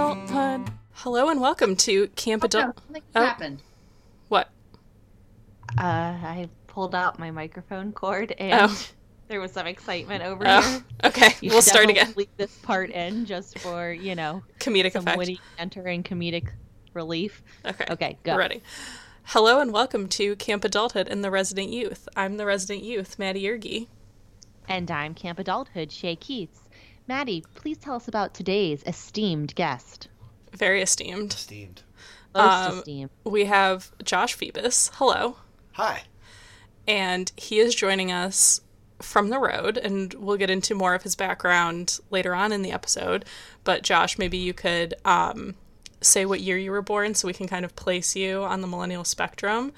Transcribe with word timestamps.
Adulthood. 0.00 0.70
Hello 0.92 1.30
and 1.30 1.40
welcome 1.40 1.74
to 1.74 2.08
Camp 2.08 2.44
Adult. 2.44 2.78
Something 2.84 3.02
Oh. 3.14 3.24
happened. 3.24 3.62
What? 4.28 4.50
Uh, 5.78 5.80
I 5.80 6.50
pulled 6.66 6.94
out 6.94 7.18
my 7.18 7.30
microphone 7.30 7.92
cord 7.92 8.32
and 8.32 8.70
Oh. 8.70 8.86
there 9.28 9.40
was 9.40 9.52
some 9.52 9.66
excitement 9.66 10.22
over 10.22 10.44
Oh, 10.46 10.60
here. 10.60 10.84
okay. 11.04 11.30
You 11.40 11.48
we'll 11.48 11.62
start 11.62 11.88
again. 11.88 12.12
Leave 12.14 12.28
this 12.36 12.54
part 12.58 12.90
in 12.90 13.24
just 13.24 13.58
for 13.60 13.90
you 13.90 14.14
know 14.14 14.42
Comedic 14.60 14.92
some 14.92 15.04
effect. 15.04 15.16
witty 15.16 15.40
banter 15.56 15.86
and 15.86 16.04
comedic 16.04 16.48
relief. 16.92 17.42
Okay. 17.64 17.86
Okay, 17.88 18.18
go. 18.22 18.34
We're 18.34 18.40
ready. 18.40 18.62
Hello 19.24 19.60
and 19.60 19.72
welcome 19.72 20.08
to 20.10 20.36
Camp 20.36 20.62
Adulthood 20.62 21.08
and 21.08 21.24
the 21.24 21.30
Resident 21.30 21.70
Youth. 21.70 22.06
I'm 22.14 22.36
the 22.36 22.44
Resident 22.44 22.84
Youth, 22.84 23.18
Maddie 23.18 23.44
Yergi. 23.44 23.86
And 24.68 24.90
I'm 24.90 25.14
Camp 25.14 25.38
Adulthood, 25.38 25.90
Shay 25.90 26.16
Keats. 26.16 26.65
Maddie, 27.08 27.44
please 27.54 27.78
tell 27.78 27.94
us 27.96 28.08
about 28.08 28.34
today's 28.34 28.82
esteemed 28.86 29.54
guest. 29.54 30.08
Very 30.52 30.82
esteemed. 30.82 31.32
Esteemed. 31.34 31.82
Most 32.34 32.70
Um, 32.72 32.78
esteemed. 32.78 33.10
We 33.24 33.44
have 33.44 33.92
Josh 34.02 34.34
Phoebus. 34.34 34.90
Hello. 34.94 35.36
Hi. 35.72 36.04
and 36.88 37.32
he 37.36 37.58
is 37.58 37.74
joining 37.74 38.12
us 38.12 38.60
from 39.02 39.28
the 39.28 39.40
road 39.40 39.76
and 39.76 40.14
we'll 40.14 40.36
get 40.36 40.48
into 40.50 40.72
more 40.72 40.94
of 40.94 41.02
his 41.02 41.16
background 41.16 41.98
later 42.10 42.32
on 42.32 42.52
in 42.52 42.62
the 42.62 42.70
episode 42.70 43.24
but 43.64 43.82
josh 43.82 44.16
maybe 44.18 44.38
you 44.38 44.54
could 44.54 44.94
um, 45.04 45.56
say 46.00 46.24
what 46.24 46.40
year 46.40 46.56
you 46.56 46.70
were 46.70 46.80
born 46.80 47.12
so 47.12 47.26
we 47.26 47.34
can 47.34 47.48
kind 47.48 47.64
of 47.64 47.74
place 47.74 48.14
you 48.14 48.44
on 48.44 48.60
the 48.60 48.68
millennial 48.68 49.02
spectrum 49.04 49.72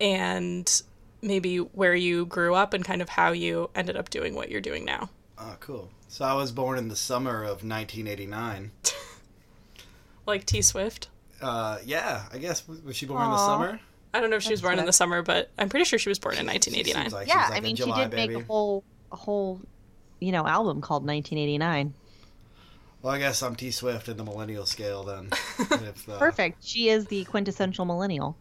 and 0.00 0.82
maybe 1.20 1.58
where 1.58 1.94
you 1.94 2.24
grew 2.24 2.54
up 2.54 2.72
and 2.72 2.84
kind 2.86 3.02
of 3.02 3.10
how 3.10 3.30
you 3.32 3.68
ended 3.74 3.96
up 3.96 4.08
doing 4.08 4.34
what 4.34 4.50
you're 4.50 4.62
doing 4.62 4.84
now 4.86 5.10
Oh, 5.40 5.56
cool. 5.60 5.88
So 6.08 6.24
I 6.24 6.34
was 6.34 6.52
born 6.52 6.76
in 6.78 6.88
the 6.88 6.96
summer 6.96 7.42
of 7.42 7.64
1989. 7.64 8.70
like 10.26 10.44
t 10.44 10.60
swift 10.62 11.08
Uh, 11.40 11.78
yeah, 11.84 12.24
I 12.32 12.38
guess 12.38 12.68
was 12.68 12.94
she 12.94 13.06
born 13.06 13.24
in 13.24 13.30
the 13.30 13.38
summer? 13.38 13.80
i 14.12 14.20
don't 14.20 14.28
know 14.30 14.36
if 14.36 14.42
she 14.42 14.50
was 14.50 14.60
That's 14.60 14.68
born 14.68 14.78
in 14.80 14.86
the 14.86 14.92
summer 14.92 15.22
but 15.22 15.50
i'm 15.56 15.68
pretty 15.68 15.84
sure 15.84 15.96
she 15.96 16.08
was 16.08 16.18
born 16.18 16.36
in 16.36 16.44
1989 16.44 17.12
like 17.12 17.28
yeah, 17.28 17.44
she's 17.44 17.50
like 17.50 17.56
I 17.56 17.58
a 17.58 17.62
mean, 17.62 17.76
she 17.76 17.84
July 17.84 18.08
did 18.08 18.12
make 18.16 18.36
a 18.36 18.44
whole, 18.44 18.82
a 19.12 19.16
whole, 19.16 19.60
you 20.20 20.32
know, 20.32 20.46
album 20.46 20.80
called 20.80 21.06
1989. 21.06 21.94
Well, 23.02 23.14
I 23.14 23.18
guess 23.18 23.42
I'm 23.42 23.56
T 23.56 23.70
Swift 23.70 24.08
in 24.08 24.16
the 24.18 24.24
millennial 24.24 24.66
scale 24.66 25.04
then. 25.04 25.28
if, 25.58 26.08
uh, 26.08 26.18
Perfect. 26.18 26.62
She 26.62 26.88
is 26.90 27.06
the 27.06 27.24
quintessential 27.24 27.86
millennial. 27.86 28.36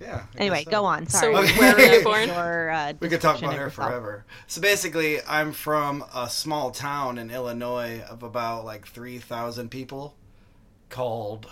Yeah. 0.00 0.24
I 0.34 0.38
Anyway, 0.38 0.64
so. 0.64 0.70
go 0.70 0.84
on. 0.84 1.06
so 1.08 1.18
Sorry. 1.18 1.34
Okay. 1.36 1.58
where 1.58 1.74
were 1.74 1.80
you 1.80 2.04
born 2.04 2.28
Your, 2.28 2.70
uh, 2.70 2.92
We 3.00 3.08
could 3.08 3.20
talk 3.20 3.38
about 3.38 3.54
her 3.54 3.64
yourself. 3.64 3.88
forever. 3.88 4.24
So 4.46 4.60
basically, 4.60 5.20
I'm 5.26 5.52
from 5.52 6.04
a 6.14 6.28
small 6.30 6.70
town 6.70 7.18
in 7.18 7.30
Illinois 7.30 8.02
of 8.08 8.22
about 8.22 8.64
like 8.64 8.86
3,000 8.86 9.70
people 9.70 10.14
called. 10.88 11.46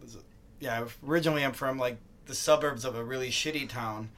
was 0.00 0.14
it- 0.16 0.22
Yeah, 0.58 0.86
originally 1.06 1.44
I'm 1.44 1.52
from 1.52 1.78
like 1.78 1.98
the 2.26 2.34
suburbs 2.34 2.84
of 2.84 2.94
a 2.96 3.04
really 3.04 3.30
shitty 3.30 3.68
town 3.68 4.10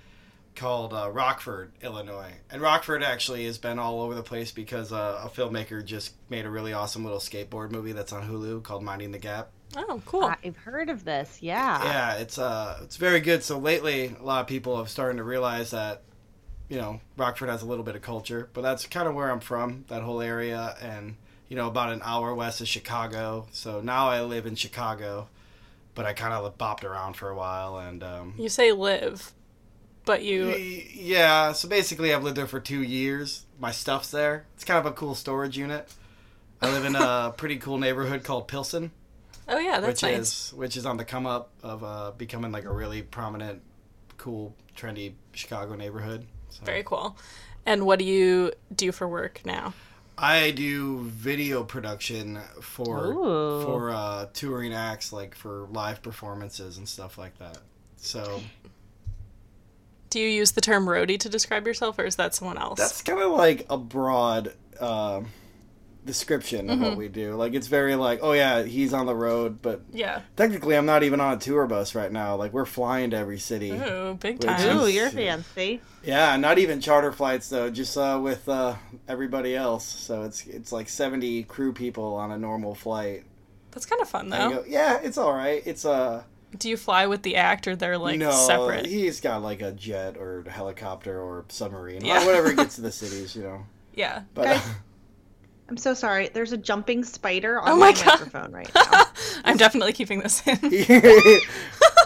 called 0.55 0.93
uh, 0.93 1.11
Rockford, 1.11 1.73
Illinois. 1.83 2.33
And 2.51 2.61
Rockford 2.61 3.03
actually 3.03 3.47
has 3.47 3.57
been 3.57 3.79
all 3.79 4.03
over 4.03 4.15
the 4.15 4.23
place 4.23 4.53
because 4.53 4.93
uh, 4.93 5.23
a 5.25 5.29
filmmaker 5.31 5.83
just 5.85 6.13
made 6.29 6.45
a 6.45 6.51
really 6.51 6.75
awesome 6.75 7.05
little 7.05 7.19
skateboard 7.21 7.71
movie 7.71 7.93
that's 7.93 8.13
on 8.13 8.29
Hulu 8.29 8.63
called 8.63 8.83
Minding 8.83 9.13
the 9.13 9.19
Gap. 9.19 9.51
Oh 9.77 10.03
cool 10.07 10.25
I've 10.25 10.57
heard 10.57 10.89
of 10.89 11.05
this. 11.05 11.39
Yeah. 11.41 11.83
Yeah, 11.83 12.15
it's 12.15 12.39
uh, 12.39 12.81
it's 12.83 12.97
very 12.97 13.21
good. 13.21 13.43
So 13.43 13.59
lately, 13.59 14.15
a 14.19 14.23
lot 14.23 14.41
of 14.41 14.47
people 14.47 14.77
have 14.77 14.89
starting 14.89 15.19
to 15.19 15.25
realize 15.25 15.71
that, 15.71 16.03
you 16.69 16.77
know, 16.77 17.01
Rockford 17.17 17.49
has 17.49 17.63
a 17.63 17.67
little 17.67 17.85
bit 17.85 17.97
of 17.97 18.03
culture, 18.03 18.49
but 18.53 18.63
that's 18.63 18.87
kind 18.87 19.09
of 19.09 19.15
where 19.15 19.31
I'm 19.31 19.41
from, 19.41 19.85
that 19.89 20.03
whole 20.03 20.21
area, 20.21 20.77
and 20.81 21.17
you 21.49 21.57
know, 21.57 21.69
about 21.69 21.93
an 21.93 22.01
hour 22.05 22.35
west 22.35 22.61
of 22.61 22.69
Chicago. 22.69 23.47
So 23.53 23.81
now 23.81 24.09
I 24.09 24.23
live 24.23 24.47
in 24.47 24.55
Chicago, 24.55 25.29
but 25.95 26.07
I 26.07 26.13
kind 26.13 26.33
of 26.33 26.59
bopped 26.59 26.85
around 26.85 27.15
for 27.15 27.29
a 27.29 27.37
while, 27.37 27.79
and 27.79 28.03
um, 28.03 28.35
you 28.39 28.49
say 28.49 28.73
live 28.73 29.33
but 30.05 30.23
you 30.23 30.51
yeah. 30.51 31.53
So 31.53 31.69
basically, 31.69 32.13
I've 32.13 32.25
lived 32.25 32.37
there 32.37 32.47
for 32.47 32.61
two 32.61 32.83
years. 32.83 33.47
My 33.59 33.71
stuff's 33.71 34.11
there. 34.11 34.47
It's 34.55 34.65
kind 34.65 34.79
of 34.79 34.87
a 34.87 34.95
cool 34.95 35.15
storage 35.15 35.57
unit. 35.57 35.89
I 36.61 36.71
live 36.73 36.85
in 36.85 36.97
a 36.97 37.33
pretty 37.37 37.57
cool 37.57 37.79
neighborhood 37.79 38.25
called 38.25 38.49
Pilsen. 38.49 38.91
Oh 39.53 39.59
yeah 39.59 39.79
that's 39.81 40.03
which 40.03 40.11
nice 40.11 40.19
is 40.19 40.55
which 40.55 40.77
is 40.77 40.87
on 40.87 40.97
the 40.97 41.05
come 41.05 41.27
up 41.27 41.51
of 41.63 41.85
uh, 41.85 42.11
becoming 42.17 42.51
like 42.51 42.65
a 42.65 42.73
really 42.73 43.03
prominent, 43.03 43.63
cool, 44.17 44.55
trendy 44.77 45.13
Chicago 45.33 45.75
neighborhood. 45.75 46.27
So 46.49 46.65
Very 46.65 46.83
cool. 46.83 47.17
And 47.65 47.87
what 47.87 47.99
do 47.99 48.05
you 48.05 48.53
do 48.75 48.91
for 48.91 49.07
work 49.07 49.43
now? 49.45 49.75
I 50.19 50.51
do 50.51 51.01
video 51.01 51.65
production 51.65 52.39
for 52.61 53.13
Ooh. 53.13 53.63
for 53.63 53.91
uh, 53.91 54.27
touring 54.35 54.73
acts, 54.73 55.13
like 55.13 55.35
for 55.35 55.67
live 55.71 56.03
performances 56.03 56.79
and 56.79 56.89
stuff 56.89 57.17
like 57.19 57.39
that. 57.39 57.59
So 57.97 58.41
Do 60.11 60.21
you 60.21 60.29
use 60.29 60.53
the 60.53 60.61
term 60.61 60.87
roadie 60.87 61.19
to 61.21 61.29
describe 61.29 61.67
yourself, 61.67 61.99
or 61.99 62.05
is 62.05 62.17
that 62.17 62.35
someone 62.35 62.59
else? 62.59 62.79
that's 62.79 63.03
kind 63.03 63.21
of 63.21 63.33
like 63.33 63.67
a 63.71 63.79
broad 63.79 64.53
um 64.81 65.29
description 66.05 66.69
of 66.69 66.77
Mm-hmm. 66.79 66.85
what 66.85 66.97
we 66.97 67.09
do. 67.09 67.35
Like 67.35 67.55
it's 67.55 67.67
very 67.69 67.95
like, 67.95 68.21
oh 68.23 68.33
yeah, 68.33 68.63
he's 68.63 68.93
on 68.93 69.07
the 69.07 69.15
road, 69.15 69.63
but 69.63 69.83
yeah. 69.93 70.23
technically 70.37 70.77
I'm 70.77 70.87
not 70.87 71.03
even 71.03 71.21
on 71.21 71.37
a 71.37 71.41
tour 71.41 71.67
bus 71.67 71.95
right 71.95 72.11
now. 72.11 72.37
Like 72.37 72.53
we're 72.53 72.65
flying 72.65 73.11
to 73.11 73.17
every 73.17 73.39
city. 73.39 73.71
Ooh, 73.71 74.17
big 74.21 74.39
Which 74.39 74.47
time. 74.47 74.79
Ooh, 74.79 74.87
you're 74.87 75.11
fancy. 75.11 75.81
Yeah, 76.05 76.37
not 76.37 76.59
even 76.59 76.81
charter 76.81 77.13
flights 77.13 77.49
though, 77.49 77.71
just 77.71 77.97
uh, 77.97 78.19
with 78.23 78.49
uh, 78.49 78.75
everybody 79.07 79.55
else. 79.55 79.85
So 79.87 80.23
it's 80.25 80.47
it's 80.47 80.73
like 80.73 80.89
seventy 80.89 81.45
crew 81.45 81.73
people 81.73 82.15
on 82.15 82.33
a 82.33 82.39
normal 82.39 82.75
flight. 82.75 83.25
That's 83.71 83.87
kind 83.87 84.03
of 84.03 84.09
fun, 84.09 84.29
though. 84.29 84.51
go, 84.51 84.65
yeah, 84.67 84.99
it's 85.03 85.17
all 85.17 85.33
right. 85.33 85.63
It's 85.65 85.87
uh, 85.87 86.25
Do 86.59 86.69
you 86.69 86.77
fly 86.77 87.07
with 87.07 87.23
the 87.23 87.37
act, 87.37 87.67
or 87.67 87.75
they're 87.75 87.97
like 87.97 88.19
no, 88.19 88.31
separate? 88.31 88.85
he's 88.85 89.21
got 89.23 89.43
like 89.43 89.63
a 89.63 89.73
jet 89.73 90.19
or 90.19 90.45
helicopter 90.47 91.19
or 91.19 91.47
submarine, 91.49 92.05
Yeah. 92.05 92.23
or 92.23 92.27
whatever 92.27 92.53
gets 92.53 92.75
to 92.75 92.81
the 92.83 92.93
cities, 92.93 93.35
you 93.35 93.45
know. 93.45 93.65
Yeah. 93.95 94.23
But 94.35 94.45
Guys, 94.45 94.69
I'm 95.73 95.79
so 95.79 95.95
sorry. 95.95 96.29
There's 96.29 96.53
a 96.53 96.59
jumping 96.59 97.03
spider 97.03 97.59
on 97.59 97.71
Oh 97.71 97.77
my, 97.77 97.93
my 97.93 97.93
God. 97.93 98.07
microphone 98.07 98.53
right 98.53 98.71
now. 98.75 99.05
I'm 99.47 99.57
definitely 99.57 99.95
keeping 99.95 100.21
this 100.21 100.47
in. 100.47 100.59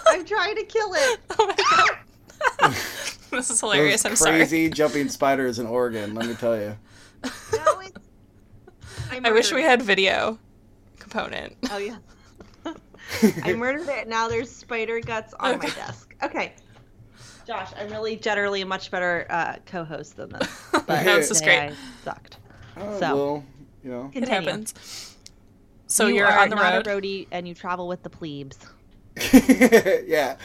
I'm 0.07 0.25
trying 0.25 0.55
to 0.55 0.63
kill 0.63 0.95
it. 0.95 1.21
oh 1.37 1.47
my 1.49 1.99
god. 2.61 2.77
this 3.33 3.51
is 3.51 3.59
hilarious. 3.59 4.05
those 4.05 4.11
I'm 4.13 4.17
sorry. 4.17 4.37
crazy 4.37 4.71
jumping 4.71 5.09
spiders 5.09 5.59
in 5.59 5.67
Oregon. 5.67 6.15
Let 6.15 6.29
me 6.29 6.35
tell 6.35 6.57
you. 6.57 6.77
No, 7.25 7.81
it's... 7.81 7.99
I 9.11 9.33
wish 9.33 9.53
we 9.53 9.63
had 9.63 9.83
video 9.83 10.39
component. 11.01 11.57
Oh 11.69 11.79
yeah. 11.79 11.97
I 13.43 13.53
murdered 13.55 13.89
it. 13.89 14.07
Now 14.07 14.29
there's 14.29 14.49
spider 14.49 15.01
guts 15.01 15.35
on 15.41 15.59
my 15.59 15.71
desk. 15.71 16.15
Okay. 16.23 16.55
Josh, 17.49 17.73
I'm 17.77 17.91
really 17.91 18.15
generally 18.15 18.61
a 18.61 18.67
much 18.67 18.93
better 18.93 19.27
uh, 19.29 19.57
co-host 19.67 20.17
than 20.17 20.29
this. 20.31 20.63
But 20.71 21.05
No, 21.05 21.17
this 21.17 21.33
is 21.33 21.41
great. 21.41 21.59
I 21.59 21.73
sucked. 22.05 22.37
Oh, 22.77 23.01
So. 23.01 23.17
well, 23.17 23.45
you 23.87 23.93
know. 23.93 24.11
It 24.13 24.29
happens. 24.29 25.17
So 25.87 26.09
you 26.09 26.17
you're 26.17 26.27
are 26.27 26.41
on 26.41 26.51
the 26.51 26.57
not 26.57 26.87
road. 26.87 26.87
a 26.87 26.91
roadie 27.01 27.27
and 27.31 27.47
you 27.47 27.55
travel 27.55 27.87
with 27.87 28.03
the 28.03 28.11
plebes. 28.11 28.59
yeah. 30.07 30.37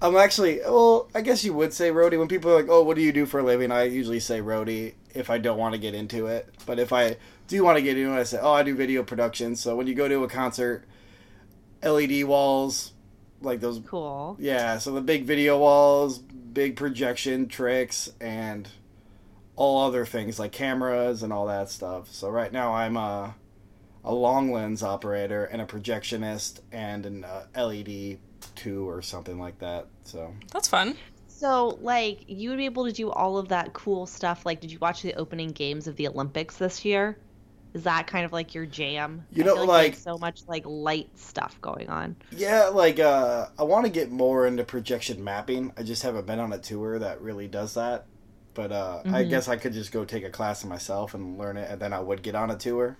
I'm 0.00 0.16
actually, 0.16 0.60
well, 0.60 1.08
I 1.14 1.20
guess 1.20 1.44
you 1.44 1.52
would 1.54 1.72
say 1.72 1.90
roadie. 1.90 2.18
When 2.18 2.28
people 2.28 2.50
are 2.52 2.56
like, 2.56 2.68
oh, 2.68 2.82
what 2.82 2.96
do 2.96 3.02
you 3.02 3.12
do 3.12 3.26
for 3.26 3.40
a 3.40 3.42
living? 3.42 3.72
I 3.72 3.84
usually 3.84 4.20
say 4.20 4.40
roadie 4.40 4.94
if 5.14 5.30
I 5.30 5.38
don't 5.38 5.58
want 5.58 5.72
to 5.74 5.78
get 5.78 5.94
into 5.94 6.26
it. 6.26 6.54
But 6.66 6.78
if 6.78 6.92
I 6.92 7.16
do 7.48 7.64
want 7.64 7.78
to 7.78 7.82
get 7.82 7.96
into 7.98 8.12
it, 8.16 8.20
I 8.20 8.22
say, 8.24 8.38
oh, 8.40 8.52
I 8.52 8.62
do 8.62 8.74
video 8.76 9.02
production. 9.02 9.56
So 9.56 9.74
when 9.76 9.86
you 9.86 9.94
go 9.94 10.06
to 10.08 10.22
a 10.24 10.28
concert, 10.28 10.84
LED 11.82 12.24
walls, 12.24 12.92
like 13.40 13.60
those, 13.60 13.80
Cool. 13.86 14.36
yeah, 14.38 14.78
so 14.78 14.92
the 14.92 15.00
big 15.00 15.24
video 15.24 15.58
walls, 15.58 16.18
big 16.18 16.76
projection 16.76 17.48
tricks, 17.48 18.10
and 18.20 18.68
all 19.56 19.86
other 19.86 20.04
things 20.04 20.38
like 20.38 20.52
cameras 20.52 21.22
and 21.22 21.32
all 21.32 21.46
that 21.46 21.70
stuff. 21.70 22.10
So 22.12 22.28
right 22.28 22.52
now 22.52 22.72
I'm 22.72 22.96
a, 22.96 23.34
a 24.04 24.12
long 24.14 24.50
lens 24.52 24.82
operator 24.82 25.44
and 25.44 25.62
a 25.62 25.66
projectionist 25.66 26.60
and 26.72 27.06
an 27.06 27.24
uh, 27.24 27.44
LED 27.56 28.18
two 28.54 28.88
or 28.88 29.00
something 29.02 29.38
like 29.38 29.58
that. 29.60 29.86
So 30.04 30.34
That's 30.52 30.68
fun. 30.68 30.96
So, 31.28 31.78
like, 31.82 32.20
you 32.28 32.50
would 32.50 32.58
be 32.58 32.64
able 32.64 32.86
to 32.86 32.92
do 32.92 33.10
all 33.10 33.38
of 33.38 33.48
that 33.48 33.72
cool 33.72 34.06
stuff. 34.06 34.46
Like, 34.46 34.60
did 34.60 34.70
you 34.70 34.78
watch 34.80 35.02
the 35.02 35.14
opening 35.14 35.48
games 35.50 35.86
of 35.88 35.96
the 35.96 36.06
Olympics 36.08 36.56
this 36.56 36.84
year? 36.84 37.18
Is 37.74 37.82
that 37.82 38.06
kind 38.06 38.24
of 38.24 38.32
like 38.32 38.54
your 38.54 38.64
jam? 38.66 39.26
You 39.32 39.42
I 39.42 39.46
know, 39.46 39.54
feel 39.56 39.66
like- 39.66 39.92
there's 39.92 40.02
so 40.02 40.16
much 40.16 40.42
like 40.46 40.62
light 40.64 41.10
stuff 41.18 41.60
going 41.60 41.90
on. 41.90 42.14
Yeah, 42.30 42.68
like 42.68 43.00
uh, 43.00 43.48
I 43.58 43.64
want 43.64 43.84
to 43.84 43.90
get 43.90 44.12
more 44.12 44.46
into 44.46 44.62
projection 44.64 45.22
mapping. 45.24 45.72
I 45.76 45.82
just 45.82 46.02
haven't 46.04 46.24
been 46.24 46.38
on 46.38 46.52
a 46.52 46.58
tour 46.58 47.00
that 47.00 47.20
really 47.20 47.48
does 47.48 47.74
that. 47.74 48.06
But 48.54 48.72
uh, 48.72 49.04
I 49.08 49.24
Mhm. 49.24 49.24
guess 49.24 49.48
I 49.48 49.56
could 49.56 49.72
just 49.72 49.92
go 49.92 50.04
take 50.04 50.24
a 50.24 50.30
class 50.30 50.64
myself 50.64 51.14
and 51.14 51.38
learn 51.38 51.56
it, 51.56 51.70
and 51.70 51.80
then 51.80 51.92
I 51.92 52.00
would 52.00 52.22
get 52.22 52.34
on 52.36 52.50
a 52.50 52.56
tour. 52.56 52.98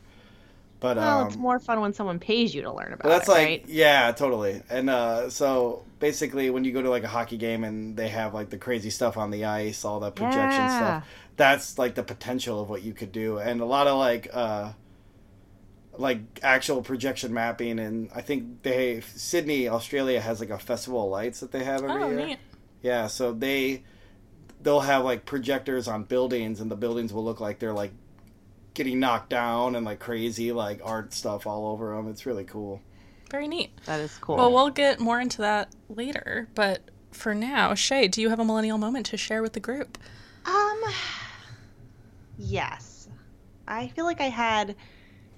But 0.80 0.98
Well, 0.98 1.20
um, 1.20 1.22
it's 1.22 1.38
more 1.38 1.60
fun 1.60 1.80
when 1.80 1.92
someone 1.92 2.18
pays 2.20 2.54
you 2.54 2.62
to 2.62 2.72
learn 2.72 2.92
about 2.92 3.18
that's 3.18 3.28
it, 3.28 3.28
like, 3.28 3.60
right? 3.60 3.66
yeah, 3.66 4.12
totally. 4.12 4.62
And 4.70 4.88
uh, 4.88 5.28
so 5.28 5.86
basically, 5.98 6.48
when 6.50 6.64
you 6.64 6.72
go 6.72 6.80
to 6.82 6.88
like 6.90 7.04
a 7.04 7.08
hockey 7.08 7.36
game 7.36 7.62
and 7.64 7.96
they 7.96 8.08
have 8.08 8.32
like 8.32 8.48
the 8.50 8.56
crazy 8.58 8.88
stuff 8.90 9.16
on 9.18 9.30
the 9.30 9.44
ice, 9.44 9.84
all 9.84 10.00
that 10.00 10.16
projection 10.16 10.68
Yeah. 10.68 10.68
stuff, 10.68 11.04
that's 11.36 11.76
like 11.78 11.94
the 11.96 12.02
potential 12.02 12.60
of 12.62 12.70
what 12.70 12.82
you 12.82 12.94
could 12.94 13.12
do, 13.12 13.38
and 13.38 13.60
a 13.60 13.66
lot 13.66 13.86
of 13.88 13.98
like, 13.98 14.28
uh, 14.32 14.72
like 15.96 16.40
actual 16.42 16.82
projection 16.82 17.32
mapping. 17.32 17.78
And 17.78 18.10
I 18.14 18.20
think 18.22 18.62
they 18.62 19.00
Sydney, 19.00 19.68
Australia, 19.68 20.20
has 20.20 20.40
like 20.40 20.50
a 20.50 20.58
festival 20.58 21.04
of 21.04 21.10
lights 21.10 21.40
that 21.40 21.52
they 21.52 21.64
have 21.64 21.84
every 21.84 22.04
Oh, 22.04 22.08
year. 22.08 22.32
neat. 22.32 22.40
Yeah, 22.82 23.06
so 23.06 23.32
they 23.32 23.84
they'll 24.64 24.80
have 24.80 25.04
like 25.04 25.24
projectors 25.24 25.86
on 25.86 26.02
buildings, 26.02 26.60
and 26.60 26.70
the 26.70 26.76
buildings 26.76 27.12
will 27.12 27.24
look 27.24 27.40
like 27.40 27.60
they're 27.60 27.72
like 27.72 27.92
getting 28.72 28.98
knocked 28.98 29.30
down 29.30 29.76
and 29.76 29.86
like 29.86 30.00
crazy 30.00 30.50
like 30.50 30.80
art 30.82 31.12
stuff 31.12 31.46
all 31.46 31.68
over 31.68 31.94
them. 31.94 32.08
It's 32.08 32.26
really 32.26 32.44
cool. 32.44 32.80
Very 33.30 33.46
neat. 33.46 33.70
That 33.84 34.00
is 34.00 34.18
cool. 34.18 34.36
Well, 34.36 34.52
we'll 34.52 34.70
get 34.70 34.98
more 34.98 35.20
into 35.20 35.38
that 35.42 35.72
later, 35.88 36.48
but 36.54 36.80
for 37.12 37.34
now, 37.34 37.74
Shay, 37.74 38.08
do 38.08 38.20
you 38.20 38.30
have 38.30 38.40
a 38.40 38.44
millennial 38.44 38.78
moment 38.78 39.06
to 39.06 39.16
share 39.16 39.42
with 39.42 39.52
the 39.52 39.60
group? 39.60 39.98
Um, 40.46 40.80
yes. 42.36 43.08
I 43.66 43.88
feel 43.88 44.04
like 44.04 44.20
I 44.20 44.28
had 44.28 44.76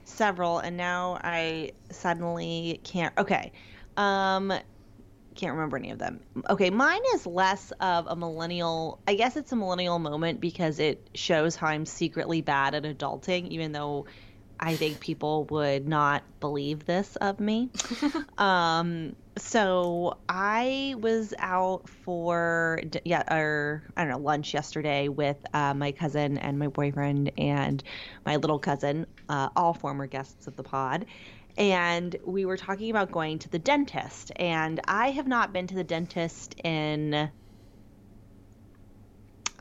several, 0.04 0.58
and 0.58 0.76
now 0.76 1.18
I 1.22 1.72
suddenly 1.90 2.80
can't. 2.82 3.16
Okay. 3.18 3.52
Um, 3.96 4.52
can't 5.36 5.52
remember 5.52 5.76
any 5.76 5.90
of 5.90 5.98
them. 5.98 6.20
Okay, 6.50 6.70
mine 6.70 7.00
is 7.14 7.26
less 7.26 7.72
of 7.80 8.06
a 8.08 8.16
millennial. 8.16 9.00
I 9.06 9.14
guess 9.14 9.36
it's 9.36 9.52
a 9.52 9.56
millennial 9.56 9.98
moment 9.98 10.40
because 10.40 10.78
it 10.78 11.08
shows 11.14 11.54
how 11.56 11.68
I'm 11.68 11.86
secretly 11.86 12.40
bad 12.40 12.74
at 12.74 12.82
adulting, 12.82 13.48
even 13.48 13.72
though 13.72 14.06
I 14.58 14.76
think 14.76 15.00
people 15.00 15.44
would 15.44 15.86
not 15.86 16.22
believe 16.40 16.86
this 16.86 17.16
of 17.16 17.40
me. 17.40 17.70
um, 18.38 19.14
so 19.36 20.16
I 20.28 20.94
was 20.98 21.34
out 21.38 21.88
for 21.88 22.80
yeah, 23.04 23.22
or 23.32 23.82
I 23.96 24.02
don't 24.02 24.10
know, 24.10 24.18
lunch 24.18 24.54
yesterday 24.54 25.08
with 25.08 25.36
uh, 25.52 25.74
my 25.74 25.92
cousin 25.92 26.38
and 26.38 26.58
my 26.58 26.68
boyfriend 26.68 27.32
and 27.36 27.82
my 28.24 28.36
little 28.36 28.58
cousin, 28.58 29.06
uh, 29.28 29.50
all 29.54 29.74
former 29.74 30.06
guests 30.06 30.46
of 30.46 30.56
the 30.56 30.62
pod. 30.62 31.04
And 31.58 32.14
we 32.24 32.44
were 32.44 32.56
talking 32.56 32.90
about 32.90 33.10
going 33.10 33.38
to 33.40 33.48
the 33.48 33.58
dentist, 33.58 34.30
and 34.36 34.80
I 34.86 35.10
have 35.10 35.26
not 35.26 35.52
been 35.52 35.66
to 35.68 35.74
the 35.74 35.84
dentist 35.84 36.54
in. 36.62 37.30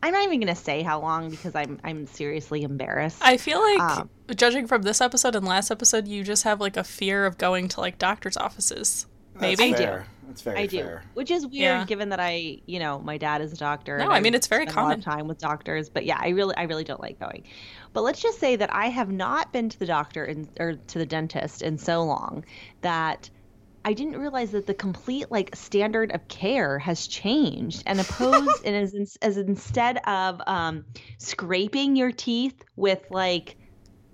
I'm 0.04 0.12
not 0.14 0.24
even 0.24 0.40
gonna 0.40 0.56
say 0.56 0.84
how 0.84 1.00
long 1.00 1.30
because 1.30 1.56
I'm 1.56 1.80
I'm 1.84 2.06
seriously 2.06 2.64
embarrassed. 2.64 3.20
I 3.22 3.38
feel 3.38 3.60
like, 3.60 3.80
Um, 3.80 4.10
judging 4.36 4.68
from 4.68 4.82
this 4.84 5.02
episode 5.02 5.36
and 5.36 5.46
last 5.46 5.72
episode, 5.72 6.08
you 6.08 6.24
just 6.24 6.44
have 6.44 6.60
like 6.60 6.78
a 6.78 6.84
fear 6.84 7.26
of 7.26 7.38
going 7.38 7.70
to 7.70 7.80
like 7.80 7.98
doctor's 7.98 8.38
offices. 8.38 9.08
That's 9.36 9.58
Maybe. 9.60 9.74
I 9.74 9.78
do. 9.78 10.04
Fair. 10.26 10.54
That's 10.56 10.74
very 10.74 10.88
I 10.88 11.00
do, 11.00 11.00
which 11.14 11.32
is 11.32 11.44
weird 11.46 11.54
Yeah. 11.54 11.86
given 11.86 12.10
that 12.10 12.20
I, 12.20 12.62
you 12.66 12.80
know, 12.80 13.00
my 13.00 13.18
dad 13.18 13.42
is 13.42 13.54
a 13.54 13.58
doctor. 13.58 13.98
No, 13.98 14.10
I 14.10 14.20
mean, 14.20 14.34
it's 14.34 14.48
very 14.48 14.66
spend 14.66 14.78
A 14.78 14.80
lot 14.82 14.84
common. 14.86 15.00
of 15.00 15.06
time 15.06 15.28
with 15.28 15.38
doctors, 15.40 15.90
but 15.90 16.06
yeah, 16.06 16.18
I 16.20 16.30
really, 16.30 16.56
I 16.56 16.64
really 16.64 16.84
don't 16.84 17.02
like 17.02 17.20
going. 17.20 17.44
But 17.94 18.02
let's 18.04 18.22
just 18.22 18.40
say 18.40 18.56
that 18.58 18.74
I 18.74 18.88
have 18.88 19.10
not 19.12 19.54
been 19.54 19.70
to 19.70 19.80
the 19.80 19.86
doctor 19.86 20.26
in, 20.26 20.50
or 20.60 20.74
to 20.76 20.98
the 21.00 21.06
dentist 21.06 21.62
in 21.62 21.78
so 21.78 22.04
long 22.04 22.46
that 22.82 23.30
I 23.88 23.94
didn't 23.94 24.18
realize 24.20 24.52
that 24.52 24.66
the 24.66 24.74
complete 24.74 25.30
like 25.30 25.56
standard 25.56 26.12
of 26.12 26.28
care 26.28 26.80
has 26.80 27.06
changed 27.08 27.84
and 27.86 28.00
opposed 28.00 28.62
and 28.66 28.76
as, 28.76 29.18
as 29.22 29.38
instead 29.38 29.98
of 30.08 30.42
um, 30.48 30.86
scraping 31.20 31.96
your 31.96 32.12
teeth 32.12 32.64
with 32.76 33.02
like 33.12 33.56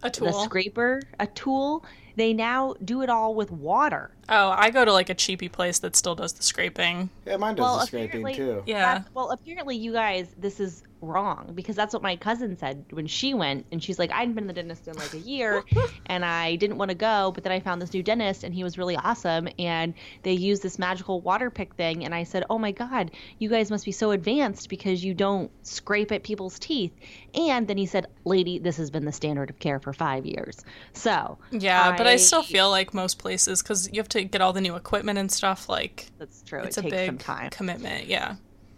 A 0.04 0.08
the 0.08 0.10
tool. 0.12 0.34
scraper, 0.44 1.02
a 1.19 1.28
tool, 1.28 1.86
they 2.18 2.34
now 2.34 2.74
do 2.84 3.02
it 3.02 3.10
all 3.10 3.34
with 3.36 3.50
water. 3.52 4.12
Oh, 4.29 4.50
I 4.56 4.69
go 4.69 4.85
to 4.85 4.94
like 4.94 5.09
a 5.09 5.13
cheapy 5.13 5.50
place 5.50 5.79
that 5.79 5.95
still 5.95 6.15
does 6.15 6.33
the 6.33 6.44
scraping. 6.44 7.09
Yeah, 7.25 7.38
mine 7.38 7.56
does 7.56 7.63
Well, 7.63 7.79
the 7.79 7.85
scraping 7.85 8.35
too. 8.35 8.63
Yeah. 8.65 9.03
Well, 9.13 9.31
apparently 9.31 9.75
you 9.75 9.94
guys, 9.94 10.33
this 10.38 10.59
is 10.59 10.83
wrong 11.01 11.51
because 11.56 11.75
that's 11.75 11.94
what 11.94 12.03
my 12.03 12.15
cousin 12.15 12.57
said 12.57 12.85
when 12.91 13.07
she 13.07 13.33
went, 13.33 13.65
and 13.71 13.83
she's 13.83 14.00
like, 14.00 14.12
I 14.12 14.19
hadn't 14.19 14.35
been 14.35 14.47
to 14.47 14.53
the 14.53 14.53
dentist 14.53 14.88
in 14.88 14.95
like 14.95 15.13
a 15.13 15.19
year, 15.19 15.63
and 16.06 16.23
I 16.23 16.56
didn't 16.56 16.77
want 16.77 16.89
to 16.89 16.95
go, 16.95 17.31
but 17.33 17.44
then 17.44 17.51
I 17.51 17.59
found 17.59 17.81
this 17.81 17.94
new 17.94 18.03
dentist, 18.03 18.44
and 18.44 18.53
he 18.53 18.63
was 18.63 18.77
really 18.77 18.95
awesome, 18.95 19.50
and 19.59 19.94
they 20.24 20.33
used 20.33 20.63
this 20.63 20.77
magical 20.79 21.21
water 21.21 21.50
pick 21.50 21.74
thing, 21.75 22.06
and 22.06 22.13
I 22.13 22.24
said, 22.24 22.45
Oh 22.50 22.57
my 22.57 22.71
god, 22.71 23.12
you 23.39 23.50
guys 23.50 23.71
must 23.71 23.85
be 23.85 23.91
so 23.91 24.12
advanced 24.12 24.69
because 24.69 25.03
you 25.03 25.13
don't 25.13 25.51
scrape 25.65 26.12
at 26.12 26.24
people's 26.24 26.59
teeth, 26.59 26.94
and 27.33 27.67
then 27.67 27.77
he 27.77 27.85
said, 27.85 28.07
Lady, 28.24 28.59
this 28.59 28.77
has 28.77 28.89
been 28.89 29.06
the 29.06 29.12
standard 29.12 29.50
of 29.50 29.59
care 29.59 29.79
for 29.79 29.94
five 29.94 30.25
years, 30.25 30.63
so 30.94 31.38
Yeah, 31.51 31.95
but 31.97 32.07
I 32.07 32.17
still 32.17 32.44
feel 32.44 32.69
like 32.69 32.94
most 32.94 33.17
places, 33.17 33.62
because 33.62 33.89
you 33.91 34.00
have 34.00 34.09
to 34.12 34.24
get 34.24 34.42
all 34.42 34.54
the 34.54 34.62
new 34.62 34.75
equipment 34.75 35.18
and 35.18 35.31
stuff, 35.31 35.68
like, 35.68 36.08
that's 36.18 36.42
true. 36.44 36.62
it's 36.62 36.78
it 36.78 36.86
a 36.86 36.90
takes 36.90 37.06
some 37.06 37.16
big 37.16 37.25
time. 37.25 37.50
commitment. 37.50 38.08
Yeah. 38.08 38.36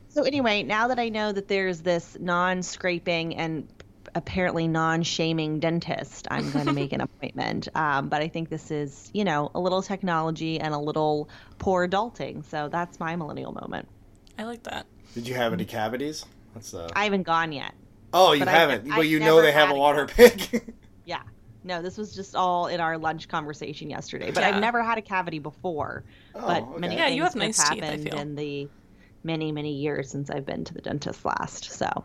So 0.09 0.23
anyway, 0.23 0.63
now 0.63 0.87
that 0.89 0.99
I 0.99 1.09
know 1.09 1.31
that 1.31 1.47
there's 1.47 1.81
this 1.81 2.17
non-scraping 2.19 3.35
and 3.35 3.67
apparently 4.15 4.67
non-shaming 4.67 5.59
dentist, 5.59 6.27
I'm 6.29 6.51
going 6.51 6.67
to 6.67 6.73
make 6.73 6.93
an 6.93 7.01
appointment. 7.07 7.67
Um, 7.75 8.09
but 8.09 8.21
I 8.21 8.27
think 8.27 8.49
this 8.49 8.69
is, 8.69 9.09
you 9.13 9.23
know, 9.23 9.49
a 9.55 9.59
little 9.59 9.81
technology 9.81 10.59
and 10.59 10.73
a 10.73 10.77
little 10.77 11.29
poor 11.57 11.87
adulting. 11.87 12.45
So 12.45 12.69
that's 12.69 12.99
my 12.99 13.15
millennial 13.15 13.53
moment. 13.53 13.87
I 14.37 14.43
like 14.43 14.63
that. 14.63 14.85
Did 15.13 15.27
you 15.27 15.33
have 15.35 15.53
any 15.53 15.65
cavities? 15.65 16.25
That's 16.53 16.73
uh. 16.73 16.89
I 16.95 17.05
haven't 17.05 17.23
gone 17.23 17.51
yet. 17.51 17.73
Oh, 18.13 18.33
you 18.33 18.39
but 18.39 18.47
haven't. 18.49 18.91
I 18.91 18.97
but 18.97 19.07
you 19.07 19.19
know 19.19 19.41
they 19.41 19.51
have 19.51 19.69
a 19.69 19.73
a 19.73 19.77
water 19.77 20.05
pick. 20.05 20.63
Yeah. 21.05 21.21
No, 21.63 21.81
this 21.81 21.97
was 21.97 22.13
just 22.15 22.35
all 22.35 22.67
in 22.67 22.79
our 22.79 22.97
lunch 22.97 23.27
conversation 23.29 23.89
yesterday. 23.89 24.31
But 24.31 24.41
Yeah. 24.41 24.49
I've 24.49 24.61
never 24.61 24.83
had 24.83 24.97
a 24.97 25.01
cavity 25.01 25.39
before. 25.39 26.03
oh, 26.35 26.41
but 26.41 26.63
okay. 26.63 26.79
many 26.79 26.95
Yeah, 26.97 27.07
you 27.07 27.21
things 27.29 27.33
have 27.33 27.35
nice 27.35 27.69
teeth, 27.69 27.83
I 27.83 27.85
happened 27.85 28.03
feel. 28.09 28.19
in 28.19 28.35
the 28.35 28.69
many, 29.23 29.51
many 29.51 29.71
years 29.73 30.09
since 30.09 30.29
I've 30.29 30.45
been 30.45 30.65
to 30.65 30.73
the 30.73 30.81
dentist 30.81 31.23
last. 31.23 31.71
So, 31.71 32.03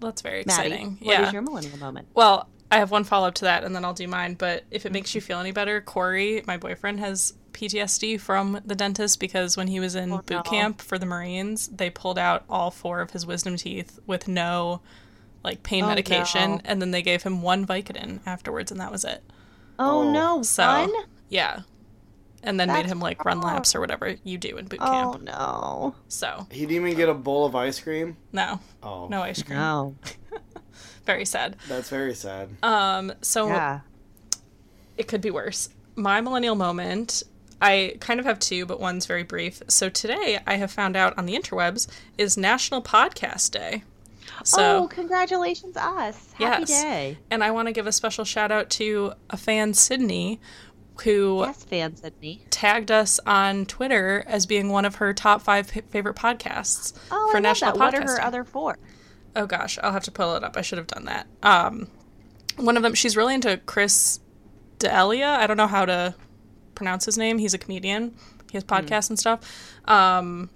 That's 0.00 0.20
very 0.20 0.44
Maddie, 0.46 0.66
exciting. 0.68 0.98
what 1.02 1.14
is 1.14 1.20
yeah. 1.20 1.32
your 1.32 1.42
millennial 1.42 1.78
moment? 1.78 2.08
Well, 2.14 2.48
I 2.70 2.78
have 2.78 2.90
one 2.90 3.04
follow 3.04 3.28
up 3.28 3.34
to 3.36 3.44
that, 3.46 3.64
and 3.64 3.74
then 3.74 3.84
I'll 3.84 3.94
do 3.94 4.08
mine. 4.08 4.34
But 4.34 4.64
if 4.70 4.84
it 4.84 4.92
makes 4.92 5.14
you 5.14 5.20
feel 5.20 5.38
any 5.38 5.52
better, 5.52 5.80
Corey, 5.80 6.42
my 6.46 6.56
boyfriend, 6.56 6.98
has 7.00 7.32
PTSD 7.52 8.20
from 8.20 8.60
the 8.66 8.74
dentist 8.74 9.18
because 9.20 9.56
when 9.56 9.68
he 9.68 9.80
was 9.80 9.94
in 9.94 10.12
Oh, 10.12 10.16
boot 10.18 10.30
no. 10.30 10.42
camp 10.42 10.82
for 10.82 10.98
the 10.98 11.06
Marines, 11.06 11.68
they 11.68 11.88
pulled 11.88 12.18
out 12.18 12.44
all 12.50 12.70
four 12.70 13.00
of 13.00 13.12
his 13.12 13.24
wisdom 13.24 13.56
teeth 13.56 13.98
with 14.06 14.28
no 14.28 14.82
like 15.46 15.62
pain 15.62 15.84
Oh, 15.84 15.88
medication, 15.88 16.50
no. 16.56 16.60
and 16.66 16.82
then 16.82 16.90
they 16.90 17.00
gave 17.00 17.22
him 17.22 17.40
one 17.40 17.66
Vicodin 17.66 18.20
afterwards, 18.26 18.70
and 18.70 18.78
that 18.80 18.92
was 18.92 19.04
it. 19.04 19.22
Oh, 19.78 20.00
Oh. 20.08 20.12
no, 20.12 20.42
So 20.42 20.66
one? 20.66 20.92
yeah, 21.30 21.60
and 22.42 22.60
then 22.60 22.68
made 22.68 22.84
him 22.86 23.00
like 23.00 23.24
run 23.24 23.40
laps 23.40 23.74
or 23.74 23.80
whatever 23.80 24.16
you 24.24 24.36
do 24.38 24.56
in 24.58 24.66
boot 24.66 24.80
camp. 24.80 25.14
Oh 25.14 25.18
no. 25.22 25.94
So 26.08 26.46
He 26.50 26.66
didn't 26.66 26.86
even 26.86 26.96
get 26.96 27.08
a 27.08 27.14
bowl 27.14 27.46
of 27.46 27.54
ice 27.54 27.80
cream. 27.80 28.16
no, 28.32 28.60
Oh, 28.82 29.08
no 29.08 29.22
ice 29.22 29.42
cream. 29.42 29.58
No. 29.58 29.94
Very 31.06 31.24
sad. 31.24 31.56
That's 31.68 31.88
very 31.88 32.14
sad. 32.14 32.48
Um, 32.64 33.12
so 33.22 33.46
Yeah. 33.46 33.80
it 34.96 35.06
could 35.08 35.20
be 35.20 35.30
worse. 35.30 35.68
My 35.94 36.20
millennial 36.20 36.56
moment, 36.56 37.22
I 37.62 37.96
kind 38.00 38.18
of 38.20 38.26
have 38.26 38.38
two, 38.38 38.66
but 38.66 38.80
one's 38.80 39.06
very 39.06 39.22
brief. 39.22 39.62
So 39.68 39.88
today 39.88 40.40
I 40.46 40.56
have 40.56 40.70
found 40.70 40.96
out 40.96 41.16
on 41.16 41.24
the 41.26 41.34
interwebs 41.34 41.86
is 42.18 42.36
National 42.36 42.82
Podcast 42.82 43.52
Day. 43.52 43.84
So 44.44 44.84
oh, 44.84 44.88
congratulations, 44.88 45.76
us. 45.76 46.32
Happy 46.34 46.64
Yes. 46.68 46.82
day. 46.82 47.18
and 47.30 47.42
I 47.42 47.50
want 47.50 47.68
to 47.68 47.72
give 47.72 47.86
a 47.86 47.92
special 47.92 48.24
shout 48.24 48.52
out 48.52 48.70
to 48.70 49.12
a 49.30 49.36
fan 49.36 49.74
Sydney 49.74 50.40
who 51.02 51.40
Yes, 51.44 51.64
fan 51.64 51.94
Sydney. 51.96 52.42
tagged 52.50 52.90
us 52.90 53.20
on 53.26 53.66
Twitter 53.66 54.24
as 54.26 54.46
being 54.46 54.70
one 54.70 54.84
of 54.84 54.96
her 54.96 55.12
top 55.12 55.42
five 55.42 55.68
favorite 55.90 56.16
podcasts 56.16 56.94
Oh, 57.10 57.28
for 57.30 57.36
I 57.38 57.40
National. 57.40 57.72
Podcast 57.72 57.78
What 57.78 57.94
are 57.94 58.02
her 58.02 58.22
other 58.22 58.44
four? 58.44 58.78
Oh 59.34 59.46
gosh, 59.46 59.78
I'll 59.82 59.92
have 59.92 60.04
to 60.04 60.10
pull 60.12 60.34
it 60.36 60.44
up. 60.44 60.56
I 60.56 60.62
should 60.62 60.78
have 60.78 60.86
done 60.86 61.04
that. 61.04 61.26
Um, 61.42 61.88
one 62.56 62.76
of 62.78 62.82
them, 62.82 62.94
she's 62.94 63.16
really 63.16 63.34
into 63.34 63.58
Chris 63.66 64.20
D'Elia. 64.78 65.26
I 65.28 65.46
don't 65.46 65.58
know 65.58 65.66
how 65.66 65.84
to 65.84 66.14
pronounce 66.74 67.04
his 67.04 67.18
name. 67.18 67.36
He's 67.38 67.52
a 67.52 67.58
comedian. 67.58 68.16
He 68.50 68.56
has 68.56 68.64
podcasts 68.64 69.10
and 69.10 69.18
stuff. 69.18 69.40
Um, 69.86 70.48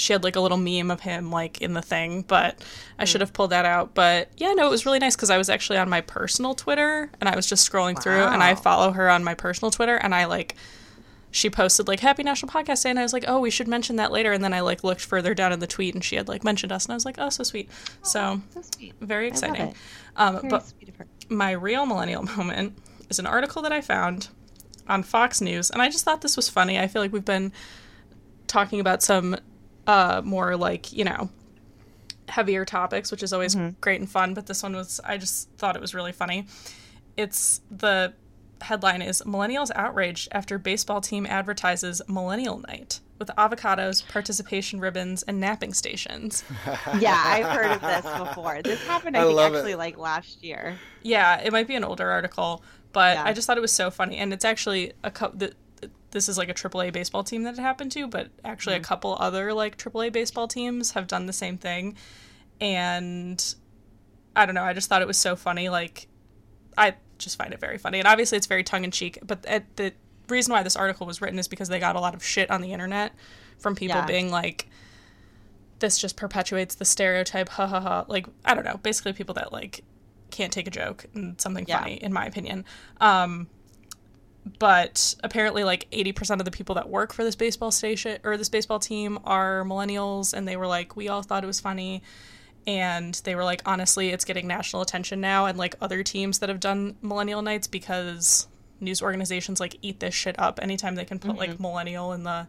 she 0.00 0.12
had 0.12 0.24
like 0.24 0.36
a 0.36 0.40
little 0.40 0.56
meme 0.58 0.90
of 0.90 1.00
him 1.00 1.30
like 1.30 1.60
in 1.60 1.74
the 1.74 1.82
thing, 1.82 2.22
but 2.22 2.62
I 2.98 3.04
should 3.04 3.20
have 3.20 3.32
pulled 3.32 3.50
that 3.50 3.64
out. 3.64 3.94
But 3.94 4.30
yeah, 4.36 4.52
no, 4.52 4.66
it 4.66 4.70
was 4.70 4.86
really 4.86 4.98
nice 4.98 5.14
because 5.16 5.30
I 5.30 5.38
was 5.38 5.48
actually 5.50 5.78
on 5.78 5.88
my 5.88 6.00
personal 6.00 6.54
Twitter 6.54 7.10
and 7.20 7.28
I 7.28 7.36
was 7.36 7.46
just 7.46 7.70
scrolling 7.70 8.00
through 8.02 8.22
and 8.22 8.42
I 8.42 8.54
follow 8.54 8.92
her 8.92 9.10
on 9.10 9.22
my 9.24 9.34
personal 9.34 9.70
Twitter 9.70 9.96
and 9.96 10.14
I 10.14 10.24
like 10.24 10.56
she 11.32 11.48
posted 11.48 11.86
like 11.86 12.00
Happy 12.00 12.22
National 12.22 12.50
Podcast 12.50 12.82
Day, 12.82 12.90
and 12.90 12.98
I 12.98 13.02
was 13.02 13.12
like, 13.12 13.24
oh, 13.28 13.38
we 13.38 13.50
should 13.50 13.68
mention 13.68 13.96
that 13.96 14.10
later. 14.10 14.32
And 14.32 14.42
then 14.42 14.52
I 14.52 14.60
like 14.60 14.82
looked 14.82 15.00
further 15.00 15.32
down 15.34 15.52
in 15.52 15.60
the 15.60 15.66
tweet, 15.66 15.94
and 15.94 16.02
she 16.02 16.16
had 16.16 16.26
like 16.28 16.42
mentioned 16.42 16.72
us, 16.72 16.86
and 16.86 16.92
I 16.92 16.94
was 16.96 17.04
like, 17.04 17.16
oh, 17.18 17.28
so 17.28 17.44
sweet. 17.44 17.70
So 18.02 18.40
So 18.52 18.62
sweet. 18.62 18.94
very 19.00 19.28
exciting. 19.28 19.68
it. 19.68 19.76
Um, 20.16 20.36
Very 20.40 20.48
but 20.48 20.66
sweet 20.66 20.88
of 20.88 20.96
her. 20.96 21.06
my 21.28 21.52
real 21.52 21.86
millennial 21.86 22.22
moment 22.36 22.76
is 23.08 23.18
an 23.20 23.26
article 23.26 23.62
that 23.62 23.72
I 23.72 23.80
found 23.80 24.28
on 24.88 25.04
Fox 25.04 25.40
News, 25.40 25.70
and 25.70 25.80
I 25.80 25.88
just 25.88 26.04
thought 26.04 26.20
this 26.20 26.34
was 26.36 26.48
funny. 26.48 26.78
I 26.80 26.88
feel 26.88 27.00
like 27.00 27.12
we've 27.12 27.24
been 27.24 27.52
talking 28.48 28.80
about 28.80 29.00
some 29.02 29.36
uh, 29.90 30.22
more 30.24 30.56
like 30.56 30.92
you 30.92 31.04
know 31.04 31.28
heavier 32.28 32.64
topics, 32.64 33.10
which 33.10 33.22
is 33.22 33.32
always 33.32 33.56
great 33.80 34.00
and 34.00 34.08
fun. 34.10 34.34
But 34.34 34.46
this 34.46 34.62
one 34.62 34.74
was 34.74 35.00
I 35.04 35.18
just 35.18 35.48
thought 35.58 35.74
it 35.76 35.82
was 35.82 35.94
really 35.94 36.12
funny. 36.12 36.46
It's 37.16 37.60
the 37.70 38.12
headline 38.60 39.02
is 39.02 39.22
Millennials 39.26 39.70
outraged 39.74 40.28
after 40.32 40.58
baseball 40.58 41.00
team 41.00 41.26
advertises 41.26 42.02
Millennial 42.08 42.58
Night 42.58 43.00
with 43.18 43.30
avocados, 43.36 44.06
participation 44.08 44.80
ribbons, 44.80 45.22
and 45.24 45.40
napping 45.40 45.72
stations. 45.74 46.44
Yeah, 46.98 47.20
I've 47.34 47.46
heard 47.46 47.70
of 47.72 47.80
this 47.80 48.18
before. 48.28 48.62
This 48.62 48.82
happened, 48.86 49.16
I, 49.16 49.20
I 49.20 49.24
think, 49.24 49.36
love 49.36 49.54
it. 49.54 49.58
actually 49.58 49.74
like 49.74 49.98
last 49.98 50.42
year. 50.44 50.78
Yeah, 51.02 51.40
it 51.40 51.52
might 51.52 51.66
be 51.68 51.74
an 51.74 51.84
older 51.84 52.10
article, 52.10 52.62
but 52.92 53.16
Yeah. 53.16 53.24
I 53.24 53.32
just 53.32 53.46
thought 53.46 53.58
it 53.58 53.62
was 53.68 53.72
so 53.72 53.90
funny, 53.90 54.16
and 54.18 54.32
it's 54.32 54.44
actually 54.44 54.92
a 55.04 55.10
couple. 55.10 55.48
This 56.12 56.28
is 56.28 56.36
like 56.36 56.48
a 56.48 56.54
AAA 56.54 56.92
baseball 56.92 57.22
team 57.22 57.44
that 57.44 57.54
it 57.54 57.60
happened 57.60 57.92
to, 57.92 58.06
but 58.08 58.30
actually 58.44 58.74
Mm-hmm. 58.76 58.84
a 58.84 58.86
couple 58.86 59.16
other 59.20 59.52
like 59.52 59.76
AAA 59.78 60.12
baseball 60.12 60.48
teams 60.48 60.92
have 60.92 61.06
done 61.06 61.26
the 61.26 61.32
same 61.32 61.56
thing, 61.58 61.96
and 62.60 63.54
I 64.34 64.46
don't 64.46 64.54
know. 64.54 64.62
I 64.64 64.72
just 64.72 64.88
thought 64.88 65.02
it 65.02 65.08
was 65.08 65.18
so 65.18 65.36
funny. 65.36 65.68
Like, 65.68 66.08
I 66.76 66.94
just 67.18 67.36
find 67.36 67.52
it 67.52 67.60
very 67.60 67.78
funny, 67.78 67.98
and 67.98 68.08
obviously 68.08 68.38
it's 68.38 68.46
very 68.46 68.64
tongue 68.64 68.84
in 68.84 68.90
cheek. 68.90 69.18
But 69.26 69.42
the 69.76 69.92
reason 70.28 70.52
why 70.52 70.62
this 70.62 70.76
article 70.76 71.06
was 71.06 71.20
written 71.20 71.38
is 71.38 71.48
because 71.48 71.68
they 71.68 71.78
got 71.80 71.96
a 71.96 72.00
lot 72.00 72.14
of 72.14 72.24
shit 72.24 72.50
on 72.50 72.60
the 72.60 72.72
internet 72.72 73.12
from 73.58 73.74
people 73.74 73.96
Yeah. 73.98 74.06
being 74.06 74.30
like, 74.30 74.68
"This 75.80 75.98
just 75.98 76.16
perpetuates 76.16 76.74
the 76.76 76.84
stereotype." 76.84 77.48
Ha 77.50 77.66
ha 77.66 77.80
ha. 77.80 78.04
Like, 78.08 78.26
I 78.44 78.54
don't 78.54 78.64
know. 78.64 78.78
Basically, 78.82 79.12
people 79.12 79.34
that 79.34 79.52
like 79.52 79.82
can't 80.30 80.52
take 80.52 80.66
a 80.68 80.70
joke 80.70 81.06
and 81.14 81.40
something 81.40 81.64
Yeah. 81.68 81.80
funny, 81.80 81.94
in 81.94 82.12
my 82.12 82.24
opinion. 82.24 82.64
Um, 83.00 83.48
but 84.58 85.14
apparently, 85.22 85.64
like 85.64 85.90
80% 85.90 86.38
of 86.38 86.44
the 86.44 86.50
people 86.50 86.74
that 86.76 86.88
work 86.88 87.12
for 87.12 87.24
this 87.24 87.36
baseball 87.36 87.70
station 87.70 88.18
or 88.24 88.36
this 88.36 88.48
baseball 88.48 88.78
team 88.78 89.18
are 89.24 89.64
millennials, 89.64 90.32
and 90.32 90.48
they 90.48 90.56
were 90.56 90.66
like, 90.66 90.96
we 90.96 91.08
all 91.08 91.22
thought 91.22 91.44
it 91.44 91.46
was 91.46 91.60
funny. 91.60 92.02
And 92.66 93.14
they 93.24 93.34
were 93.34 93.44
like, 93.44 93.62
honestly, 93.66 94.10
it's 94.10 94.24
getting 94.24 94.46
national 94.46 94.82
attention 94.82 95.20
now, 95.20 95.46
and 95.46 95.58
like 95.58 95.74
other 95.80 96.02
teams 96.02 96.38
that 96.38 96.48
have 96.48 96.60
done 96.60 96.96
millennial 97.02 97.42
nights 97.42 97.66
because 97.66 98.48
news 98.80 99.02
organizations 99.02 99.60
like 99.60 99.76
eat 99.82 100.00
this 100.00 100.14
shit 100.14 100.38
up 100.38 100.58
anytime 100.62 100.94
they 100.94 101.04
can 101.04 101.18
put 101.18 101.36
like 101.36 101.50
mm-hmm. 101.50 101.62
millennial 101.62 102.12
in 102.14 102.22
the 102.22 102.48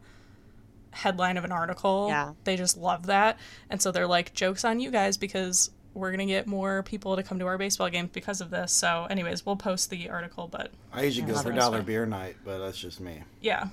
headline 0.92 1.38
of 1.38 1.44
an 1.44 1.52
article. 1.52 2.08
Yeah. 2.10 2.34
They 2.44 2.56
just 2.56 2.78
love 2.78 3.08
that. 3.08 3.38
And 3.70 3.82
so 3.82 3.92
they're 3.92 4.08
like, 4.08 4.34
jokes 4.34 4.64
on 4.64 4.80
you 4.80 4.92
guys 4.92 5.18
because 5.18 5.72
we're 5.94 6.10
going 6.12 6.26
to 6.26 6.34
get 6.34 6.48
more 6.48 6.84
people 6.84 7.16
to 7.18 7.24
come 7.24 7.38
to 7.40 7.46
our 7.48 7.58
baseball 7.58 7.90
games 7.90 8.10
because 8.14 8.40
of 8.42 8.50
this. 8.50 8.72
So, 8.72 9.08
anyways, 9.10 9.46
we'll 9.46 9.58
post 9.58 9.90
the 9.90 10.10
article, 10.10 10.48
but 10.48 10.72
I 10.94 11.04
usually 11.04 11.28
go 11.32 11.38
for 11.38 11.52
it. 11.52 11.56
dollar 11.56 11.82
beer 11.82 12.06
night, 12.06 12.38
but 12.46 12.60
that's 12.60 12.78
just 12.80 13.00
me. 13.02 13.24
yeah. 13.42 13.68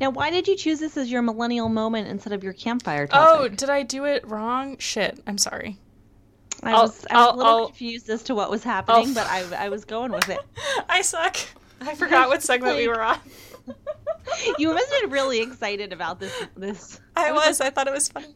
Now, 0.00 0.10
why 0.10 0.30
did 0.30 0.46
you 0.48 0.56
choose 0.56 0.80
this 0.80 0.96
as 0.96 1.10
your 1.10 1.22
millennial 1.22 1.68
moment 1.68 2.08
instead 2.08 2.32
of 2.32 2.42
your 2.44 2.52
campfire 2.52 3.08
Oh, 3.12 3.48
did 3.48 3.70
I 3.70 3.82
do 3.84 4.04
it 4.04 4.26
wrong? 4.26 4.76
Shit. 4.78 5.20
I'm 5.26 5.38
sorry. 5.38 5.78
I 6.62 6.72
I'll- 6.72 6.82
was, 6.82 7.06
I 7.10 7.14
was 7.14 7.26
I'll- 7.28 7.34
a 7.34 7.36
little 7.36 7.52
I'll- 7.52 7.66
confused 7.68 8.10
as 8.10 8.22
to 8.24 8.34
what 8.34 8.50
was 8.50 8.62
happening, 8.64 9.08
I'll- 9.08 9.14
but 9.14 9.26
I, 9.26 9.66
I 9.66 9.68
was 9.70 9.84
going 9.84 10.12
with 10.12 10.28
it. 10.28 10.40
I 10.88 11.02
suck. 11.02 11.36
I 11.80 11.94
forgot 11.94 12.28
what 12.28 12.42
segment 12.42 12.76
we 12.76 12.88
were 12.88 13.02
on. 13.02 13.18
You 14.58 14.72
must 14.72 14.90
have 14.90 15.02
been 15.02 15.10
really 15.10 15.40
excited 15.40 15.92
about 15.92 16.18
this. 16.18 16.32
This 16.56 16.98
I 17.14 17.30
was. 17.32 17.60
I 17.60 17.68
thought 17.70 17.86
it 17.88 17.92
was 17.92 18.08
funny. 18.08 18.34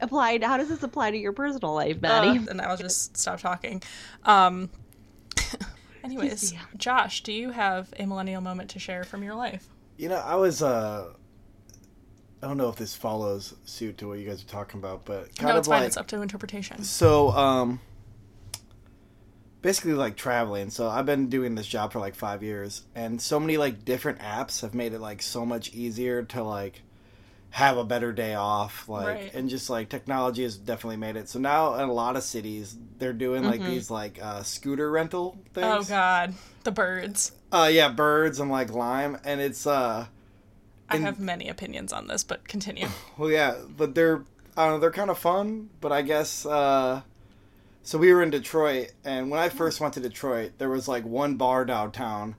Applied. 0.00 0.42
How 0.42 0.56
does 0.56 0.68
this 0.68 0.82
apply 0.82 1.10
to 1.12 1.16
your 1.16 1.32
personal 1.32 1.74
life, 1.74 1.98
Uh, 2.02 2.38
and 2.50 2.60
I'll 2.60 2.76
just 2.76 3.16
stop 3.16 3.40
talking. 3.40 3.82
Um, 4.24 4.70
anyways, 6.04 6.52
Yeah. 6.52 6.60
Josh, 6.76 7.22
do 7.22 7.32
you 7.32 7.50
have 7.50 7.92
a 7.98 8.06
millennial 8.06 8.40
moment 8.40 8.70
to 8.70 8.78
share 8.78 9.04
from 9.04 9.22
your 9.22 9.34
life? 9.34 9.66
You 9.96 10.08
know, 10.08 10.16
I 10.16 10.36
was 10.36 10.62
uh 10.62 11.12
I 12.42 12.46
don't 12.46 12.56
know 12.56 12.68
if 12.68 12.76
this 12.76 12.94
follows 12.94 13.54
suit 13.64 13.98
to 13.98 14.08
what 14.08 14.18
you 14.20 14.28
guys 14.28 14.42
are 14.42 14.46
talking 14.46 14.78
about, 14.78 15.04
but 15.04 15.36
kind 15.36 15.52
no, 15.54 15.58
of 15.58 15.66
fine. 15.66 15.80
like 15.80 15.88
It's 15.88 15.96
up 15.96 16.06
to 16.08 16.22
interpretation. 16.22 16.82
so 16.84 17.30
um 17.30 17.80
basically 19.60 19.94
like 19.94 20.16
traveling. 20.16 20.70
So 20.70 20.88
I've 20.88 21.04
been 21.06 21.28
doing 21.28 21.56
this 21.56 21.66
job 21.66 21.92
for 21.92 21.98
like 21.98 22.14
5 22.14 22.42
years 22.44 22.82
and 22.94 23.20
so 23.20 23.40
many 23.40 23.56
like 23.56 23.84
different 23.84 24.20
apps 24.20 24.60
have 24.62 24.72
made 24.74 24.92
it 24.92 25.00
like 25.00 25.20
so 25.20 25.44
much 25.44 25.74
easier 25.74 26.22
to 26.22 26.44
like 26.44 26.82
have 27.50 27.78
a 27.78 27.84
better 27.84 28.12
day 28.12 28.34
off 28.34 28.88
like 28.88 29.06
Right. 29.06 29.34
and 29.34 29.48
just 29.48 29.70
like 29.70 29.88
technology 29.88 30.42
has 30.42 30.56
definitely 30.56 30.98
made 30.98 31.16
it. 31.16 31.28
So 31.28 31.38
now 31.38 31.74
in 31.74 31.88
a 31.88 31.92
lot 31.92 32.16
of 32.16 32.22
cities 32.22 32.76
they're 32.98 33.12
doing 33.14 33.44
like 33.44 33.60
Mhm. 33.62 33.66
these 33.66 33.90
like 33.90 34.18
uh 34.22 34.42
scooter 34.42 34.90
rental 34.90 35.38
things. 35.54 35.66
Oh 35.66 35.82
God, 35.82 36.34
the 36.64 36.70
birds. 36.72 37.32
Uh 37.50 37.70
yeah, 37.72 37.88
birds 37.88 38.38
and 38.38 38.50
like 38.50 38.70
lime 38.72 39.18
and 39.24 39.40
it's 39.40 39.66
uh 39.66 40.06
I 40.90 40.96
have 40.98 41.18
many 41.20 41.48
opinions 41.48 41.92
on 41.92 42.06
this, 42.06 42.24
but 42.24 42.46
continue. 42.48 42.86
Well, 43.18 43.30
yeah, 43.30 43.56
but 43.76 43.94
they're 43.94 44.24
I 44.56 44.64
don't 44.64 44.74
know, 44.74 44.78
they're 44.80 44.90
kind 44.90 45.10
of 45.10 45.18
fun. 45.18 45.70
But 45.80 45.92
I 45.92 46.02
guess 46.02 46.44
uh, 46.44 47.02
so. 47.82 47.96
We 47.98 48.12
were 48.12 48.22
in 48.22 48.30
Detroit, 48.30 48.92
and 49.04 49.30
when 49.30 49.38
I 49.38 49.48
first 49.50 49.80
went 49.80 49.94
to 49.94 50.00
Detroit, 50.00 50.52
there 50.58 50.68
was 50.68 50.88
like 50.88 51.04
one 51.04 51.36
bar 51.36 51.64
downtown. 51.64 52.34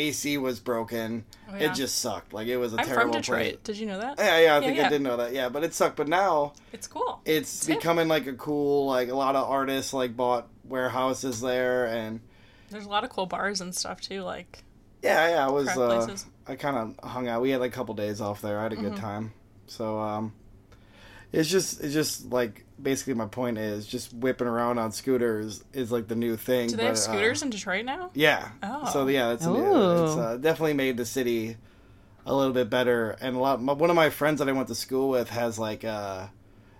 AC 0.00 0.38
was 0.38 0.60
broken. 0.60 1.24
Oh, 1.50 1.56
yeah. 1.56 1.70
It 1.70 1.74
just 1.74 1.98
sucked. 1.98 2.32
Like 2.32 2.46
it 2.48 2.56
was 2.56 2.72
a 2.74 2.78
I'm 2.78 2.84
from 2.86 2.94
terrible 2.94 3.14
Detroit. 3.14 3.42
place. 3.42 3.56
Did 3.64 3.76
you 3.78 3.86
know 3.86 3.98
that? 4.00 4.18
Yeah, 4.18 4.38
yeah, 4.40 4.56
I 4.56 4.60
think 4.60 4.76
yeah. 4.76 4.86
I 4.86 4.88
did 4.88 5.02
know 5.02 5.16
that. 5.18 5.32
Yeah, 5.32 5.48
but 5.48 5.62
it 5.64 5.74
sucked. 5.74 5.96
But 5.96 6.08
now 6.08 6.54
It's 6.72 6.86
cool. 6.86 7.20
it's 7.24 7.66
hip. 7.66 7.78
becoming 7.78 8.08
like 8.08 8.26
a 8.26 8.32
cool. 8.32 8.86
Like 8.86 9.08
a 9.08 9.14
lot 9.16 9.36
of 9.36 9.48
artists 9.48 9.92
like 9.92 10.16
bought 10.16 10.48
warehouses 10.64 11.40
there, 11.40 11.86
and 11.86 12.20
There's 12.70 12.84
a 12.86 12.88
lot 12.88 13.04
of 13.04 13.10
cool 13.10 13.26
bars 13.26 13.60
and 13.60 13.74
stuff 13.74 14.00
too. 14.00 14.22
Like 14.22 14.64
yeah, 15.02 15.30
yeah, 15.30 15.46
I 15.46 15.50
was. 15.50 15.68
Uh. 15.68 16.16
I 16.46 16.56
kind 16.56 16.76
of 17.00 17.08
hung 17.10 17.28
out. 17.28 17.42
We 17.42 17.50
had 17.50 17.60
like 17.60 17.72
a 17.72 17.74
couple 17.74 17.94
days 17.94 18.20
off 18.20 18.40
there. 18.42 18.58
I 18.58 18.62
had 18.64 18.72
a 18.72 18.76
Mm-hmm. 18.76 18.88
good 18.88 18.96
time. 18.96 19.32
So 19.66 19.98
um, 20.00 20.32
it's 21.32 21.48
just 21.48 21.82
it's 21.82 21.94
just 21.94 22.30
like 22.30 22.64
basically 22.80 23.14
my 23.14 23.26
point 23.26 23.58
is 23.58 23.86
just 23.86 24.12
whipping 24.12 24.46
around 24.46 24.78
on 24.78 24.92
scooters 24.92 25.62
is 25.72 25.92
like 25.92 26.08
the 26.08 26.16
new 26.16 26.36
thing. 26.36 26.68
do 26.68 26.76
they 26.76 26.82
but, 26.82 26.86
have 26.88 26.96
uh, 26.96 26.98
scooters 26.98 27.42
in 27.42 27.50
Detroit 27.50 27.84
now? 27.84 28.10
yeah. 28.14 28.48
Oh. 28.62 28.90
So 28.92 29.06
yeah, 29.06 29.28
that's 29.28 29.46
new. 29.46 30.04
It's 30.04 30.16
uh, 30.16 30.38
definitely 30.40 30.74
made 30.74 30.96
the 30.96 31.04
city 31.04 31.56
a 32.26 32.34
little 32.34 32.52
bit 32.52 32.70
better. 32.70 33.10
And 33.20 33.36
a 33.36 33.38
lot. 33.38 33.62
My, 33.62 33.72
one 33.72 33.90
of 33.90 33.96
my 33.96 34.10
friends 34.10 34.38
that 34.38 34.48
I 34.48 34.52
went 34.52 34.68
to 34.68 34.74
school 34.74 35.08
with 35.08 35.30
has 35.30 35.58
like 35.58 35.84
uh, 35.84 36.26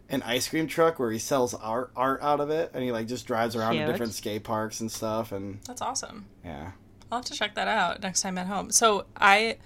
an 0.08 0.22
ice 0.22 0.48
cream 0.48 0.66
truck 0.66 0.98
where 0.98 1.10
he 1.10 1.18
sells 1.18 1.54
art 1.54 1.92
art 1.94 2.20
out 2.22 2.40
of 2.40 2.50
it, 2.50 2.72
and 2.74 2.82
he 2.82 2.92
like 2.92 3.06
just 3.06 3.26
drives 3.26 3.54
around 3.54 3.74
to 3.74 3.86
different 3.86 4.14
skate 4.14 4.44
parks 4.44 4.80
and 4.80 4.90
stuff. 4.90 5.32
And 5.32 5.60
That's 5.66 5.82
awesome. 5.82 6.26
yeah, 6.44 6.72
I'll 7.10 7.18
have 7.18 7.26
to 7.26 7.34
check 7.34 7.54
that 7.54 7.68
out 7.68 8.02
next 8.02 8.22
time 8.22 8.38
at 8.38 8.46
home. 8.46 8.70
So 8.70 9.06
I 9.16 9.58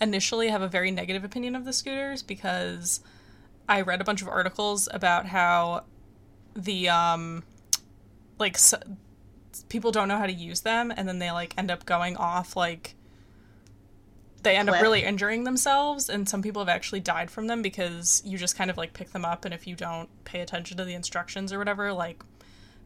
initially 0.00 0.48
have 0.48 0.62
a 0.62 0.68
very 0.68 0.90
negative 0.90 1.24
opinion 1.24 1.56
of 1.56 1.64
the 1.64 1.72
scooters 1.72 2.22
because 2.22 3.00
I 3.68 3.82
read 3.82 4.00
a 4.00 4.04
bunch 4.04 4.22
of 4.22 4.28
articles 4.28 4.88
about 4.92 5.26
how 5.26 5.84
the 6.54 6.88
um 6.88 7.42
like 8.38 8.54
s 8.54 8.74
people 9.68 9.92
don't 9.92 10.08
know 10.08 10.18
how 10.18 10.26
to 10.26 10.32
use 10.32 10.60
them 10.62 10.92
and 10.96 11.08
then 11.08 11.18
they 11.18 11.30
like 11.30 11.54
end 11.58 11.70
up 11.70 11.84
going 11.84 12.16
off 12.16 12.56
like 12.56 12.94
they 14.42 14.56
end 14.56 14.70
up 14.70 14.80
really 14.80 15.02
injuring 15.02 15.44
themselves 15.44 16.08
and 16.08 16.28
some 16.28 16.42
people 16.42 16.62
have 16.62 16.68
actually 16.68 17.00
died 17.00 17.30
from 17.30 17.48
them 17.48 17.60
because 17.60 18.22
you 18.24 18.38
just 18.38 18.56
kind 18.56 18.70
of 18.70 18.76
like 18.76 18.92
pick 18.92 19.10
them 19.10 19.24
up 19.24 19.44
and 19.44 19.52
if 19.52 19.66
you 19.66 19.74
don't 19.74 20.08
pay 20.24 20.40
attention 20.40 20.76
to 20.76 20.84
the 20.84 20.94
instructions 20.94 21.52
or 21.52 21.58
whatever 21.58 21.92
like 21.92 22.22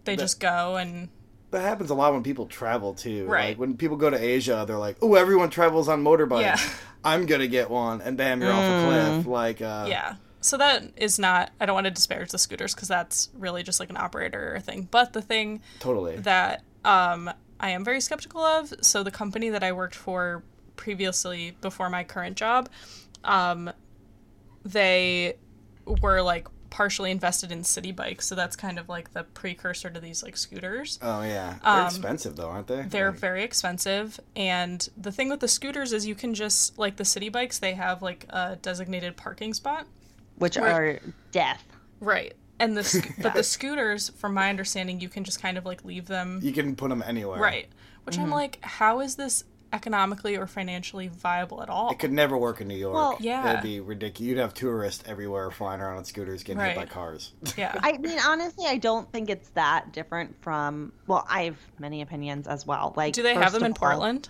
they 0.05 0.17
just 0.17 0.41
go 0.41 0.77
and 0.77 1.09
that 1.51 1.61
happens 1.61 1.91
a 1.91 1.95
lot 1.95 2.15
when 2.15 2.23
people 2.23 2.47
travel 2.47 2.95
too. 2.95 3.27
Right. 3.27 3.51
Like 3.51 3.59
when 3.59 3.77
people 3.77 3.99
go 3.99 4.09
to 4.09 4.17
Asia, 4.17 4.65
they're 4.67 4.79
like, 4.79 4.97
"Oh, 5.03 5.15
everyone 5.17 5.51
travels 5.51 5.87
on 5.87 6.03
motorbikes. 6.03 6.41
Yeah. 6.41 6.59
I'm 7.05 7.27
gonna 7.27 7.47
get 7.47 7.69
one," 7.69 8.01
and 8.01 8.17
bam, 8.17 8.41
you're 8.41 8.51
off 8.51 8.65
a 8.65 8.87
cliff. 8.87 9.27
Like, 9.27 9.61
uh, 9.61 9.85
Yeah. 9.87 10.15
So 10.43 10.57
that 10.59 10.85
is 10.97 11.19
not, 11.19 11.51
I 11.61 11.67
don't 11.67 11.75
want 11.75 11.87
to 11.87 11.91
disparage 11.91 12.31
the 12.31 12.39
scooters 12.39 12.75
because 12.75 12.89
that's 12.89 13.31
really 13.33 13.63
just 13.63 13.81
like 13.81 13.91
an 13.91 13.97
operator 13.97 14.59
thing. 14.61 14.89
But 14.91 15.13
the 15.13 15.23
thing 15.23 15.63
totally. 15.79 16.17
that 16.17 16.63
um, 16.85 17.31
I 17.61 17.71
am 17.71 17.85
very 17.85 18.01
skeptical 18.01 18.43
of, 18.43 18.75
so 18.83 19.03
the 19.03 19.11
company 19.11 19.49
that 19.51 19.63
I 19.63 19.73
worked 19.73 19.95
for 19.95 20.43
previously 20.77 21.57
before 21.61 21.89
my 21.89 22.03
current 22.05 22.37
job, 22.37 22.69
um, 23.25 23.71
they 24.65 25.37
were 25.87 26.23
like 26.23 26.49
partially 26.71 27.11
invested 27.11 27.53
in 27.53 27.61
Citi 27.61 27.95
Bikes. 27.95 28.27
So 28.27 28.35
that's 28.35 28.57
kind 28.57 28.79
of 28.79 28.89
like 28.89 29.13
the 29.13 29.25
precursor 29.25 29.91
to 29.91 30.01
these 30.01 30.23
like 30.23 30.37
scooters. 30.37 30.99
oh 31.03 31.23
yeah, 31.23 31.59
they're 31.63 31.73
Um, 31.73 31.87
expensive 31.87 32.37
though, 32.37 32.49
aren't 32.49 32.67
they? 32.67 32.83
They're 32.83 33.11
Like, 33.11 33.21
very 33.21 33.43
expensive, 33.45 34.19
and 34.35 34.89
the 34.97 35.13
thing 35.13 35.29
with 35.29 35.41
the 35.41 35.49
scooters 35.49 35.93
is 35.93 36.07
you 36.07 36.15
can 36.15 36.33
just 36.35 36.79
like 36.79 36.97
the 36.97 37.05
Citi 37.05 37.31
Bikes. 37.31 37.59
They 37.59 37.75
have 37.75 38.01
like 38.03 38.25
a 38.31 38.57
designated 38.63 39.17
parking 39.17 39.53
spot, 39.53 39.87
Which 40.43 40.57
Right. 40.57 40.73
are 40.73 41.01
death. 41.31 41.65
right? 42.01 42.35
And 42.59 42.77
the 42.77 42.85
sc- 42.93 43.21
but 43.23 43.35
the 43.35 43.43
scooters, 43.43 44.11
from 44.11 44.35
my 44.35 44.51
understanding, 44.51 45.01
you 45.01 45.09
can 45.09 45.25
just 45.25 45.41
kind 45.41 45.57
of 45.57 45.65
like 45.65 45.85
leave 45.85 46.07
them 46.07 46.41
you 46.43 46.53
can 46.53 46.77
put 46.77 46.91
them 46.91 47.03
anywhere. 47.07 47.41
right. 47.41 47.69
Which 48.05 48.19
I'm 48.19 48.25
mm-hmm. 48.25 48.33
like, 48.33 48.59
how 48.63 49.01
is 49.01 49.15
this 49.15 49.45
economically 49.73 50.37
or 50.37 50.47
financially 50.47 51.09
viable 51.09 51.63
at 51.63 51.71
all. 51.71 51.91
It 51.91 51.99
could 51.99 52.13
never 52.13 52.37
work 52.37 52.61
in 52.61 52.69
New 52.69 52.77
York. 52.77 52.95
Well- 52.95 53.17
Yeah. 53.21 53.43
That'd 53.43 53.63
be 53.63 53.81
ridiculous. 53.81 54.29
You'd 54.29 54.39
have 54.39 54.55
tourists 54.55 55.03
everywhere 55.07 55.51
flying 55.51 55.81
around 55.81 55.99
on 55.99 56.05
scooters 56.05 56.43
getting 56.43 56.63
hit 56.63 56.77
by 56.77 56.87
cars. 56.87 57.33
yeah. 57.57 57.79
I 57.83 57.97
mean, 57.99 58.19
honestly, 58.25 58.67
I 58.67 58.77
don't 58.77 59.11
think 59.11 59.31
it's 59.31 59.49
that 59.51 59.93
different 59.93 60.37
from. 60.43 60.93
Well, 61.07 61.27
I 61.29 61.45
have 61.45 61.57
many 61.79 62.03
opinions 62.03 62.47
as 62.47 62.67
well. 62.67 62.93
Like, 62.97 63.15
Do 63.15 63.23
they 63.23 63.35
have 63.35 63.53
them 63.53 63.65
in 63.65 63.73
all, 63.73 63.79
Portland? 63.79 64.29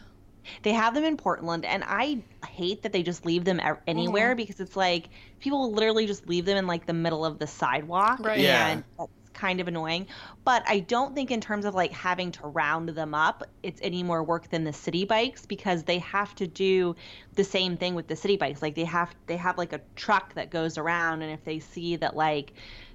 They 0.62 0.72
have 0.72 0.94
them 0.94 1.04
in 1.04 1.16
Portland, 1.16 1.64
and 1.64 1.84
I 1.86 2.22
hate 2.46 2.82
that 2.82 2.92
they 2.92 3.02
just 3.02 3.24
leave 3.24 3.44
them 3.44 3.60
ev- 3.60 3.78
anywhere 3.86 4.34
because 4.34 4.60
it's 4.60 4.76
like 4.76 5.08
people 5.40 5.72
literally 5.72 6.06
just 6.06 6.28
leave 6.28 6.44
them 6.44 6.56
in 6.56 6.66
like 6.66 6.86
the 6.86 6.92
middle 6.92 7.24
of 7.24 7.38
the 7.38 7.46
sidewalk, 7.46 8.18
Right. 8.20 8.40
Yeah. 8.40 8.68
and 8.68 8.84
that's 8.98 9.10
kind 9.32 9.60
of 9.60 9.68
annoying. 9.68 10.06
But 10.44 10.62
I 10.66 10.80
don't 10.80 11.14
think 11.14 11.30
in 11.30 11.40
terms 11.40 11.64
of 11.64 11.74
like 11.74 11.92
having 11.92 12.32
to 12.32 12.46
round 12.48 12.90
them 12.90 13.14
up, 13.14 13.44
it's 13.62 13.80
any 13.82 14.02
more 14.02 14.22
work 14.22 14.50
than 14.50 14.64
the 14.64 14.70
Citi 14.72 15.08
Bikes 15.08 15.46
because 15.46 15.84
they 15.84 15.98
have 16.00 16.34
to 16.36 16.46
do 16.46 16.94
the 17.34 17.44
same 17.44 17.76
thing 17.76 17.94
with 17.94 18.08
the 18.08 18.14
Citi 18.14 18.38
Bikes. 18.38 18.60
Like 18.62 18.74
they 18.74 18.84
have 18.84 19.14
they 19.26 19.36
have 19.36 19.56
like 19.58 19.72
a 19.72 19.80
truck 19.96 20.34
that 20.34 20.50
goes 20.50 20.76
around, 20.78 21.22
and 21.22 21.32
if 21.32 21.42
they 21.44 21.58
see 21.60 21.96
that 21.96 22.14
like 22.16 22.52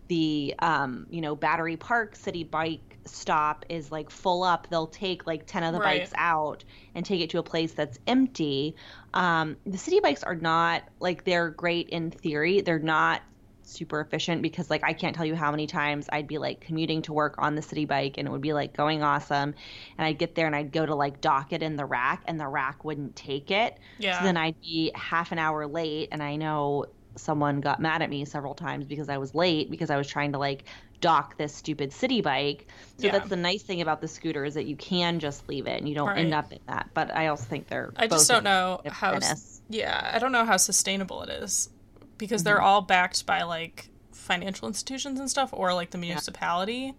the 0.08 0.56
um 0.60 1.06
you 1.10 1.20
know 1.20 1.36
battery 1.36 1.76
park 1.76 2.16
Citi 2.16 2.50
Bike 2.50 2.87
stop 3.08 3.66
is 3.70 3.92
like 3.92 4.10
full 4.10 4.44
up 4.44 4.68
they'll 4.70 4.88
take 4.88 5.26
like 5.28 5.46
10 5.48 5.64
of 5.64 5.74
the 5.74 5.80
Right. 5.80 5.82
bikes 5.82 6.14
out 6.18 6.64
and 6.96 7.06
take 7.06 7.22
it 7.22 7.30
to 7.32 7.40
a 7.40 7.44
place 7.44 7.74
that's 7.74 7.98
empty 8.08 8.76
um 9.14 9.58
the 9.66 9.78
Citi 9.78 10.02
Bikes 10.02 10.24
are 10.24 10.36
not 10.36 10.84
like 11.00 11.24
they're 11.24 11.50
great 11.52 11.90
in 11.90 12.12
theory 12.12 12.62
they're 12.62 12.80
not 12.80 13.22
super 13.64 14.00
efficient 14.00 14.42
because 14.42 14.70
like 14.70 14.84
I 14.84 14.94
can't 14.94 15.14
tell 15.16 15.26
you 15.26 15.36
how 15.36 15.52
many 15.52 15.68
times 15.68 16.08
I'd 16.14 16.28
be 16.28 16.38
like 16.38 16.62
commuting 16.62 17.02
to 17.04 17.14
work 17.14 17.36
on 17.38 17.56
the 17.56 17.62
Citi 17.62 17.86
Bike 17.88 18.16
and 18.18 18.26
it 18.28 18.32
would 18.32 18.42
be 18.42 18.54
like 18.54 18.74
going 18.76 19.04
awesome 19.04 19.54
and 19.98 20.08
I'd 20.08 20.18
get 20.20 20.36
there 20.36 20.46
and 20.48 20.56
I'd 20.56 20.72
go 20.72 20.86
to 20.86 20.96
like 20.96 21.20
dock 21.22 21.52
it 21.52 21.62
in 21.62 21.76
the 21.76 21.86
rack 21.86 22.24
and 22.28 22.40
the 22.40 22.48
rack 22.48 22.86
wouldn't 22.86 23.16
take 23.18 23.52
it 23.52 23.78
Yeah. 23.98 24.24
so 24.24 24.24
then 24.24 24.38
I'd 24.38 24.60
be 24.62 24.92
half 24.96 25.32
an 25.34 25.40
hour 25.40 25.68
late, 25.68 26.10
and 26.12 26.24
I 26.24 26.38
know 26.38 26.86
someone 27.18 27.62
got 27.62 27.80
mad 27.80 28.02
at 28.02 28.10
me 28.10 28.26
several 28.26 28.54
times 28.56 28.86
because 28.86 29.10
I 29.10 29.18
was 29.18 29.34
late 29.36 29.70
because 29.72 29.90
I 29.90 29.98
was 29.98 30.08
trying 30.08 30.32
to 30.34 30.38
like 30.38 30.64
dock 31.00 31.38
this 31.38 31.54
stupid 31.54 31.92
Citi 31.92 32.24
Bike. 32.24 32.68
So 32.98 33.06
Yeah. 33.08 33.12
that's 33.14 33.30
the 33.30 33.36
nice 33.36 33.62
thing 33.64 33.82
about 33.82 34.02
the 34.02 34.08
scooter 34.08 34.44
is 34.46 34.56
that 34.56 34.66
you 34.66 34.76
can 34.76 35.20
just 35.20 35.48
leave 35.48 35.68
it 35.68 35.78
and 35.80 35.88
you 35.88 35.94
don't 35.96 36.18
end 36.18 36.34
up 36.34 36.52
in 36.52 36.60
that. 36.68 36.90
But 36.94 37.16
I 37.16 37.28
also 37.28 37.44
think 37.46 37.68
they're. 37.68 37.92
I 37.96 38.08
just 38.08 38.28
don't 38.28 38.44
know 38.44 38.82
how. 38.88 39.12
menace. 39.12 39.62
Yeah, 39.70 40.12
I 40.14 40.18
don't 40.20 40.32
know 40.32 40.46
how 40.46 40.58
sustainable 40.58 41.22
it 41.24 41.30
is 41.30 41.70
because 42.18 42.42
Mm-hmm. 42.42 42.46
they're 42.48 42.62
all 42.62 42.82
backed 42.82 43.26
by 43.28 43.44
like 43.44 43.90
financial 44.12 44.68
institutions 44.68 45.20
and 45.20 45.30
stuff, 45.30 45.50
or 45.54 45.74
like 45.74 45.92
the 45.92 45.98
municipality, 46.00 46.94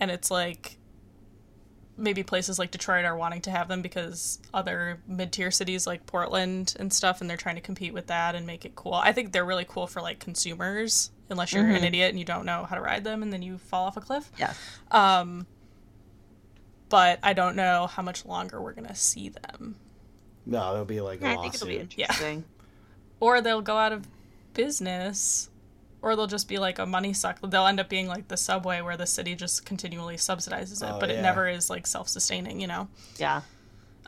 and 0.00 0.10
it's 0.10 0.30
like 0.30 0.77
maybe 1.98 2.22
places 2.22 2.58
like 2.58 2.70
Detroit 2.70 3.04
are 3.04 3.16
wanting 3.16 3.40
to 3.42 3.50
have 3.50 3.66
them 3.68 3.82
because 3.82 4.38
other 4.54 5.00
mid-tier 5.06 5.50
cities 5.50 5.86
like 5.86 6.06
Portland 6.06 6.74
and 6.78 6.92
stuff, 6.92 7.20
and 7.20 7.28
they're 7.28 7.36
trying 7.36 7.56
to 7.56 7.60
compete 7.60 7.92
with 7.92 8.06
that 8.06 8.34
and 8.36 8.46
make 8.46 8.64
it 8.64 8.74
cool. 8.76 8.94
I 8.94 9.12
think 9.12 9.32
they're 9.32 9.44
really 9.44 9.66
cool 9.68 9.86
for 9.88 10.00
like 10.00 10.20
consumers, 10.20 11.10
unless 11.28 11.52
you're 11.52 11.64
Mm-hmm. 11.64 11.74
an 11.74 11.84
idiot 11.84 12.10
and 12.10 12.18
you 12.18 12.24
don't 12.24 12.46
know 12.46 12.64
how 12.64 12.76
to 12.76 12.80
ride 12.80 13.04
them, 13.04 13.22
and 13.22 13.32
then 13.32 13.42
you 13.42 13.58
fall 13.58 13.86
off 13.86 13.96
a 13.96 14.00
cliff. 14.00 14.30
Yes. 14.38 14.56
Um, 14.92 15.46
but 16.88 17.18
I 17.22 17.32
don't 17.34 17.56
know 17.56 17.86
how 17.86 18.02
much 18.02 18.24
longer 18.24 18.60
we're 18.62 18.72
gonna 18.72 18.94
see 18.94 19.28
them. 19.28 19.76
No, 20.46 20.72
it'll 20.72 20.84
be 20.86 21.00
like 21.00 21.20
a 21.20 21.26
I 21.26 21.34
lawsuit. 21.34 21.42
think 21.42 21.54
it'll 21.56 21.66
be 21.68 21.94
Yeah. 21.96 22.06
interesting. 22.06 22.44
or 23.20 23.40
they'll 23.40 23.60
go 23.60 23.76
out 23.76 23.92
of 23.92 24.06
business 24.54 25.50
or 26.02 26.14
they'll 26.16 26.26
just 26.26 26.48
be 26.48 26.58
like 26.58 26.78
a 26.78 26.86
money 26.86 27.12
suck 27.12 27.38
they'll 27.50 27.66
end 27.66 27.80
up 27.80 27.88
being 27.88 28.06
like 28.06 28.28
the 28.28 28.36
subway 28.36 28.80
where 28.80 28.96
the 28.96 29.06
city 29.06 29.34
just 29.34 29.64
continually 29.66 30.16
subsidizes 30.16 30.82
it 30.82 30.90
Oh, 30.92 30.98
but 31.00 31.10
it 31.10 31.20
never 31.22 31.48
is 31.48 31.68
like 31.70 31.86
self-sustaining 31.86 32.60
you 32.60 32.66
know 32.66 32.88
Yeah. 33.16 33.42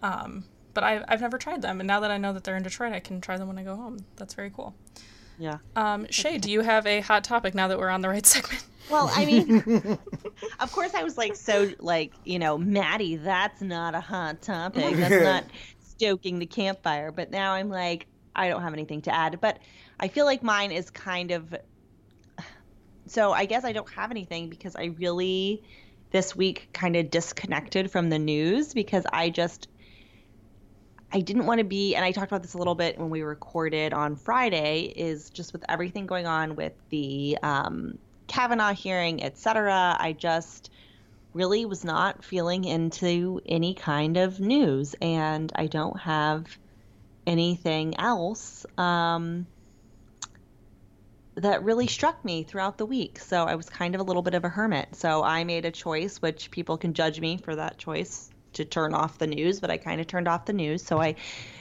but 0.01 0.85
I, 0.85 1.05
i've 1.09 1.21
never 1.21 1.39
tried 1.39 1.63
them 1.63 1.81
and 1.81 1.87
now 1.87 2.01
that 2.01 2.11
i 2.11 2.17
know 2.19 2.33
that 2.33 2.45
they're 2.45 2.57
in 2.57 2.63
detroit 2.63 2.93
i 2.93 3.01
can 3.01 3.21
try 3.21 3.37
them 3.37 3.49
when 3.49 3.59
i 3.59 3.63
go 3.65 3.77
home 3.77 3.99
that's 4.17 4.35
very 4.35 4.51
cool 4.51 4.75
Yeah. 5.39 5.59
um, 5.77 6.07
shay 6.11 6.39
do 6.39 6.51
you 6.51 6.61
have 6.61 6.87
a 6.87 7.01
hot 7.01 7.25
topic 7.25 7.55
now 7.55 7.69
that 7.69 7.79
we're 7.79 7.91
on 7.91 8.01
the 8.01 8.09
right 8.09 8.27
segment 8.35 8.65
Well, 8.91 9.09
I 9.15 9.25
mean, 9.25 9.61
of 10.59 10.73
course, 10.73 10.95
I 10.95 11.05
was 11.05 11.17
like 11.17 11.37
so 11.37 11.71
like 11.79 12.13
you 12.25 12.41
know, 12.41 12.59
Maddie, 12.59 13.15
that's 13.17 13.61
not 13.61 13.95
a 13.95 14.01
hot 14.01 14.43
topic. 14.43 14.97
That's 14.97 15.23
not 15.33 15.45
stoking 15.81 16.41
the 16.41 16.47
campfire. 16.47 17.13
But 17.13 17.31
now 17.31 17.53
I'm 17.53 17.69
like, 17.69 18.07
I 18.35 18.49
don't 18.49 18.63
have 18.63 18.73
anything 18.73 19.00
to 19.03 19.15
add. 19.15 19.41
But 19.41 19.59
I 20.00 20.09
feel 20.09 20.25
like 20.25 20.43
mine 20.43 20.73
is 20.73 20.91
kind 20.91 21.31
of. 21.31 21.55
So 23.11 23.33
I 23.33 23.45
guess 23.47 23.65
I 23.65 23.73
don't 23.73 23.91
have 23.91 24.13
anything 24.13 24.51
because 24.51 24.77
I 24.77 24.95
really 24.97 25.65
this 26.13 26.37
week 26.37 26.69
kind 26.73 26.95
of 26.95 27.11
disconnected 27.11 27.91
from 27.91 28.09
the 28.09 28.21
news 28.21 28.73
because 28.73 29.05
I 29.13 29.31
just 29.31 29.67
I 31.13 31.19
didn't 31.19 31.47
want 31.47 31.59
to 31.59 31.65
be, 31.65 31.97
and 31.97 32.05
I 32.05 32.13
talked 32.13 32.31
about 32.31 32.43
this 32.43 32.55
a 32.55 32.59
little 32.59 32.77
bit 32.77 33.01
when 33.01 33.11
we 33.11 33.23
recorded 33.23 33.93
on 33.93 34.15
Friday, 34.15 34.83
is 34.83 35.31
just 35.31 35.53
with 35.53 35.65
everything 35.69 36.07
going 36.07 36.29
on 36.29 36.55
with 36.55 36.73
the 36.91 37.37
um, 37.43 37.99
Kavanaugh 38.29 38.75
hearing, 38.75 39.25
et 39.25 39.37
cetera, 39.37 39.97
I 39.99 40.13
just 40.13 40.71
really 41.33 41.65
was 41.65 41.85
not 41.85 42.25
feeling 42.25 42.63
into 42.63 43.41
any 43.45 43.75
kind 43.75 44.19
of 44.19 44.39
news, 44.39 44.95
and 45.03 45.51
I 45.57 45.67
don't 45.67 45.99
have 45.99 46.47
anything 47.27 47.99
else 47.99 48.65
um, 48.79 49.49
that 51.41 51.65
really 51.65 51.87
struck 51.87 52.25
me 52.25 52.43
throughout 52.43 52.79
the 52.79 52.87
week. 52.87 53.19
So 53.19 53.45
I 53.45 53.55
was 53.55 53.69
kind 53.69 53.95
of 53.95 54.00
a 54.00 54.05
little 54.05 54.23
bit 54.23 54.35
of 54.35 54.45
a 54.45 54.49
hermit. 54.49 54.95
So 54.95 55.23
I 55.23 55.45
made 55.45 55.65
a 55.65 55.71
choice, 55.71 56.19
which 56.19 56.50
people 56.50 56.76
can 56.76 56.95
judge 56.95 57.21
me 57.21 57.39
for 57.39 57.57
that 57.57 57.79
choice 57.79 58.31
to 58.55 58.65
turn 58.65 58.95
off 58.95 59.19
the 59.19 59.26
news, 59.26 59.61
but 59.61 59.71
I 59.71 59.76
kind 59.76 60.00
of 60.00 60.07
turned 60.07 60.29
off 60.29 60.45
the 60.45 60.53
news. 60.53 60.83
So 60.83 61.00
I 61.00 61.17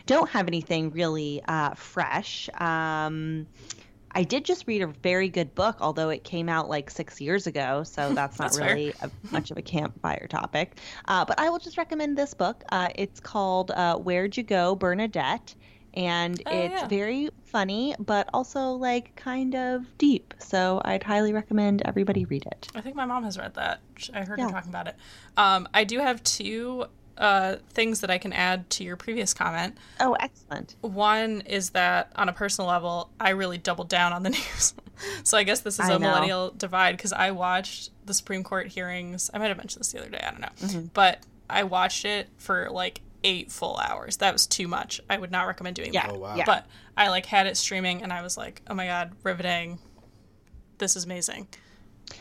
don't 0.06 0.30
have 0.30 0.48
anything 0.48 0.92
really 0.92 1.42
uh, 1.48 1.76
fresh. 1.76 2.50
Um, 2.60 3.48
I 4.12 4.24
did 4.24 4.44
just 4.44 4.66
read 4.68 4.82
a 4.82 4.88
very 4.88 5.30
good 5.30 5.54
book, 5.54 5.78
although 5.82 6.10
it 6.10 6.24
came 6.24 6.50
out 6.50 6.68
like 6.68 6.90
six 6.90 7.22
years 7.22 7.48
ago, 7.48 7.84
so 7.84 8.14
that's 8.14 8.40
not 8.40 8.54
That's 8.54 8.60
really 8.60 8.94
a, 9.02 9.12
much 9.32 9.52
of 9.52 9.58
a 9.58 9.62
campfire 9.62 10.28
topic. 10.28 10.78
Uh, 11.08 11.26
but 11.26 11.40
I 11.40 11.50
will 11.50 11.60
just 11.60 11.78
recommend 11.78 12.18
this 12.18 12.34
book. 12.34 12.64
Uh, 12.72 12.90
it's 12.96 13.20
called 13.20 13.72
uh, 13.72 13.98
Where'd 13.98 14.36
You 14.36 14.44
Go, 14.44 14.76
Bernadette? 14.76 15.54
And 15.94 16.42
Oh, 16.46 16.52
it's 16.52 16.74
yeah. 16.82 16.88
very 16.88 17.30
funny, 17.46 17.96
but 18.00 18.30
also 18.34 18.72
like 18.74 19.16
kind 19.16 19.56
of 19.56 19.86
deep. 19.98 20.34
So 20.40 20.82
I'd 20.86 21.04
highly 21.04 21.34
recommend 21.34 21.82
everybody 21.86 22.26
read 22.26 22.46
it. 22.46 22.68
I 22.76 22.82
think 22.82 22.96
my 22.96 23.06
mom 23.06 23.24
has 23.24 23.38
read 23.38 23.56
that. 23.56 23.80
I 24.14 24.20
heard 24.24 24.40
her 24.40 24.50
talking 24.50 24.70
about 24.70 24.88
it. 24.88 24.96
Um, 25.36 25.68
I 25.74 25.84
do 25.84 26.00
have 26.00 26.24
two 26.24 26.86
uh, 27.18 27.58
things 27.72 28.00
that 28.02 28.10
I 28.10 28.18
can 28.18 28.32
add 28.32 28.70
to 28.72 28.84
your 28.84 28.96
previous 28.96 29.34
comment. 29.34 29.78
Oh, 30.00 30.14
excellent. 30.20 30.76
One 30.82 31.42
is 31.42 31.72
that 31.72 32.14
on 32.16 32.30
a 32.30 32.34
personal 32.34 32.70
level, 32.70 33.10
I 33.20 33.32
really 33.32 33.58
doubled 33.58 33.90
down 33.90 34.14
on 34.14 34.24
the 34.24 34.30
news. 34.30 34.74
so 35.24 35.38
I 35.38 35.44
guess 35.44 35.60
this 35.62 35.80
is 35.80 35.90
I 35.90 35.96
a 35.96 36.00
know. 36.00 36.08
millennial 36.08 36.52
divide 36.52 36.96
because 36.96 37.12
I 37.12 37.32
watched 37.32 37.90
the 38.06 38.14
Supreme 38.14 38.44
Court 38.44 38.68
hearings. 38.68 39.30
I 39.34 39.38
might 39.38 39.48
have 39.48 39.58
mentioned 39.58 39.82
this 39.82 39.92
the 39.92 40.00
other 40.00 40.10
day. 40.10 40.24
I 40.26 40.32
don't 40.32 40.40
know, 40.42 40.48
Mm-hmm. 40.62 40.86
but 40.94 41.20
I 41.50 41.64
watched 41.64 42.06
it 42.06 42.30
for 42.38 42.70
like 42.70 43.02
eight 43.24 43.52
full 43.52 43.78
hours. 43.78 44.18
That 44.18 44.34
was 44.34 44.48
too 44.48 44.68
much. 44.68 45.02
I 45.10 45.18
would 45.18 45.32
not 45.32 45.48
recommend 45.48 45.76
doing 45.76 45.94
Yeah. 45.94 46.08
that. 46.08 46.16
Oh, 46.16 46.20
wow. 46.20 46.36
Yeah. 46.36 46.44
But 46.46 46.66
I 46.98 47.10
like 47.10 47.26
had 47.26 47.48
it 47.48 47.58
streaming, 47.58 48.02
and 48.04 48.12
I 48.14 48.22
was 48.22 48.38
like, 48.38 48.62
oh 48.68 48.74
my 48.74 48.88
god, 48.88 49.14
riveting. 49.24 49.80
This 50.78 50.96
is 50.96 51.06
amazing. 51.06 51.48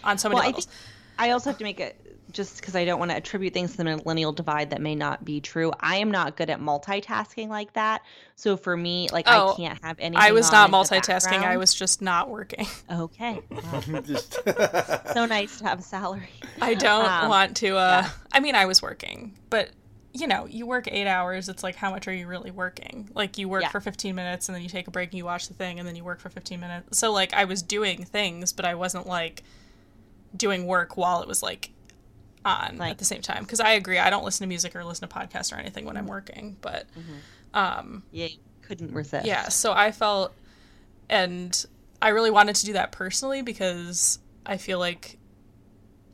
On 0.05 0.19
so 0.19 0.29
many 0.29 0.35
Well, 0.37 0.43
I 0.45 0.47
levels. 0.49 0.65
think 0.67 0.77
I 1.19 1.31
also 1.31 1.51
have 1.51 1.59
to 1.59 1.65
make 1.65 1.81
it 1.81 2.05
just 2.31 2.61
because 2.61 2.77
I 2.77 2.85
don't 2.85 2.99
want 2.99 3.11
to 3.11 3.17
attribute 3.17 3.55
things 3.55 3.71
to 3.73 3.79
the 3.79 3.85
millennial 3.85 4.33
divide 4.33 4.71
that 4.71 4.83
may 4.83 4.95
not 4.95 5.25
be 5.25 5.41
true. 5.41 5.73
I 5.81 5.97
am 5.97 6.11
not 6.11 6.37
good 6.37 6.51
at 6.51 6.61
multitasking 6.61 7.49
like 7.49 7.73
that. 7.73 8.03
So 8.37 8.57
for 8.59 8.77
me, 8.77 9.09
like 9.13 9.25
Oh, 9.29 9.55
I 9.55 9.57
can't 9.57 9.83
have 9.83 9.97
any. 9.99 10.17
I 10.17 10.33
was 10.33 10.53
on 10.53 10.71
not 10.71 10.71
multitasking. 10.71 11.39
I 11.43 11.57
was 11.57 11.73
just 11.75 12.03
not 12.03 12.29
working. 12.29 12.67
okay. 12.93 13.41
Wow. 13.51 13.81
Just 14.03 14.35
so 15.15 15.25
nice 15.25 15.59
to 15.59 15.65
have 15.65 15.79
a 15.79 15.83
salary. 15.83 16.29
I 16.61 16.75
don't 16.75 17.05
Um, 17.09 17.29
want 17.31 17.57
to. 17.59 17.77
Uh, 17.77 18.07
I 18.33 18.41
mean, 18.41 18.55
I 18.55 18.67
was 18.67 18.83
working, 18.83 19.35
but 19.49 19.71
you 20.15 20.27
know, 20.27 20.47
you 20.47 20.67
work 20.67 20.89
eight 20.91 21.07
hours. 21.07 21.49
It's 21.49 21.63
like, 21.63 21.77
how 21.77 21.91
much 21.91 22.09
are 22.09 22.13
you 22.13 22.27
really 22.27 22.51
working? 22.51 23.09
Like, 23.15 23.37
you 23.39 23.49
work 23.49 23.63
Yeah. 23.63 23.69
for 23.69 23.81
15 23.81 24.15
minutes 24.15 24.49
and 24.49 24.57
then 24.57 24.63
you 24.63 24.69
take 24.69 24.89
a 24.89 24.91
break 24.91 25.11
and 25.11 25.19
you 25.19 25.25
watch 25.25 25.49
the 25.49 25.55
thing 25.55 25.79
and 25.79 25.87
then 25.87 25.97
you 25.97 26.03
work 26.05 26.19
for 26.21 26.29
15 26.31 26.59
minutes. 26.59 26.99
So, 26.99 27.13
like, 27.13 27.33
I 27.35 27.45
was 27.45 27.63
doing 27.63 28.05
things, 28.05 28.53
but 28.53 28.65
I 28.65 28.75
wasn't 28.75 29.07
like 29.07 29.43
doing 30.37 30.67
work 30.67 30.97
while 30.97 31.21
it 31.23 31.29
was 31.29 31.43
like 31.43 31.71
on 32.45 32.79
Like- 32.79 32.93
at 32.93 32.99
the 32.99 33.05
same 33.05 33.23
time. 33.23 33.43
Because 33.45 33.61
I 33.61 33.73
agree, 33.73 33.99
I 33.99 34.09
don't 34.11 34.25
listen 34.25 34.45
to 34.45 34.49
music 34.49 34.75
or 34.75 34.83
listen 34.85 35.07
to 35.09 35.15
podcasts 35.15 35.53
or 35.53 35.57
anything 35.57 35.85
when 35.85 35.97
I'm 35.97 36.07
working. 36.07 36.57
But 36.61 36.87
um, 37.55 38.03
Yeah, 38.11 38.27
you 38.27 38.39
couldn't 38.63 38.93
resist. 38.93 39.27
yeah, 39.27 39.49
so 39.49 39.73
I 39.73 39.93
felt, 39.93 40.35
and 41.11 41.67
I 42.01 42.09
really 42.11 42.31
wanted 42.31 42.57
to 42.57 42.67
do 42.67 42.73
that 42.75 42.93
personally 42.93 43.43
because 43.43 44.19
I 44.47 44.57
feel 44.57 44.79
like 44.79 45.19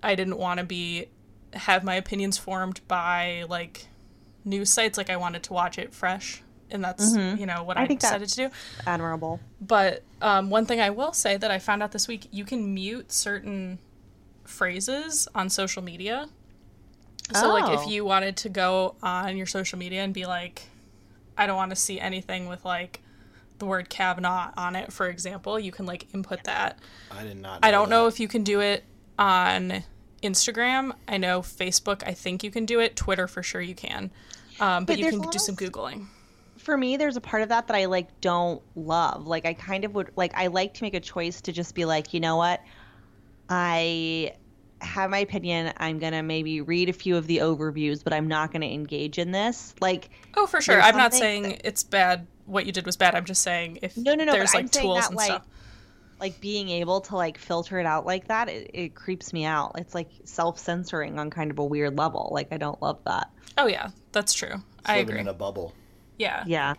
I 0.02 0.14
didn't 0.14 0.38
want 0.38 0.58
to 0.60 0.64
be 0.66 1.06
have 1.54 1.84
my 1.84 1.94
opinions 1.94 2.38
formed 2.38 2.80
by 2.88 3.44
like 3.48 3.86
news 4.44 4.70
sites. 4.70 4.98
Like 4.98 5.10
I 5.10 5.16
wanted 5.16 5.42
to 5.44 5.52
watch 5.52 5.78
it 5.78 5.94
fresh, 5.94 6.42
and 6.70 6.82
that's 6.84 7.14
you 7.16 7.46
know 7.46 7.62
what 7.64 7.76
I, 7.76 7.82
I 7.82 7.86
think 7.86 8.00
decided 8.00 8.28
to 8.28 8.36
do. 8.36 8.50
admirable. 8.86 9.40
But 9.60 10.02
um, 10.22 10.50
one 10.50 10.66
thing 10.66 10.80
I 10.80 10.90
will 10.90 11.12
say 11.12 11.36
that 11.36 11.50
I 11.50 11.58
found 11.58 11.82
out 11.82 11.92
this 11.92 12.08
week, 12.08 12.26
you 12.30 12.44
can 12.44 12.74
mute 12.74 13.12
certain 13.12 13.78
phrases 14.44 15.28
on 15.34 15.48
social 15.50 15.82
media. 15.82 16.28
So, 17.34 17.48
like, 17.48 17.72
if 17.72 17.80
Oh. 17.80 17.88
you 17.88 18.04
wanted 18.04 18.36
to 18.38 18.48
go 18.50 18.96
on 19.02 19.36
your 19.36 19.46
social 19.46 19.78
media 19.78 20.02
and 20.02 20.12
be 20.12 20.26
like, 20.26 20.62
I 21.38 21.46
don't 21.46 21.56
want 21.56 21.70
to 21.70 21.76
see 21.76 21.98
anything 21.98 22.48
with 22.48 22.64
like 22.66 23.00
the 23.58 23.64
word 23.66 23.88
Kavanaugh 23.88 24.50
on 24.56 24.76
it, 24.76 24.92
for 24.92 25.08
example, 25.08 25.58
you 25.58 25.72
can 25.72 25.86
like 25.86 26.12
input 26.12 26.44
that. 26.44 26.78
I 27.10 27.22
did 27.24 27.38
not. 27.38 27.60
I 27.62 27.70
don't 27.70 27.88
know 27.88 28.06
if 28.08 28.20
you 28.20 28.28
can 28.28 28.44
do 28.44 28.60
it 28.60 28.84
on 29.18 29.82
Instagram. 30.24 30.92
I 31.06 31.18
know 31.18 31.40
Facebook, 31.40 32.02
I 32.06 32.12
think 32.12 32.42
you 32.42 32.50
can 32.50 32.66
do 32.66 32.80
it. 32.80 32.96
Twitter, 32.96 33.28
for 33.28 33.42
sure, 33.42 33.60
you 33.60 33.74
can. 33.74 34.10
Um, 34.58 34.84
but, 34.84 34.94
But 34.94 34.98
you 34.98 35.10
can 35.10 35.20
do 35.30 35.38
some 35.38 35.54
Googling. 35.56 36.06
for 36.58 36.76
me 36.76 36.96
there's 36.96 37.16
a 37.16 37.20
part 37.20 37.42
of 37.42 37.48
that 37.50 37.66
that 37.66 37.76
i 37.76 37.84
like 37.86 38.20
don't 38.20 38.62
love 38.76 39.26
like 39.26 39.44
i 39.44 39.52
kind 39.52 39.84
of 39.84 39.94
would 39.94 40.10
like 40.16 40.32
i 40.34 40.46
like 40.46 40.72
to 40.74 40.82
make 40.82 40.94
a 40.94 41.00
choice 41.00 41.40
to 41.42 41.52
just 41.52 41.74
be 41.74 41.84
like 41.84 42.14
you 42.14 42.20
know 42.20 42.36
what 42.36 42.62
i 43.48 44.32
have 44.80 45.10
my 45.10 45.18
opinion 45.18 45.72
i'm 45.78 45.98
gonna 45.98 46.22
maybe 46.22 46.60
read 46.60 46.88
a 46.88 46.92
few 46.92 47.16
of 47.16 47.26
the 47.26 47.38
overviews 47.38 48.02
but 48.02 48.12
i'm 48.12 48.28
not 48.28 48.52
gonna 48.52 48.64
engage 48.66 49.18
in 49.18 49.30
this 49.32 49.74
like 49.80 50.08
Oh, 50.36 50.46
for 50.46 50.60
sure. 50.60 50.80
I'm 50.80 50.96
not 50.96 51.14
saying 51.14 51.60
it's 51.64 51.84
bad. 51.84 52.26
What 52.46 52.66
you 52.66 52.72
did 52.72 52.84
was 52.86 52.96
bad. 52.96 53.14
I'm 53.14 53.24
just 53.24 53.42
saying 53.42 53.78
if 53.82 53.96
No, 53.96 54.14
no, 54.16 54.24
no, 54.24 54.32
there's 54.32 54.52
like 54.52 54.70
tools 54.70 54.98
that, 55.00 55.08
and 55.10 55.16
like, 55.16 55.26
stuff. 55.26 55.46
Like 56.24 56.40
being 56.40 56.68
able 56.70 57.00
to 57.02 57.14
like 57.16 57.36
filter 57.38 57.78
it 57.78 57.86
out 57.86 58.06
like 58.06 58.28
that 58.28 58.48
it, 58.48 58.70
it 58.72 58.94
creeps 58.94 59.32
me 59.32 59.44
out 59.44 59.72
it's 59.76 59.94
like 59.94 60.08
self-censoring 60.24 61.18
on 61.18 61.28
kind 61.28 61.50
of 61.50 61.58
a 61.58 61.64
weird 61.64 61.98
level 61.98 62.30
like 62.32 62.48
i 62.50 62.56
don't 62.56 62.80
love 62.80 62.98
that 63.04 63.28
Oh 63.58 63.66
yeah, 63.68 63.90
that's 64.10 64.32
true. 64.32 64.56
I 64.84 64.96
living 64.98 65.10
agree. 65.10 65.20
in 65.20 65.28
a 65.28 65.34
bubble. 65.34 65.74
Yeah. 66.18 66.42
yeah 66.46 66.74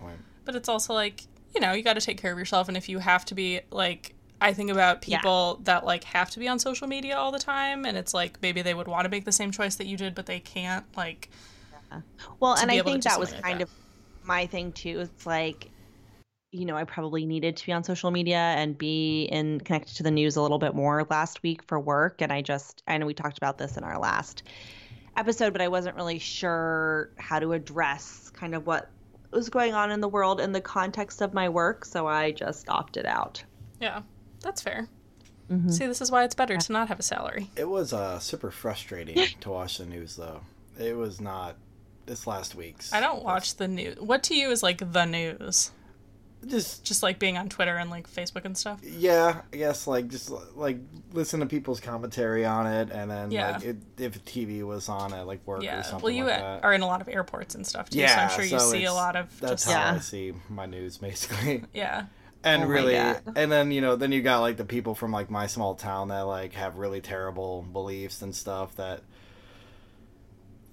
But 0.45 0.55
it's 0.55 0.67
also 0.67 0.93
like, 0.93 1.21
you 1.53 1.61
know, 1.61 1.71
you 1.71 1.83
got 1.83 1.93
to 1.93 2.01
take 2.01 2.19
care 2.21 2.33
of 2.33 2.37
yourself 2.37 2.67
and 2.67 2.75
if 2.75 2.89
you 2.89 2.99
have 2.99 3.23
to 3.25 3.35
be 3.35 3.61
like 3.71 4.13
I 4.41 4.51
think 4.53 4.71
about 4.71 5.07
Yeah. 5.07 5.19
people 5.19 5.59
that 5.63 5.85
like 5.85 6.03
have 6.05 6.29
to 6.31 6.39
be 6.39 6.47
on 6.49 6.59
social 6.59 6.87
media 6.87 7.15
all 7.15 7.31
the 7.31 7.39
time 7.39 7.85
and 7.85 7.95
it's 7.97 8.13
like 8.13 8.41
maybe 8.41 8.61
they 8.61 8.73
would 8.73 8.87
want 8.89 9.05
to 9.05 9.09
make 9.09 9.23
the 9.25 9.31
same 9.31 9.51
choice 9.51 9.75
that 9.75 9.87
you 9.87 9.95
did 9.95 10.15
but 10.15 10.25
they 10.25 10.39
can't 10.41 10.85
like 10.97 11.29
Well, 12.39 12.55
and 12.55 12.69
I 12.71 12.81
think 12.81 13.03
that 13.03 13.19
was 13.19 13.29
something 13.29 13.43
like 13.43 13.43
kind 13.43 13.59
that. 13.61 13.69
of 13.69 13.69
my 14.23 14.47
thing 14.47 14.71
too. 14.73 14.99
It's 15.01 15.25
like, 15.25 15.69
you 16.55 16.65
know, 16.65 16.75
I 16.75 16.83
probably 16.83 17.25
needed 17.25 17.57
to 17.57 17.65
be 17.65 17.71
on 17.71 17.83
social 17.83 18.11
media 18.11 18.37
and 18.37 18.77
be 18.77 19.23
in 19.25 19.59
connected 19.61 19.95
to 19.97 20.03
the 20.03 20.11
news 20.11 20.35
a 20.35 20.41
little 20.41 20.57
bit 20.59 20.73
more 20.73 21.05
last 21.09 21.43
week 21.43 21.63
for 21.63 21.79
work. 21.79 22.21
And 22.21 22.31
I 22.31 22.41
just, 22.41 22.83
I 22.87 22.97
know 22.97 23.05
we 23.05 23.13
talked 23.13 23.37
about 23.37 23.57
this 23.57 23.77
in 23.77 23.83
our 23.83 23.99
last 23.99 24.43
episode, 25.17 25.53
but 25.53 25.61
I 25.61 25.67
wasn't 25.67 25.95
really 25.95 26.19
sure 26.19 27.09
how 27.17 27.39
to 27.39 27.53
address 27.53 28.31
kind 28.33 28.55
of 28.55 28.65
what 28.67 28.89
was 29.31 29.49
going 29.49 29.73
on 29.73 29.91
in 29.91 29.99
the 30.01 30.07
world 30.07 30.39
in 30.39 30.51
the 30.51 30.61
context 30.61 31.21
of 31.21 31.33
my 31.33 31.49
work. 31.49 31.85
So 31.85 32.07
I 32.07 32.31
just 32.31 32.69
opted 32.69 33.05
out. 33.05 33.43
yeah. 33.79 34.01
That's 34.41 34.61
fair. 34.61 34.87
Mhm. 35.51 35.71
See, 35.73 35.87
this 35.87 36.01
is 36.01 36.11
why 36.11 36.23
it's 36.23 36.35
better 36.35 36.55
to 36.57 36.71
not 36.71 36.87
have 36.89 36.99
a 36.99 37.03
salary. 37.03 37.49
It 37.55 37.67
was 37.69 37.93
uh, 37.93 38.19
super 38.19 38.51
frustrating 38.51 39.17
to 39.41 39.49
watch 39.49 39.79
the 39.79 39.85
news, 39.85 40.15
though. 40.15 40.41
It 40.79 40.95
was 40.95 41.19
not 41.19 41.55
this 42.05 42.27
last 42.27 42.53
week's. 42.53 42.93
I 42.93 42.99
don't 42.99 43.23
watch 43.23 43.55
the 43.55 43.67
news. 43.67 43.99
What 43.99 44.21
to 44.23 44.35
you 44.35 44.51
is 44.51 44.61
like 44.61 44.91
the 44.91 45.05
news? 45.05 45.71
Just 46.47 46.83
Just 46.83 47.03
like 47.03 47.19
being 47.19 47.37
on 47.37 47.49
Twitter 47.49 47.75
and 47.75 47.89
like 47.89 48.09
Facebook 48.09 48.45
and 48.45 48.57
stuff. 48.57 48.79
yeah, 48.83 49.41
I 49.53 49.57
guess 49.57 49.87
like 49.87 50.07
just 50.09 50.29
like 50.55 50.77
listen 51.13 51.39
to 51.39 51.45
people's 51.45 51.79
commentary 51.79 52.45
on 52.45 52.67
it, 52.67 52.89
and 52.91 53.09
then 53.09 53.31
Yeah. 53.31 53.51
like 53.53 53.63
it, 53.63 53.77
if 53.97 54.23
TV 54.25 54.63
was 54.63 54.89
on 54.89 55.13
at 55.13 55.25
like 55.27 55.45
work 55.47 55.61
or 55.61 55.63
Yeah. 55.63 55.81
something 55.81 56.03
Well, 56.03 56.13
you 56.13 56.25
like 56.25 56.35
uh, 56.35 56.37
that. 56.55 56.63
are 56.63 56.73
in 56.73 56.81
a 56.81 56.87
lot 56.87 57.01
of 57.01 57.09
airports 57.09 57.55
and 57.55 57.65
stuff 57.65 57.89
too, 57.89 57.99
yeah, 57.99 58.15
so 58.15 58.21
I'm 58.21 58.29
sure 58.29 58.43
you 58.43 58.59
so 58.59 58.71
see 58.71 58.85
a 58.85 58.93
lot 58.93 59.15
of 59.15 59.39
That's 59.39 59.63
just 59.65 59.75
how 59.75 59.95
I 59.95 59.99
see 59.99 60.33
my 60.49 60.65
news, 60.65 60.97
basically. 60.99 61.63
yeah. 61.73 62.05
and 62.43 62.63
Oh 62.63 62.67
really 62.67 62.95
and 62.95 63.51
then 63.51 63.71
you 63.71 63.81
know 63.81 63.95
then 63.95 64.11
you 64.11 64.21
got 64.21 64.41
like 64.41 64.57
the 64.57 64.65
people 64.65 64.93
from 64.93 65.11
like 65.11 65.31
my 65.31 65.47
small 65.47 65.73
town 65.73 66.09
that 66.09 66.21
like 66.21 66.53
have 66.53 66.77
really 66.77 67.01
terrible 67.01 67.63
beliefs 67.63 68.21
and 68.21 68.35
stuff 68.35 68.75
that 68.75 69.01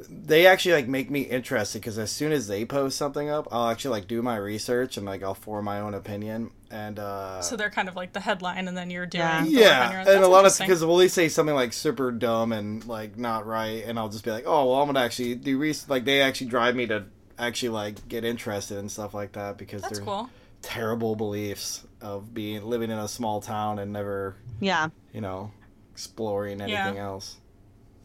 they 0.08 0.46
actually 0.46 0.72
like 0.74 0.88
make 0.88 1.10
me 1.10 1.20
interested 1.22 1.78
because 1.80 1.98
as 1.98 2.10
soon 2.10 2.32
as 2.32 2.46
they 2.48 2.64
post 2.64 2.96
something 2.96 3.28
up 3.30 3.46
i'll 3.52 3.68
actually 3.68 3.90
like 3.90 4.06
do 4.08 4.22
my 4.22 4.36
research 4.36 4.96
and 4.96 5.06
like 5.06 5.22
i'll 5.22 5.34
form 5.34 5.64
my 5.64 5.80
own 5.80 5.94
opinion 5.94 6.50
and 6.70 6.98
uh 6.98 7.40
So 7.42 7.56
they're 7.56 7.70
kind 7.70 7.88
of 7.88 7.96
like 7.96 8.12
the 8.14 8.20
headline, 8.20 8.66
and 8.68 8.76
then 8.76 8.90
you're 8.90 9.06
doing 9.06 9.22
Yeah. 9.24 9.40
the 9.40 9.44
work 9.46 9.52
your 9.52 9.60
yeah 9.62 10.04
own. 10.08 10.14
and 10.16 10.24
a 10.24 10.28
lot 10.28 10.46
of 10.46 10.56
because 10.58 10.84
will 10.84 10.96
they 10.96 11.08
say 11.08 11.28
something 11.28 11.54
like 11.54 11.72
super 11.72 12.10
dumb 12.10 12.52
and 12.52 12.84
like 12.86 13.16
not 13.18 13.46
right 13.46 13.84
and 13.84 13.98
i'll 13.98 14.08
just 14.08 14.24
be 14.24 14.30
like 14.30 14.44
oh 14.46 14.66
well 14.70 14.80
i'm 14.80 14.86
gonna 14.88 15.00
actually 15.00 15.34
do 15.34 15.58
research 15.58 15.88
like 15.90 16.04
they 16.04 16.20
actually 16.22 16.48
drive 16.48 16.74
me 16.76 16.86
to 16.86 17.04
actually 17.38 17.70
like 17.70 18.08
get 18.08 18.24
interested 18.24 18.78
in 18.78 18.88
stuff 18.88 19.14
like 19.14 19.32
that 19.32 19.58
because 19.58 19.82
That's 19.82 19.98
they're 19.98 20.04
cool. 20.06 20.30
terrible 20.62 21.16
beliefs 21.16 21.84
of 22.00 22.32
being 22.32 22.64
living 22.64 22.90
in 22.90 22.98
a 22.98 23.08
small 23.08 23.40
town 23.40 23.78
and 23.78 23.92
never 23.92 24.36
Yeah. 24.60 24.88
you 25.12 25.20
know, 25.20 25.50
exploring 25.92 26.60
anything 26.60 26.98
else. 26.98 27.36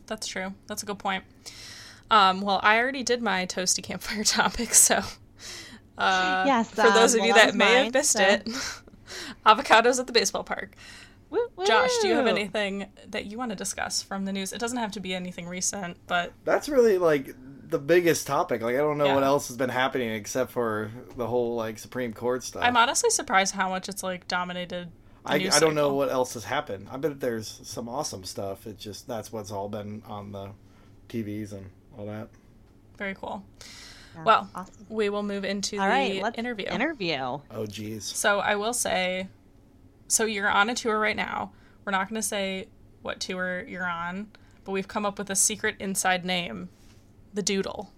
That's 0.08 0.26
true. 0.28 0.54
That's 0.68 0.84
a 0.84 0.86
good 0.86 0.98
point. 1.00 1.24
Um, 2.10 2.42
well, 2.42 2.60
I 2.64 2.78
already 2.80 3.04
did 3.04 3.22
my 3.22 3.46
toasty 3.46 3.84
campfire 3.84 4.24
topic, 4.24 4.74
so 4.74 5.02
uh, 5.98 6.44
Yes, 6.46 6.70
for 6.70 6.84
those 6.84 7.14
um, 7.16 7.22
of 7.22 7.26
you 7.26 7.34
well, 7.34 7.36
that 7.36 7.46
that 7.46 7.46
was 7.48 7.56
may 7.56 7.84
have 7.86 7.94
missed 7.94 8.12
so- 8.14 8.24
it, 8.24 8.46
avocados 9.46 10.00
at 10.00 10.08
the 10.08 10.14
baseball 10.14 10.44
park. 10.44 10.76
Woo, 11.30 11.46
Josh, 11.66 11.92
do 12.02 12.08
you 12.08 12.16
have 12.16 12.28
anything 12.28 12.86
that 13.10 13.26
you 13.26 13.38
want 13.38 13.50
to 13.52 13.56
discuss 13.56 14.02
from 14.02 14.24
the 14.24 14.32
news? 14.32 14.54
It 14.54 14.60
doesn't 14.60 14.78
have 14.78 14.94
to 14.94 15.02
be 15.02 15.14
anything 15.14 15.46
recent, 15.46 15.98
but 16.08 16.32
That's 16.46 16.70
really 16.70 16.98
like 16.98 17.36
the 17.70 17.80
biggest 17.80 18.26
topic. 18.28 18.62
Like 18.62 18.76
I 18.76 18.78
don't 18.78 18.98
know 18.98 19.08
Yeah. 19.08 19.16
what 19.16 19.24
else 19.24 19.50
has 19.50 19.58
been 19.58 19.70
happening 19.70 20.10
except 20.12 20.52
for 20.52 20.90
the 21.18 21.28
whole 21.28 21.56
like 21.56 21.80
Supreme 21.80 22.14
Court 22.14 22.44
stuff. 22.44 22.64
I'm 22.64 22.78
honestly 22.78 23.10
surprised 23.10 23.54
how 23.56 23.68
much 23.68 23.90
it's 23.90 24.04
like 24.04 24.26
dominated. 24.30 24.90
The 25.26 25.32
I, 25.34 25.38
news 25.40 25.54
I 25.54 25.60
don't 25.60 25.76
know 25.76 25.94
what 25.94 26.10
else 26.10 26.34
has 26.36 26.46
happened. 26.46 26.88
I 26.90 26.96
bet 26.96 27.20
there's 27.20 27.60
some 27.64 27.90
awesome 27.90 28.24
stuff. 28.24 28.66
It's 28.66 28.82
just 28.82 29.06
that's 29.06 29.30
what's 29.34 29.52
all 29.52 29.68
been 29.68 30.04
on 30.08 30.32
the 30.32 30.52
TVs 31.10 31.52
and 31.52 31.70
all 31.98 32.06
that. 32.08 32.30
Very 32.98 33.16
cool. 33.16 33.44
Yeah, 34.16 34.24
Well, 34.24 34.50
awesome. 34.56 34.74
we 34.90 35.10
will 35.10 35.24
move 35.24 35.46
into 35.46 35.78
All 35.78 35.84
the 35.86 35.90
right, 35.90 36.22
let's 36.24 36.38
interview. 36.38 36.66
Interview. 36.68 37.18
Oh 37.52 37.66
geez. 37.68 38.04
So 38.06 38.40
I 38.40 38.56
will 38.56 38.74
say, 38.74 39.28
so 40.08 40.26
you're 40.26 40.50
on 40.50 40.70
a 40.70 40.76
tour 40.76 41.00
right 41.00 41.16
now. 41.16 41.52
We're 41.86 41.92
not 41.92 42.10
going 42.10 42.20
to 42.22 42.28
say 42.28 42.68
what 43.02 43.20
tour 43.20 43.64
you're 43.68 43.88
on, 43.88 44.28
but 44.66 44.72
we've 44.72 44.88
come 44.88 45.06
up 45.06 45.18
with 45.18 45.30
a 45.30 45.36
secret 45.36 45.76
inside 45.80 46.26
name, 46.26 46.70
the 47.34 47.42
Doodle, 47.44 47.92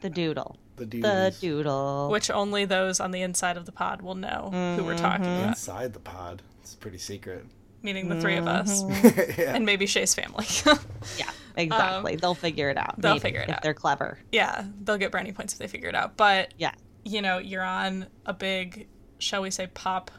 The 0.00 0.10
doodle. 0.10 0.56
The 0.76 0.86
The 0.86 1.34
doodle. 1.40 2.08
which 2.10 2.30
only 2.30 2.64
those 2.64 3.00
on 3.00 3.10
the 3.10 3.20
inside 3.22 3.56
of 3.56 3.66
the 3.66 3.72
pod 3.72 4.00
will 4.00 4.14
know 4.14 4.50
who 4.76 4.84
we're 4.84 4.96
talking 4.96 5.26
Mm-hmm. 5.26 5.36
about, 5.38 5.48
inside 5.48 5.92
the 5.92 5.98
pod. 6.00 6.42
It's 6.62 6.74
pretty 6.76 6.98
secret. 6.98 7.44
Meaning 7.82 8.08
the 8.08 8.20
three 8.20 8.36
of 8.36 8.46
us 8.46 8.82
Mm-hmm. 8.82 9.40
yeah. 9.40 9.54
and 9.54 9.64
maybe 9.66 9.86
Shay's 9.86 10.14
family. 10.14 10.46
yeah, 11.18 11.30
exactly. 11.56 12.16
they'll 12.16 12.34
figure 12.34 12.70
it 12.70 12.76
out. 12.76 12.94
Um, 12.94 13.00
they'll 13.00 13.12
maybe, 13.14 13.20
figure 13.22 13.40
it 13.40 13.48
if 13.48 13.56
out. 13.56 13.62
They're 13.62 13.74
clever. 13.74 14.18
yeah, 14.32 14.64
they'll 14.82 14.98
get 14.98 15.10
brownie 15.10 15.32
points 15.32 15.52
if 15.52 15.58
they 15.58 15.68
figure 15.68 15.88
it 15.88 15.94
out. 15.94 16.16
But 16.16 16.54
Yeah. 16.58 16.72
you 17.04 17.22
know, 17.22 17.38
you're 17.38 17.62
on 17.64 18.06
a 18.26 18.32
big, 18.34 18.88
shall 19.18 19.42
we 19.42 19.50
say, 19.50 19.66
pop 19.68 20.10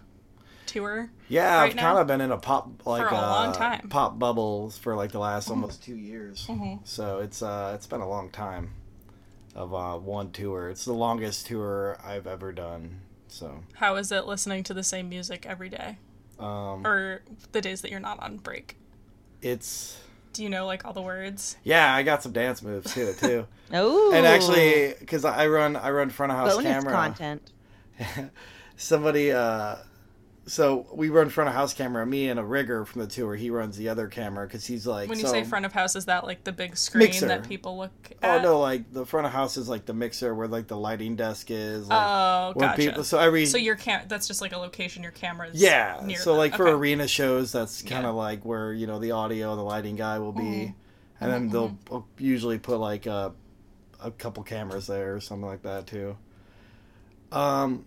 tour. 0.65 1.09
Yeah, 1.27 1.57
right 1.61 1.69
I've 1.71 1.75
now? 1.75 1.81
kind 1.81 1.97
of 1.99 2.07
been 2.07 2.21
in 2.21 2.31
a 2.31 2.37
pop 2.37 2.85
like 2.85 3.01
for 3.01 3.09
a 3.09 3.17
long 3.17 3.49
uh, 3.49 3.53
time. 3.53 3.89
pop 3.89 4.19
bubbles 4.19 4.77
for 4.77 4.95
like 4.95 5.11
the 5.11 5.19
last 5.19 5.49
almost 5.49 5.83
two 5.83 5.95
years. 5.95 6.47
So 6.83 7.19
it's 7.19 7.41
uh 7.41 7.71
it's 7.75 7.87
been 7.87 8.01
a 8.01 8.07
long 8.09 8.29
time 8.29 8.71
of 9.55 9.73
uh 9.73 9.97
one 9.97 10.31
tour. 10.31 10.69
It's 10.69 10.85
the 10.85 10.93
longest 10.93 11.47
tour 11.47 11.97
I've 12.05 12.27
ever 12.27 12.51
done. 12.51 13.01
So 13.29 13.61
How 13.73 13.95
is 13.95 14.11
it 14.11 14.25
listening 14.27 14.63
to 14.65 14.73
the 14.75 14.83
same 14.83 15.09
music 15.09 15.45
every 15.47 15.69
day, 15.69 15.97
um 16.39 16.85
or 16.85 17.21
the 17.51 17.61
days 17.61 17.81
that 17.81 17.91
you're 17.91 17.99
not 17.99 18.19
on 18.21 18.37
break? 18.37 18.75
it's 19.41 19.99
Do 20.33 20.43
you 20.43 20.49
know 20.49 20.65
like 20.65 20.85
all 20.85 20.93
the 20.93 21.01
words? 21.01 21.57
yeah, 21.63 21.93
I 21.93 22.03
got 22.03 22.23
some 22.23 22.31
dance 22.31 22.61
moves 22.61 22.93
too 22.93 23.13
too. 23.19 23.45
Oh. 23.73 24.11
and 24.13 24.25
actually 24.25 24.93
cuz 25.05 25.25
I 25.25 25.47
run 25.47 25.75
I 25.75 25.91
run 25.91 26.09
front 26.09 26.31
of 26.31 26.37
house 26.37 26.55
bonus 26.55 26.71
camera. 26.71 26.91
content. 26.93 27.51
Somebody 28.77 29.31
uh 29.31 29.75
so 30.49 30.87
we 30.91 31.09
run 31.09 31.29
front 31.29 31.47
of 31.47 31.53
house 31.53 31.73
camera. 31.73 32.05
Me 32.05 32.27
and 32.27 32.39
a 32.39 32.43
rigger 32.43 32.83
from 32.83 33.01
the 33.01 33.07
tour. 33.07 33.35
He 33.35 33.49
runs 33.49 33.77
the 33.77 33.87
other 33.89 34.07
camera 34.07 34.47
because 34.47 34.65
he's 34.65 34.87
like. 34.87 35.07
When 35.07 35.19
you 35.19 35.25
so- 35.25 35.31
say 35.31 35.43
front 35.43 35.65
of 35.65 35.71
house, 35.73 35.95
is 35.95 36.05
that 36.05 36.23
like 36.25 36.43
the 36.43 36.51
big 36.51 36.75
screen 36.75 37.05
Mixer. 37.07 37.27
that 37.27 37.47
people 37.47 37.77
look 37.77 37.91
at? 38.21 38.39
Oh 38.39 38.43
no! 38.43 38.59
Like 38.59 38.91
the 38.91 39.05
front 39.05 39.27
of 39.27 39.31
house 39.31 39.57
is 39.57 39.69
like 39.69 39.85
the 39.85 39.93
mixer 39.93 40.33
where 40.33 40.47
like 40.47 40.67
the 40.67 40.77
lighting 40.77 41.15
desk 41.15 41.51
is. 41.51 41.87
Like, 41.87 41.99
Oh, 42.01 42.53
gotcha. 42.59 42.77
people- 42.81 43.03
so 43.03 43.19
every 43.19 43.45
So 43.45 43.57
your 43.57 43.75
cam 43.75 44.07
that's 44.07 44.27
just 44.27 44.41
like 44.41 44.51
a 44.53 44.57
location 44.57 45.03
your 45.03 45.11
camera's 45.11 45.61
yeah. 45.61 46.01
near 46.03 46.17
So 46.17 46.33
that. 46.33 46.37
like 46.39 46.55
for 46.55 46.63
Okay. 46.67 46.73
arena 46.75 47.07
shows, 47.07 47.51
that's 47.51 47.81
kind 47.81 48.05
of 48.05 48.15
Yeah. 48.15 48.21
like 48.21 48.43
where 48.43 48.73
you 48.73 48.87
know 48.87 48.99
the 48.99 49.11
audio 49.11 49.55
the 49.55 49.61
lighting 49.63 49.95
guy 49.95 50.19
will 50.19 50.33
be, 50.33 50.41
Mm-hmm. 50.41 51.23
and 51.23 51.31
then 51.31 51.49
they'll 51.49 51.77
they'll 51.89 52.07
usually 52.17 52.57
put 52.57 52.79
like 52.79 53.05
a 53.05 53.33
a 54.01 54.09
couple 54.11 54.41
cameras 54.43 54.87
there 54.87 55.13
or 55.15 55.19
something 55.21 55.45
like 55.47 55.61
that 55.61 55.85
too. 55.85 56.17
Um. 57.31 57.85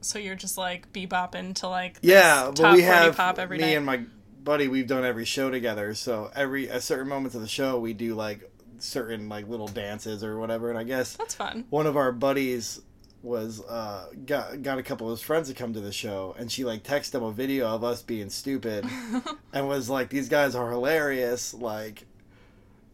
So 0.00 0.18
you're 0.18 0.34
just 0.36 0.56
like 0.58 0.92
bebopping 0.92 1.54
to 1.56 1.68
like 1.68 2.00
this 2.00 2.10
Yeah, 2.10 2.52
top 2.54 2.56
but 2.56 2.74
we 2.74 2.80
40 2.80 2.82
have 2.82 3.16
pop 3.16 3.38
every 3.38 3.58
me 3.58 3.64
night. 3.64 3.70
and 3.76 3.86
my 3.86 4.00
buddy. 4.42 4.68
We've 4.68 4.86
done 4.86 5.04
every 5.04 5.24
show 5.24 5.50
together. 5.50 5.94
So 5.94 6.30
every 6.34 6.70
at 6.70 6.82
certain 6.82 7.08
moments 7.08 7.34
of 7.34 7.40
the 7.42 7.48
show, 7.48 7.78
we 7.80 7.92
do 7.92 8.14
like 8.14 8.50
certain 8.78 9.28
like 9.28 9.48
little 9.48 9.68
dances 9.68 10.22
or 10.22 10.38
whatever. 10.38 10.68
And 10.70 10.78
I 10.78 10.84
guess 10.84 11.16
That's 11.16 11.34
fun. 11.34 11.64
one 11.70 11.86
of 11.86 11.96
our 11.96 12.12
buddies 12.12 12.80
was 13.22 13.60
uh 13.64 14.06
got 14.24 14.62
got 14.62 14.78
a 14.78 14.82
couple 14.84 15.08
of 15.08 15.18
his 15.18 15.22
friends 15.26 15.48
to 15.48 15.54
come 15.54 15.72
to 15.72 15.80
the 15.80 15.90
show 15.90 16.36
and 16.38 16.52
she 16.52 16.64
like 16.64 16.84
texted 16.84 17.14
him 17.14 17.24
a 17.24 17.32
video 17.32 17.66
of 17.66 17.82
us 17.82 18.00
being 18.02 18.30
stupid 18.30 18.86
and 19.52 19.66
was 19.66 19.90
like 19.90 20.10
these 20.10 20.28
guys 20.28 20.54
are 20.54 20.70
hilarious 20.70 21.52
like 21.52 22.06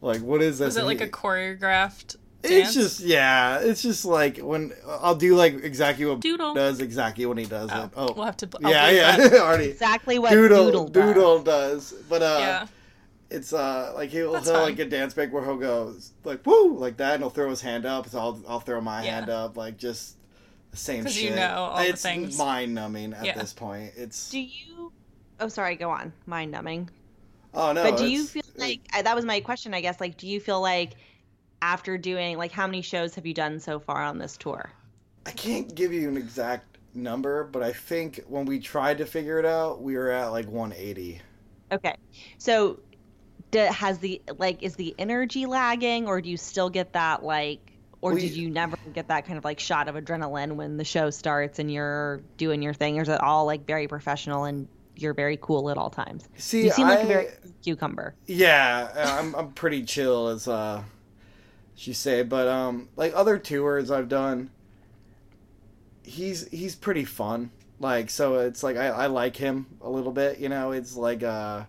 Like, 0.01 0.21
what 0.21 0.41
is 0.41 0.57
this? 0.57 0.69
Is 0.69 0.77
it 0.77 0.85
like 0.85 0.99
he- 0.99 1.05
a 1.05 1.09
choreographed 1.09 2.15
It's 2.43 2.73
just 2.73 2.99
yeah. 2.99 3.59
It's 3.59 3.81
just 3.81 4.03
like 4.05 4.37
when 4.37 4.73
I'll 4.87 5.15
do 5.15 5.35
like 5.35 5.63
exactly 5.63 6.05
what 6.05 6.19
Doodle. 6.19 6.53
does 6.53 6.81
exactly 6.81 7.25
when 7.25 7.37
he 7.37 7.45
does 7.45 7.69
Oh, 7.73 7.83
it. 7.85 7.89
Oh, 7.95 8.13
we'll 8.13 8.25
have 8.25 8.37
to. 8.37 8.49
I'll 8.63 8.71
yeah, 8.71 8.89
yeah. 8.89 9.29
Already 9.41 9.69
Exactly 9.69 10.19
what 10.19 10.31
doodle 10.31 10.65
doodle, 10.65 10.87
doodle, 10.89 11.39
does. 11.43 11.91
does. 11.91 12.01
But 12.09 12.21
uh, 12.21 12.37
yeah. 12.39 12.67
it's 13.29 13.53
uh 13.53 13.93
like 13.95 14.09
he'll, 14.09 14.33
That's 14.33 14.45
he'll 14.47 14.55
fun. 14.55 14.63
like 14.69 14.79
a 14.79 14.85
dance 14.85 15.13
break 15.13 15.31
where 15.31 15.43
he'll 15.43 15.55
go 15.57 15.95
like 16.25 16.45
woo 16.45 16.77
like 16.77 16.97
that, 16.97 17.13
and 17.15 17.23
he'll 17.23 17.29
throw 17.29 17.49
his 17.49 17.61
hand 17.61 17.85
up. 17.85 18.09
So 18.09 18.19
I'll 18.19 18.41
I'll 18.47 18.59
throw 18.59 18.81
my 18.81 19.03
Yeah. 19.03 19.11
hand 19.15 19.29
up 19.29 19.55
like 19.55 19.77
just 19.77 20.15
the 20.71 20.77
same 20.77 21.03
'Cause 21.03 21.13
shit. 21.13 21.29
you 21.29 21.35
know 21.35 21.69
all 21.71 21.77
the 21.77 21.87
it's 21.89 22.01
things. 22.01 22.37
mind 22.37 22.73
numbing 22.75 23.13
at 23.13 23.23
Yeah. 23.25 23.37
this 23.37 23.53
point. 23.53 23.93
It's 23.95 24.29
Do 24.31 24.39
you? 24.39 24.91
Oh, 25.39 25.47
sorry. 25.47 25.75
Go 25.77 25.89
on. 25.89 26.11
Mind 26.25 26.51
numbing. 26.51 26.89
oh 27.53 27.71
no. 27.71 27.83
but 27.83 27.97
do 27.97 28.07
you 28.07 28.25
feel 28.25 28.43
like 28.57 28.81
I, 28.91 29.01
that 29.01 29.15
was 29.15 29.23
my 29.23 29.39
question? 29.39 29.73
I 29.73 29.79
guess. 29.81 30.01
Like, 30.01 30.17
do 30.17 30.27
you 30.27 30.39
feel 30.41 30.59
like 30.61 30.95
after 31.63 31.97
doing 31.97 32.37
like 32.37 32.51
how 32.51 32.67
many 32.67 32.81
shows 32.81 33.15
have 33.15 33.25
you 33.25 33.33
done 33.33 33.57
so 33.59 33.79
far 33.79 34.03
on 34.03 34.17
this 34.17 34.35
tour? 34.35 34.69
I 35.25 35.31
can't 35.31 35.73
give 35.73 35.93
you 35.93 36.09
an 36.09 36.17
exact 36.17 36.77
number, 36.93 37.45
but 37.45 37.63
I 37.63 37.71
think 37.71 38.21
when 38.27 38.45
we 38.45 38.59
tried 38.59 38.97
to 38.97 39.05
figure 39.05 39.39
it 39.39 39.45
out, 39.45 39.81
we 39.81 39.95
were 39.95 40.11
at 40.11 40.27
like 40.27 40.45
180. 40.47 41.21
Okay, 41.71 41.95
so 42.37 42.79
d 43.51 43.59
has 43.59 43.97
the 43.99 44.21
like 44.37 44.61
is 44.61 44.75
the 44.75 44.93
energy 44.99 45.45
lagging, 45.45 46.05
or 46.07 46.19
do 46.21 46.29
you 46.29 46.35
still 46.37 46.69
get 46.69 46.91
that 46.93 47.23
like, 47.23 47.61
or 48.01 48.11
We- 48.13 48.21
did 48.21 48.33
you 48.35 48.49
never 48.49 48.75
get 48.93 49.07
that 49.07 49.25
kind 49.25 49.37
of 49.37 49.45
like 49.45 49.61
shot 49.61 49.87
of 49.87 49.95
adrenaline 49.95 50.53
when 50.57 50.75
the 50.75 50.83
show 50.83 51.09
starts 51.11 51.59
and 51.59 51.71
you're 51.71 52.21
doing 52.35 52.61
your 52.61 52.73
thing? 52.73 52.99
Or 52.99 53.03
is 53.03 53.09
it 53.09 53.21
all 53.21 53.45
like 53.45 53.65
very 53.65 53.87
professional 53.87 54.43
and 54.43 54.67
you're 54.97 55.13
very 55.15 55.39
cool 55.41 55.69
at 55.71 55.77
all 55.77 55.89
times? 55.89 56.27
See, 56.35 56.65
You 56.65 56.71
seem 56.71 56.87
like 56.87 56.99
I, 56.99 57.03
a 57.03 57.07
very 57.07 57.27
cucumber. 57.63 58.13
yeah, 58.27 59.17
I'm 59.19 59.33
I'm 59.33 59.53
pretty 59.53 59.83
chill 59.83 60.27
as 60.27 60.47
uh, 60.49 60.83
you 61.87 61.93
say, 61.93 62.23
but 62.23 62.47
um, 62.47 62.89
like 62.95 63.13
other 63.15 63.37
tours 63.37 63.91
I've 63.91 64.09
done, 64.09 64.49
he's 66.03 66.47
he's 66.49 66.75
pretty 66.75 67.05
fun. 67.05 67.51
Like 67.79 68.09
so, 68.09 68.39
it's 68.39 68.63
like 68.63 68.77
I, 68.77 68.87
I 68.87 69.05
like 69.07 69.35
him 69.35 69.65
a 69.81 69.89
little 69.89 70.11
bit. 70.11 70.39
You 70.39 70.49
know, 70.49 70.71
it's 70.71 70.95
like 70.95 71.23
uh, 71.23 71.63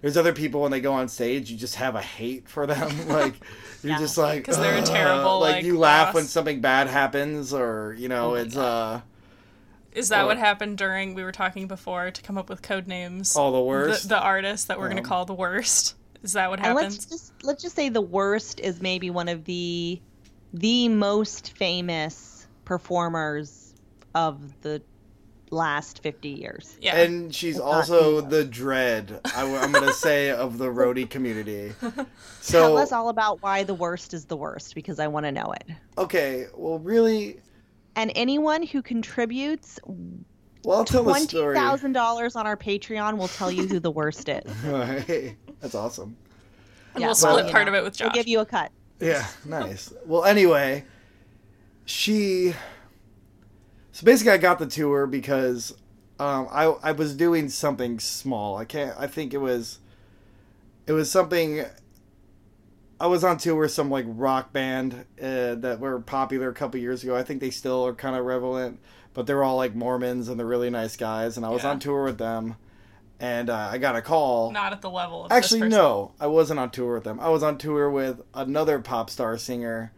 there's 0.00 0.16
other 0.16 0.32
people 0.32 0.60
when 0.62 0.70
they 0.70 0.80
go 0.80 0.92
on 0.92 1.08
stage, 1.08 1.50
you 1.50 1.56
just 1.56 1.76
have 1.76 1.94
a 1.94 2.02
hate 2.02 2.48
for 2.48 2.66
them. 2.66 3.08
like 3.08 3.34
you're 3.82 3.92
Yeah. 3.92 3.98
just 3.98 4.18
like 4.18 4.44
'Cause 4.44 4.58
they're 4.58 4.78
a 4.78 4.82
terrible, 4.82 5.40
Like, 5.40 5.56
like, 5.56 5.64
you 5.64 5.78
laugh 5.78 6.08
boss. 6.08 6.14
when 6.14 6.24
something 6.24 6.60
bad 6.60 6.88
happens, 6.88 7.52
or 7.54 7.94
you 7.98 8.08
know, 8.08 8.32
Oh 8.32 8.34
it's 8.34 8.56
uh. 8.56 9.00
Is 9.92 10.08
that 10.08 10.24
Or- 10.24 10.26
what 10.26 10.38
happened 10.38 10.76
during 10.76 11.14
we 11.14 11.22
were 11.22 11.30
talking 11.30 11.68
before 11.68 12.10
to 12.10 12.20
come 12.22 12.36
up 12.36 12.48
with 12.50 12.62
code 12.62 12.88
names? 12.88 13.36
All 13.36 13.52
the 13.52 13.60
worst? 13.60 14.02
The, 14.02 14.08
the 14.16 14.20
artist 14.20 14.66
that 14.66 14.78
we're 14.80 14.88
going 14.88 14.98
Um, 14.98 15.04
to 15.04 15.08
call 15.08 15.24
the 15.24 15.34
worst. 15.34 15.94
Is 16.24 16.32
that 16.32 16.50
what 16.50 16.64
And 16.64 16.74
let's 16.74 17.04
just 17.04 17.32
let's 17.44 17.62
just 17.62 17.76
say 17.76 17.88
the 17.90 18.00
worst 18.00 18.58
is 18.58 18.80
maybe 18.80 19.10
one 19.10 19.28
of 19.28 19.44
the 19.44 20.00
the 20.52 20.88
most 20.88 21.56
famous 21.56 22.46
performers 22.64 23.74
of 24.14 24.60
the 24.62 24.82
last 25.50 26.02
50 26.02 26.28
years. 26.30 26.76
Yeah. 26.80 26.96
And 26.96 27.32
she's 27.34 27.56
It's 27.56 27.60
also 27.62 28.20
the 28.20 28.44
dread, 28.44 29.20
I, 29.36 29.44
am 29.44 29.72
going 29.72 29.84
to 29.86 29.92
say, 29.92 30.30
of 30.30 30.58
the 30.58 30.66
roadie 30.66 31.08
community. 31.10 31.72
So, 32.40 32.60
Tell 32.60 32.78
us 32.78 32.90
all 32.92 33.08
about 33.08 33.42
why 33.42 33.62
the 33.62 33.74
worst 33.74 34.14
is 34.14 34.24
the 34.24 34.36
worst 34.36 34.74
because 34.74 34.98
I 34.98 35.06
want 35.08 35.26
to 35.26 35.32
know 35.32 35.52
it. 35.52 35.64
okay, 35.98 36.46
well, 36.54 36.78
really, 36.78 37.40
And 37.96 38.10
anyone 38.14 38.62
who 38.64 38.80
contributes 38.82 39.78
well, 40.64 40.78
I'll 40.78 40.84
tell 40.86 41.04
the 41.04 41.10
twenty 41.10 41.26
story. 41.26 41.54
thousand 41.54 41.92
dollars 41.92 42.36
on 42.36 42.46
our 42.46 42.56
Patreon 42.56 43.18
will 43.18 43.28
tell 43.28 43.52
you 43.52 43.68
who 43.68 43.78
the 43.80 43.90
worst 43.90 44.28
is. 44.30 44.50
Hey, 45.06 45.36
That's 45.64 45.74
awesome. 45.74 46.14
and 46.92 47.00
yeah, 47.00 47.06
we'll 47.06 47.06
well, 47.06 47.14
split 47.14 47.46
you 47.46 47.52
part 47.52 47.64
know, 47.64 47.72
of 47.72 47.74
it 47.76 47.84
with 47.84 47.96
Joe. 47.96 48.04
We'll 48.04 48.12
give 48.12 48.28
you 48.28 48.40
a 48.40 48.44
cut. 48.44 48.70
Yeah, 49.00 49.26
nice. 49.46 49.90
Well, 50.04 50.24
anyway, 50.24 50.84
she. 51.86 52.52
So 53.92 54.04
basically, 54.04 54.32
I 54.32 54.36
got 54.36 54.58
the 54.58 54.66
tour 54.66 55.06
because 55.06 55.72
um, 56.20 56.48
I 56.50 56.64
I 56.82 56.92
was 56.92 57.16
doing 57.16 57.48
something 57.48 57.98
small. 57.98 58.58
I 58.58 58.66
can't. 58.66 58.94
I 58.98 59.06
think 59.06 59.32
it 59.32 59.38
was. 59.38 59.78
It 60.86 60.92
was 60.92 61.10
something. 61.10 61.64
I 63.00 63.06
was 63.06 63.24
on 63.24 63.38
tour 63.38 63.56
with 63.62 63.72
some 63.72 63.90
like 63.90 64.04
rock 64.06 64.52
band 64.52 65.06
uh, 65.18 65.54
that 65.54 65.78
were 65.80 65.98
popular 66.00 66.50
a 66.50 66.54
couple 66.54 66.78
years 66.78 67.02
ago. 67.02 67.16
I 67.16 67.22
think 67.22 67.40
they 67.40 67.50
still 67.50 67.86
are 67.86 67.94
kind 67.94 68.16
of 68.16 68.26
relevant, 68.26 68.80
but 69.14 69.26
they're 69.26 69.42
all 69.42 69.56
like 69.56 69.74
Mormons 69.74 70.28
and 70.28 70.38
they're 70.38 70.46
really 70.46 70.70
nice 70.70 70.94
guys. 70.96 71.38
And 71.38 71.46
I 71.46 71.48
was 71.48 71.64
Yeah. 71.64 71.70
on 71.70 71.78
tour 71.80 72.04
with 72.04 72.18
them, 72.18 72.56
and 73.20 73.50
uh, 73.50 73.68
I 73.72 73.78
got 73.78 73.96
a 73.96 74.02
call. 74.02 74.50
Not 74.50 74.72
at 74.72 74.82
the 74.82 74.90
level 74.90 75.24
of 75.24 75.32
Actually, 75.32 75.62
this 75.62 75.70
no, 75.70 76.12
I 76.20 76.26
wasn't 76.26 76.60
on 76.60 76.70
tour 76.70 76.94
with 76.94 77.04
them. 77.04 77.20
I 77.20 77.28
was 77.28 77.42
on 77.42 77.58
tour 77.58 77.90
with 77.90 78.20
another 78.34 78.80
pop 78.80 79.10
star 79.10 79.38
singer 79.38 79.92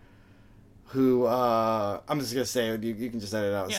who 0.87 1.24
uh, 1.24 2.00
I'm 2.09 2.20
just 2.20 2.33
gonna 2.33 2.44
say 2.46 2.68
you, 2.68 2.94
you 2.94 3.11
can 3.11 3.20
just 3.20 3.35
edit 3.35 3.55
out. 3.55 3.70
Yeah. 3.70 3.79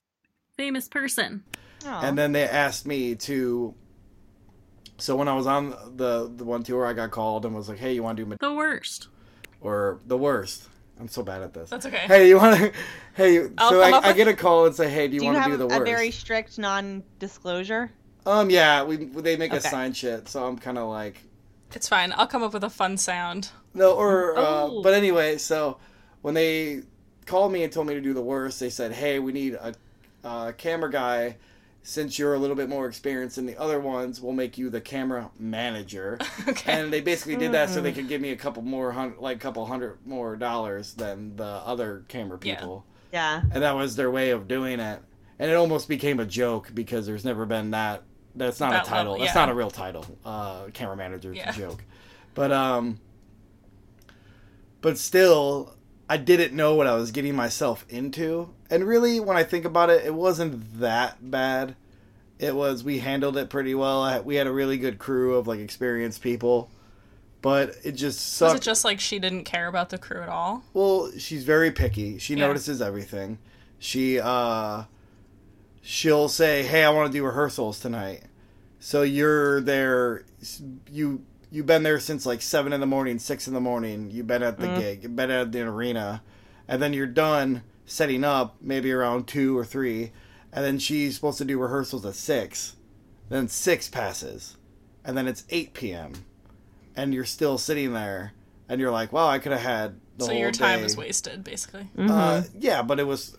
Famous 0.58 0.88
person. 0.88 1.44
Oh. 1.86 2.00
And 2.04 2.18
then 2.18 2.32
they 2.32 2.44
asked 2.44 2.86
me 2.86 3.16
to. 3.16 3.74
So 4.98 5.16
when 5.16 5.28
I 5.28 5.36
was 5.36 5.46
on 5.46 5.70
the 5.96 6.32
the 6.36 6.44
one 6.44 6.64
tour, 6.64 6.86
I 6.86 6.94
got 6.94 7.12
called 7.12 7.46
and 7.46 7.56
was 7.56 7.70
like, 7.70 7.78
"Hey, 7.78 7.94
you 7.94 8.04
want 8.04 8.18
to 8.18 8.24
do 8.24 8.30
ma- 8.30 8.36
The 8.40 8.54
worst. 8.54 9.10
or 9.62 10.00
the 10.06 10.18
worst?" 10.18 10.68
I'm 11.00 11.08
so 11.08 11.22
bad 11.22 11.44
at 11.44 11.54
this. 11.54 11.70
That's 11.70 11.86
okay. 11.86 12.06
Hey, 12.08 12.28
you 12.28 12.38
want 12.38 12.60
to? 12.60 12.74
Hey, 13.14 13.48
I'll 13.60 13.70
so 13.70 13.82
I, 13.82 14.10
I 14.10 14.14
get 14.14 14.28
a 14.28 14.34
call 14.34 14.66
and 14.66 14.76
say, 14.76 14.90
"Hey, 14.90 15.08
do 15.08 15.14
you, 15.14 15.20
do 15.20 15.26
you 15.28 15.34
want 15.34 15.46
to 15.46 15.52
do 15.52 15.58
the 15.58 15.68
worst?" 15.68 15.82
a 15.82 15.86
very 15.86 16.10
strict 16.10 16.58
non-disclosure? 16.58 17.92
Um, 18.28 18.50
yeah, 18.50 18.84
we 18.84 18.98
they 18.98 19.38
make 19.38 19.54
us 19.54 19.64
sign 19.70 19.94
shit, 19.94 20.28
so 20.28 20.46
I'm 20.46 20.58
kind 20.58 20.78
of 20.78 20.90
like, 20.90 21.22
It's 21.74 21.88
fine. 21.88 22.12
I'll 22.16 22.28
come 22.28 22.44
up 22.44 22.54
with 22.54 22.64
a 22.64 22.70
fun 22.70 22.98
sound. 22.98 23.50
No, 23.74 23.94
or 23.94 24.38
uh, 24.38 24.42
Oh. 24.44 24.82
but 24.84 24.94
anyway, 24.94 25.38
so 25.38 25.78
when 26.22 26.34
they 26.34 26.82
called 27.26 27.52
me 27.52 27.64
and 27.64 27.72
told 27.72 27.88
me 27.88 27.94
to 27.94 28.02
do 28.02 28.14
the 28.14 28.22
worst, 28.22 28.60
they 28.60 28.70
said, 28.70 28.92
"Hey, 28.92 29.20
we 29.20 29.32
need 29.32 29.54
a, 29.54 29.74
a 30.28 30.54
camera 30.54 30.92
guy. 30.92 31.38
Since 31.84 32.20
you're 32.20 32.34
a 32.34 32.38
little 32.38 32.58
bit 32.58 32.68
more 32.68 32.86
experienced 32.88 33.38
than 33.38 33.46
the 33.46 33.56
other 33.58 33.80
ones, 33.80 34.20
we'll 34.20 34.34
make 34.34 34.58
you 34.58 34.70
the 34.70 34.82
camera 34.82 35.30
manager." 35.40 36.18
Okay. 36.50 36.72
And 36.74 36.92
they 36.92 37.00
basically 37.02 37.36
did 37.38 37.52
that 37.54 37.70
so 37.70 37.82
they 37.82 37.92
could 37.94 38.08
give 38.10 38.20
me 38.22 38.32
a 38.32 38.36
couple 38.36 38.62
more 38.62 38.92
hun- 38.92 39.16
like 39.20 39.38
a 39.38 39.40
couple 39.40 39.66
hundred 39.66 39.98
more 40.06 40.36
dollars 40.36 40.94
than 40.96 41.36
the 41.38 41.44
other 41.46 42.04
camera 42.10 42.38
people. 42.38 42.50
Yeah. 42.52 42.56
people, 42.60 42.86
Yeah. 43.14 43.42
and 43.54 43.64
that 43.64 43.76
was 43.76 43.96
their 43.96 44.10
way 44.12 44.32
of 44.32 44.48
doing 44.50 44.80
it. 44.82 45.00
And 45.40 45.52
it 45.52 45.54
almost 45.56 45.88
became 45.88 46.20
a 46.20 46.26
joke 46.26 46.72
because 46.74 47.06
there's 47.06 47.24
never 47.26 47.46
been 47.46 47.72
that. 47.72 48.04
That's 48.38 48.60
not 48.60 48.72
That 48.72 48.86
a 48.86 48.90
title. 48.90 49.12
level, 49.14 49.26
That's 49.26 49.36
not 49.36 49.50
a 49.50 49.54
real 49.54 49.72
title. 49.72 50.06
Uh, 50.24 50.66
camera 50.74 50.96
manager 50.96 51.34
Yeah. 51.34 51.52
joke. 51.52 51.84
But 52.36 52.52
um, 52.52 53.00
but 54.82 54.98
still, 54.98 55.74
I 56.10 56.18
didn't 56.18 56.54
know 56.54 56.76
what 56.76 56.88
I 56.88 56.94
was 56.96 57.12
getting 57.12 57.36
myself 57.36 57.86
into. 57.90 58.54
And 58.70 58.86
really, 58.86 59.20
when 59.20 59.38
I 59.38 59.44
think 59.44 59.66
about 59.66 59.90
it, 59.90 60.06
it 60.06 60.14
wasn't 60.14 60.80
that 60.80 61.30
bad. 61.32 61.76
It 62.40 62.56
was 62.56 62.84
we 62.84 63.00
handled 63.00 63.36
it 63.38 63.50
pretty 63.50 63.74
well. 63.74 64.04
I, 64.04 64.20
we 64.20 64.36
had 64.36 64.46
a 64.46 64.52
really 64.52 64.78
good 64.78 65.00
crew 65.00 65.36
of 65.36 65.48
like 65.48 65.60
experienced 65.60 66.22
people, 66.22 66.70
but 67.42 67.70
it 67.84 67.94
just 67.94 68.20
Was 68.20 68.52
sucked. 68.52 68.62
it 68.62 68.64
just 68.64 68.86
like 68.86 69.00
she 69.00 69.18
didn't 69.18 69.46
care 69.46 69.68
about 69.68 69.90
the 69.90 69.98
crew 69.98 70.22
at 70.22 70.30
all? 70.30 70.64
Well, 70.74 71.10
she's 71.18 71.44
very 71.44 71.72
picky. 71.72 72.20
She 72.20 72.36
Yeah. 72.36 72.46
notices 72.48 72.80
everything. 72.82 73.40
She 73.80 74.20
uh 74.20 74.84
she'll 75.88 76.28
say, 76.28 76.64
"Hey, 76.64 76.84
I 76.84 76.90
want 76.90 77.12
to 77.12 77.18
do 77.18 77.24
rehearsals 77.24 77.80
tonight." 77.80 78.24
So 78.80 79.04
you're 79.04 79.62
there 79.62 80.26
you 80.92 81.24
you've 81.50 81.66
been 81.66 81.84
there 81.84 82.00
since 82.00 82.26
like 82.26 82.42
7 82.42 82.74
in 82.74 82.82
the 82.82 82.86
morning, 82.86 83.20
6 83.20 83.48
in 83.48 83.54
the 83.54 83.62
morning. 83.62 84.12
You've 84.12 84.28
been 84.28 84.44
at 84.44 84.60
the 84.60 84.68
gig, 84.68 85.04
you've 85.04 85.16
been 85.16 85.32
at 85.32 85.52
the 85.52 85.62
arena. 85.62 86.22
And 86.68 86.82
then 86.82 86.92
you're 86.92 87.08
done 87.08 87.64
setting 87.86 88.26
up 88.26 88.58
maybe 88.60 88.92
around 88.92 89.28
2 89.28 89.58
or 89.58 89.64
3, 89.64 90.12
and 90.52 90.66
then 90.66 90.78
she's 90.78 91.16
supposed 91.16 91.38
to 91.38 91.46
do 91.46 91.58
rehearsals 91.58 92.06
at 92.06 92.16
6. 92.16 92.76
Then 93.30 93.48
6 93.48 93.88
passes. 93.88 94.58
And 95.06 95.18
then 95.18 95.26
it's 95.26 95.46
8 95.50 95.74
p.m. 95.74 96.12
And 96.98 97.14
you're 97.14 97.24
still 97.24 97.58
sitting 97.58 97.94
there 97.94 98.34
and 98.68 98.82
you're 98.82 98.92
like, 98.92 99.14
"Wow, 99.14 99.30
I 99.30 99.40
could 99.40 99.54
have 99.54 99.62
had 99.62 99.96
the 100.18 100.26
so 100.26 100.32
whole 100.32 100.40
your 100.40 100.52
time 100.52 100.80
day. 100.80 100.84
was 100.84 100.98
wasted, 100.98 101.46
basically. 101.46 101.88
Uh, 101.98 102.42
yeah, 102.60 102.82
but 102.82 103.00
it 103.00 103.06
was 103.06 103.38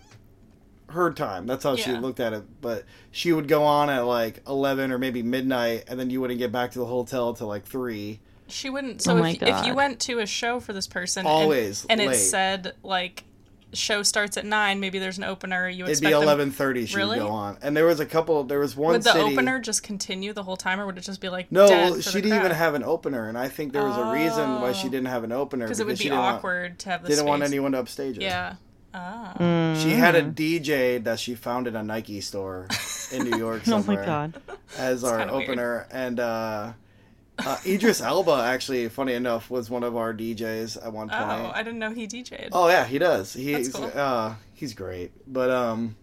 her 0.89 1.13
time. 1.13 1.47
That's 1.47 1.65
how 1.65 1.77
she 1.77 1.93
looked 1.93 2.21
at 2.21 2.33
it. 2.33 2.45
But 2.61 2.85
she 3.11 3.33
would 3.33 3.49
go 3.49 3.63
on 3.65 3.91
at 3.91 4.01
like 4.07 4.43
eleven 4.47 4.91
or 4.93 4.99
maybe 4.99 5.23
midnight, 5.23 5.85
and 5.89 5.99
then 5.99 6.11
you 6.11 6.21
wouldn't 6.21 6.39
get 6.39 6.53
back 6.53 6.73
to 6.73 6.79
the 6.79 6.87
hotel 6.87 7.35
till 7.35 7.47
like 7.47 7.65
three. 7.67 8.21
She 8.49 8.71
wouldn't. 8.71 9.03
Oh 9.07 9.17
so 9.17 9.19
Oh 9.19 9.25
if, 9.25 9.43
if 9.43 9.67
you 9.67 9.75
went 9.75 10.01
to 10.01 10.21
a 10.21 10.27
show 10.27 10.61
for 10.61 10.73
this 10.73 10.87
person, 10.87 11.21
and- 11.21 11.29
Always 11.29 11.85
and, 11.91 12.01
late. 12.01 12.11
it 12.13 12.15
said 12.17 12.73
like 12.83 13.25
show 13.75 14.03
starts 14.03 14.39
at 14.39 14.47
nine, 14.47 14.81
maybe 14.81 14.99
there's 14.99 15.19
an 15.19 15.25
opener. 15.25 15.69
You 15.69 15.85
It'd 15.85 15.91
expect 15.91 16.09
be 16.11 16.15
eleven 16.15 16.51
thirty. 16.51 16.87
She 16.87 16.97
Really? 16.97 17.19
would 17.19 17.27
go 17.27 17.31
on, 17.31 17.59
and 17.61 17.77
there 17.77 17.85
was 17.85 18.01
a 18.01 18.07
couple. 18.07 18.43
There 18.45 18.61
was 18.61 18.75
one 18.75 18.93
Would 18.93 19.03
the 19.03 19.13
city. 19.13 19.35
opener 19.35 19.61
just 19.61 19.83
continue 19.83 20.33
the 20.33 20.43
whole 20.43 20.57
time, 20.57 20.81
or 20.81 20.87
would 20.87 20.97
it 20.97 21.03
just 21.03 21.21
be 21.21 21.29
like 21.29 21.53
no, 21.53 21.69
dead 21.69 21.93
for 21.97 22.01
she 22.01 22.23
didn't 22.23 22.39
even 22.39 22.53
have 22.53 22.75
an 22.75 22.83
opener, 22.83 23.29
and 23.29 23.37
I 23.37 23.49
think 23.49 23.75
there 23.75 23.85
was 23.85 23.99
a 23.99 24.11
reason 24.11 24.63
why 24.63 24.73
she 24.73 24.87
Oh. 24.89 24.91
didn't 24.91 25.09
have 25.09 25.25
an 25.25 25.33
opener 25.33 25.67
because 25.67 25.81
it 25.81 25.87
would 25.87 25.99
be 25.99 26.05
didn't 26.05 26.19
want- 26.19 26.37
awkward 26.39 26.79
to 26.79 26.89
have 26.89 27.03
the 27.03 27.09
didn't 27.11 27.27
want 27.27 27.43
anyone 27.43 27.73
to 27.73 27.79
upstage 27.81 28.17
her. 28.17 28.23
Yeah. 28.23 28.55
Ah. 28.95 29.75
She 29.83 29.91
had 29.91 30.15
a 30.15 30.23
DJ 30.23 31.03
that 31.05 31.21
she 31.21 31.35
found 31.35 31.67
in 31.67 31.77
a 31.77 31.83
Nike 31.83 32.21
store 32.21 32.67
in 33.13 33.29
New 33.31 33.37
York 33.39 33.63
Oh 33.67 33.71
somewhere. 33.71 33.99
my 34.01 34.05
god. 34.07 34.41
as 34.79 35.05
our 35.05 35.19
kinda 35.19 35.35
weird. 35.37 35.49
opener, 35.51 35.87
and 35.91 36.19
uh, 36.21 36.73
Uh, 37.39 37.57
Idris 37.65 38.01
Elba, 38.01 38.43
actually, 38.47 38.89
funny 38.89 39.13
enough, 39.15 39.49
was 39.49 39.71
one 39.71 39.85
of 39.85 39.95
our 39.97 40.13
DJs 40.13 40.85
at 40.85 40.93
one 40.93 41.09
point. 41.09 41.21
Oh, 41.23 41.53
I 41.55 41.63
didn't 41.63 41.79
know 41.79 41.91
he 41.93 42.09
DJ'd. 42.09 42.49
Oh 42.53 42.69
yeah, 42.69 42.85
he 42.85 42.99
does. 42.99 43.33
He's 43.35 43.69
cool. 43.73 43.91
uh 43.95 44.35
he's 44.55 44.75
great. 44.75 45.13
But 45.33 45.51
um 45.51 45.95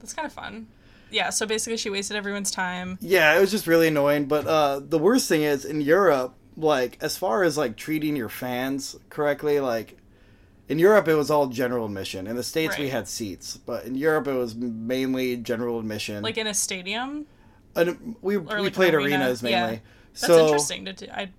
That's 0.00 0.12
kind 0.12 0.26
of 0.26 0.32
fun. 0.32 0.66
Yeah, 1.12 1.30
so 1.30 1.46
basically 1.46 1.76
she 1.76 1.88
wasted 1.90 2.16
everyone's 2.16 2.50
time. 2.50 2.98
yeah, 3.00 3.36
it 3.36 3.40
was 3.40 3.50
just 3.52 3.66
really 3.68 3.88
annoying. 3.88 4.24
But 4.26 4.46
uh 4.48 4.80
the 4.80 4.98
worst 4.98 5.28
thing 5.28 5.42
is 5.42 5.64
in 5.64 5.82
Europe, 5.82 6.34
like 6.56 6.98
as 7.00 7.16
far 7.16 7.44
as 7.44 7.56
like 7.56 7.76
treating 7.76 8.16
your 8.16 8.28
fans 8.28 8.96
correctly, 9.08 9.60
like 9.60 9.98
in 10.70 10.78
Europe 10.78 11.06
it 11.08 11.14
was 11.16 11.30
all 11.30 11.48
general 11.48 11.84
admission. 11.84 12.26
In 12.26 12.36
the 12.36 12.42
States 12.42 12.78
we 12.78 12.88
had 12.88 13.06
seats, 13.08 13.58
but 13.58 13.84
in 13.84 13.94
Europe 13.94 14.26
it 14.28 14.34
was 14.34 14.54
mainly 14.54 15.36
general 15.36 15.78
admission. 15.78 16.22
Like 16.22 16.38
in 16.38 16.46
a 16.46 16.54
stadium. 16.54 17.26
and 17.76 18.16
we 18.22 18.36
or 18.36 18.40
we 18.40 18.60
like 18.62 18.72
played 18.72 18.94
an 18.94 19.00
arena, 19.02 19.16
arenas 19.16 19.42
mainly. 19.42 19.72
yeah. 19.74 19.78
That's 20.14 20.26
so 20.26 20.44
interesting 20.46 20.84
to 20.86 20.92
do. 20.92 21.06
I 21.12 21.30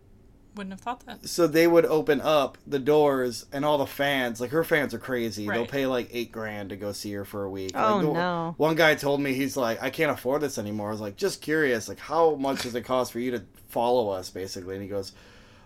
wouldn't 0.55 0.73
have 0.73 0.81
thought 0.81 1.05
that. 1.05 1.27
so 1.29 1.47
they 1.47 1.65
would 1.65 1.85
open 1.85 2.19
up 2.19 2.57
the 2.67 2.77
doors 2.79 3.45
and 3.53 3.63
all 3.63 3.77
the 3.77 3.85
fans 3.85 4.41
like 4.41 4.49
her 4.51 4.65
fans 4.65 4.93
are 4.93 4.99
crazy 4.99 5.47
they'll 5.47 5.65
pay 5.65 5.85
like 5.85 6.09
eight 6.11 6.29
grand 6.29 6.67
to 6.71 6.75
go 6.75 6.91
see 6.91 7.13
her 7.13 7.23
for 7.23 7.45
a 7.45 7.49
week 7.49 7.71
Oh, 7.73 7.95
Like, 7.95 8.05
the- 8.05 8.11
no. 8.13 8.53
one 8.57 8.75
guy 8.75 8.95
told 8.95 9.21
me 9.21 9.31
he's 9.33 9.55
like 9.55 9.81
i 9.81 9.89
can't 9.89 10.11
afford 10.11 10.41
this 10.41 10.57
anymore 10.57 10.89
i 10.89 10.91
was 10.91 10.99
like 10.99 11.15
just 11.15 11.41
curious 11.41 11.87
like 11.87 11.99
how 11.99 12.35
much 12.35 12.63
does 12.63 12.75
it 12.75 12.81
cost 12.81 13.13
for 13.13 13.19
you 13.21 13.31
to 13.31 13.43
follow 13.69 14.09
us 14.09 14.29
basically 14.29 14.75
and 14.75 14.83
he 14.83 14.89
goes 14.89 15.13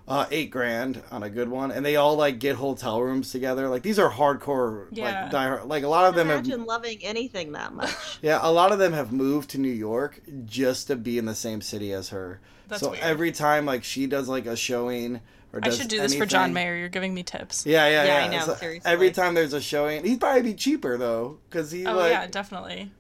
uh, 0.08 0.26
eight 0.30 0.52
grand 0.52 1.02
on 1.12 1.24
a 1.24 1.30
good 1.30 1.50
one, 1.50 1.72
and 1.72 1.86
they 1.86 1.96
all 1.96 2.16
like 2.16 2.38
get 2.40 2.56
hotel 2.58 3.02
rooms 3.02 3.32
together. 3.32 3.68
Like 3.70 3.82
these 3.84 3.98
are 4.00 4.12
hardcore, 4.12 4.88
Yeah. 4.92 5.24
like 5.24 5.32
diehard. 5.32 5.68
Like 5.68 5.84
a 5.84 5.88
lot 5.88 6.06
of 6.06 6.16
them 6.16 6.28
have 6.28 6.46
Imagine 6.46 6.66
loving 6.66 7.00
anything 7.02 7.54
that 7.54 7.74
much. 7.74 7.92
yeah, 8.22 8.40
a 8.42 8.52
lot 8.52 8.72
of 8.72 8.80
them 8.80 8.94
have 8.94 9.12
moved 9.12 9.50
to 9.52 9.58
New 9.58 9.68
York 9.72 10.22
just 10.46 10.88
to 10.88 10.96
be 10.96 11.18
in 11.18 11.26
the 11.26 11.36
same 11.36 11.62
city 11.62 11.92
as 11.94 12.10
her. 12.10 12.40
That's 12.68 12.82
so 12.82 12.92
weird. 12.92 13.04
every 13.04 13.32
time 13.32 13.66
like 13.66 13.84
she 13.84 14.08
does 14.08 14.28
like 14.28 14.46
a 14.46 14.56
showing 14.56 15.22
or 15.54 15.60
I 15.64 15.70
should 15.70 15.88
do 15.88 16.00
this 16.00 16.14
for 16.16 16.26
John 16.26 16.52
Mayer. 16.54 16.76
You're 16.76 16.90
giving 16.90 17.14
me 17.14 17.24
tips. 17.24 17.66
Yeah, 17.66 17.88
yeah, 17.88 18.04
Yeah, 18.04 18.20
yeah. 18.20 18.26
I 18.26 18.40
know, 18.40 18.46
So 18.46 18.56
seriously. 18.56 18.92
every 18.92 19.12
time 19.12 19.34
there's 19.36 19.54
a 19.54 19.62
showing, 19.62 20.04
he'd 20.04 20.20
probably 20.20 20.42
be 20.42 20.54
cheaper 20.54 20.98
though, 20.98 21.40
because 21.50 21.72
he 21.72 21.86
Oh 21.86 21.94
like. 21.96 22.12
yeah, 22.12 22.28
definitely. 22.28 22.92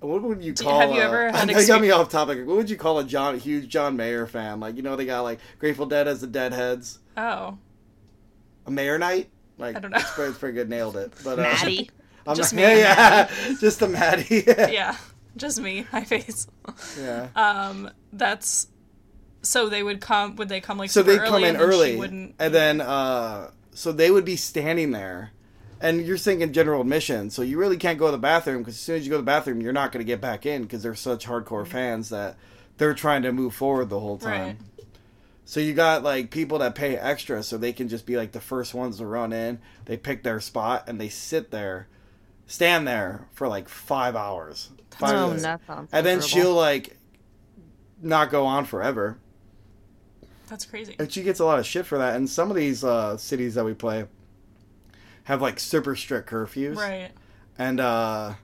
What 0.00 0.22
would 0.22 0.42
you 0.44 0.54
call? 0.54 0.80
have 0.80 0.90
you 0.90 1.00
a- 1.00 1.04
ever 1.04 1.30
had 1.30 1.50
I 1.56 1.66
got 1.66 1.80
me 1.80 1.90
off 1.90 2.08
topic. 2.08 2.46
What 2.46 2.56
would 2.56 2.70
you 2.70 2.76
call 2.76 2.98
a 3.00 3.04
John 3.04 3.38
huge 3.38 3.68
John 3.68 3.96
Mayer 3.96 4.26
fan? 4.26 4.60
Like 4.60 4.76
you 4.76 4.82
know 4.82 4.94
they 4.96 5.06
got 5.06 5.22
like 5.22 5.40
Grateful 5.58 5.86
Dead 5.86 6.06
as 6.08 6.20
the 6.20 6.26
Deadheads, 6.28 6.98
Oh, 7.16 7.58
a 8.66 8.70
Mayor 8.70 8.98
Night. 8.98 9.28
Like 9.58 9.76
I 9.76 9.80
don't 9.80 9.90
know. 9.90 9.98
It's 9.98 10.10
pretty, 10.12 10.30
it's 10.30 10.38
pretty 10.38 10.54
good. 10.54 10.68
Nailed 10.68 10.96
it. 10.96 11.12
But 11.24 11.38
uh, 11.38 11.42
Maddie. 11.42 11.90
I'm 12.26 12.36
Just 12.36 12.52
not- 12.52 12.58
me 12.58 12.62
yeah, 12.78 13.28
yeah, 13.48 13.54
just 13.58 13.80
a 13.82 13.88
Maddie. 13.88 14.44
yeah, 14.46 14.96
just 15.36 15.60
me, 15.60 15.86
my 15.92 16.04
face. 16.04 16.46
yeah. 17.00 17.28
Um, 17.34 17.90
that's 18.12 18.68
so 19.42 19.68
they 19.70 19.82
would 19.82 20.00
come. 20.00 20.36
Would 20.36 20.48
they 20.50 20.60
come 20.60 20.76
like 20.78 20.90
so 20.90 21.00
super 21.00 21.12
they 21.12 21.18
early 21.18 21.28
come 21.30 21.42
in 21.44 21.48
and 21.48 21.56
then 21.58 21.70
she 21.70 21.74
early 21.76 21.96
Wouldn't 21.96 22.34
and 22.38 22.54
then 22.54 22.80
uh 22.82 23.50
so 23.72 23.92
they 23.92 24.10
would 24.10 24.24
be 24.26 24.36
standing 24.36 24.90
there 24.90 25.30
and 25.80 26.04
you're 26.06 26.18
thinking 26.18 26.52
general 26.52 26.80
admission 26.80 27.30
so 27.30 27.42
you 27.42 27.58
really 27.58 27.76
can't 27.76 27.98
go 27.98 28.06
to 28.06 28.12
the 28.12 28.18
bathroom 28.18 28.58
because 28.62 28.74
as 28.74 28.80
soon 28.80 28.96
as 28.96 29.04
you 29.04 29.10
go 29.10 29.16
to 29.16 29.22
the 29.22 29.26
bathroom 29.26 29.60
you're 29.60 29.72
not 29.72 29.92
going 29.92 30.04
to 30.04 30.06
get 30.06 30.20
back 30.20 30.44
in 30.46 30.62
because 30.62 30.82
they're 30.82 30.94
such 30.94 31.26
hardcore 31.26 31.66
fans 31.66 32.08
that 32.08 32.36
they're 32.78 32.94
trying 32.94 33.22
to 33.22 33.32
move 33.32 33.54
forward 33.54 33.88
the 33.88 34.00
whole 34.00 34.18
time 34.18 34.46
Right. 34.46 34.56
so 35.44 35.60
you 35.60 35.74
got 35.74 36.02
like 36.02 36.30
people 36.30 36.58
that 36.58 36.74
pay 36.74 36.96
extra 36.96 37.42
so 37.42 37.56
they 37.58 37.72
can 37.72 37.88
just 37.88 38.06
be 38.06 38.16
like 38.16 38.32
the 38.32 38.40
first 38.40 38.74
ones 38.74 38.98
to 38.98 39.06
run 39.06 39.32
in 39.32 39.60
they 39.84 39.96
pick 39.96 40.22
their 40.22 40.40
spot 40.40 40.84
and 40.88 41.00
they 41.00 41.08
sit 41.08 41.50
there 41.50 41.86
stand 42.46 42.86
there 42.88 43.26
for 43.32 43.46
like 43.48 43.68
five 43.68 44.16
hours 44.16 44.70
five 44.90 45.14
Oh, 45.14 45.26
minutes. 45.28 45.42
that 45.44 45.60
sounds. 45.66 45.90
and 45.92 46.04
then 46.06 46.20
she'll 46.20 46.54
like 46.54 46.96
not 48.02 48.30
go 48.30 48.46
on 48.46 48.64
forever 48.64 49.18
that's 50.48 50.64
crazy. 50.64 50.96
and 50.98 51.12
she 51.12 51.22
gets 51.22 51.40
a 51.40 51.44
lot 51.44 51.58
of 51.58 51.66
shit 51.66 51.84
for 51.84 51.98
that. 51.98 52.16
And 52.16 52.26
some 52.26 52.48
of 52.50 52.56
these 52.56 52.82
uh, 52.82 53.18
cities 53.18 53.54
that 53.56 53.66
we 53.66 53.74
play 53.74 54.06
have 55.28 55.42
like 55.42 55.60
super 55.60 55.94
strict 55.94 56.28
curfews. 56.30 56.76
Right. 56.76 57.10
And 57.58 57.80
uh, 57.80 58.34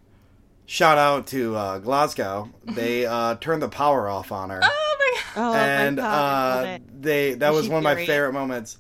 shout 0.67 0.99
out 0.99 1.27
to 1.29 1.57
uh, 1.57 1.79
Glasgow. 1.79 2.51
They 2.65 3.07
uh, 3.07 3.37
turned 3.37 3.63
the 3.63 3.69
power 3.71 4.07
off 4.09 4.31
on 4.33 4.51
her, 4.51 4.61
Oh 4.63 4.97
my 4.99 5.21
god. 5.35 5.41
Oh 5.41 5.55
and 5.55 5.97
my 5.97 6.03
God, 6.03 6.67
uh, 6.67 6.79
they 7.01 7.35
that 7.35 7.51
Was 7.51 7.57
was 7.57 7.67
she 7.67 7.71
one 7.73 7.79
of 7.79 7.85
my 7.85 7.95
furious? 7.95 8.09
favorite 8.09 8.33
moments. 8.35 8.79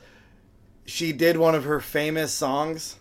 She 0.87 1.12
did 1.12 1.37
one 1.38 1.55
of 1.55 1.64
her 1.64 1.81
famous 1.81 2.33
songs. 2.33 2.97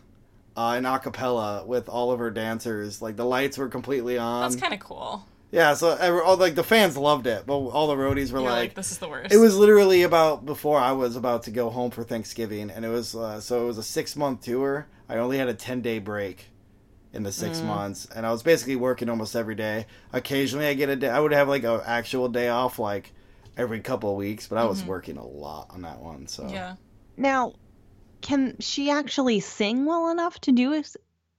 Uh, 0.56 0.76
in 0.78 0.86
a 0.86 1.00
cappella 1.00 1.66
with 1.66 1.89
all 1.89 2.12
of 2.12 2.20
her 2.20 2.30
dancers, 2.30 3.02
like 3.02 3.16
the 3.16 3.26
lights 3.26 3.58
were 3.58 3.68
completely 3.70 4.20
on. 4.20 4.44
That's 4.44 4.62
kind 4.62 4.72
of 4.72 4.80
cool. 4.80 5.26
yeah, 5.50 5.74
so 5.74 5.98
every, 6.00 6.22
all 6.22 6.38
like 6.38 6.54
the 6.54 6.63
fans 6.63 6.96
loved 6.96 7.26
it, 7.26 7.48
but 7.48 7.56
all 7.56 7.88
the 7.88 7.96
roadies 7.96 8.32
were 8.32 8.39
like, 8.39 8.52
like, 8.52 8.76
this 8.76 8.92
is 8.92 9.00
the 9.00 9.10
worst. 9.10 9.34
it 9.34 9.38
was 9.38 9.58
literally 9.58 10.04
about 10.04 10.46
before 10.46 10.78
I 10.80 10.92
was 10.92 11.16
about 11.16 11.42
to 11.44 11.52
go 11.52 11.72
home 11.72 11.89
for 11.89 12.04
Thanksgiving, 12.04 12.70
and 12.70 12.86
it 12.86 12.89
was 12.89 13.16
uh, 13.16 13.42
so 13.42 13.63
it 13.63 13.66
was 13.66 13.80
a 13.80 13.84
six 13.84 14.16
month 14.16 14.42
tour. 14.44 14.86
I 15.10 15.18
only 15.18 15.38
had 15.38 15.48
a 15.50 15.54
ten 15.54 15.82
day 15.82 16.00
break 16.00 16.50
in 17.13 17.24
the 17.24 17.32
six 17.32 17.62
Mm. 17.62 17.66
months, 17.66 18.08
and 18.16 18.26
I 18.26 18.32
was 18.32 18.42
basically 18.44 18.76
working 18.76 19.10
almost 19.10 19.36
every 19.36 19.56
day. 19.56 19.86
Occasionally, 20.12 20.66
I 20.68 20.74
get 20.74 20.89
a 20.89 20.96
day. 20.96 21.10
I 21.10 21.20
would 21.20 21.32
have 21.34 21.48
like 21.48 21.63
an 21.63 21.82
actual 21.86 22.28
day 22.30 22.50
off, 22.50 22.80
like 22.80 23.12
every 23.56 23.80
couple 23.82 24.10
of 24.12 24.18
weeks, 24.18 24.48
but 24.48 24.58
I 24.58 24.66
was 24.66 24.84
working 24.84 25.18
a 25.18 25.26
lot 25.26 25.68
on 25.70 25.82
that 25.84 26.00
one. 26.02 26.28
So 26.28 26.44
Mm-hmm. 26.44 26.54
yeah. 26.54 26.76
Now, 27.18 27.54
can 28.22 28.56
she 28.60 28.89
actually 28.89 29.39
sing 29.42 29.86
well 29.86 30.10
enough 30.10 30.39
to 30.42 30.52
do 30.52 30.74
it? 30.74 30.96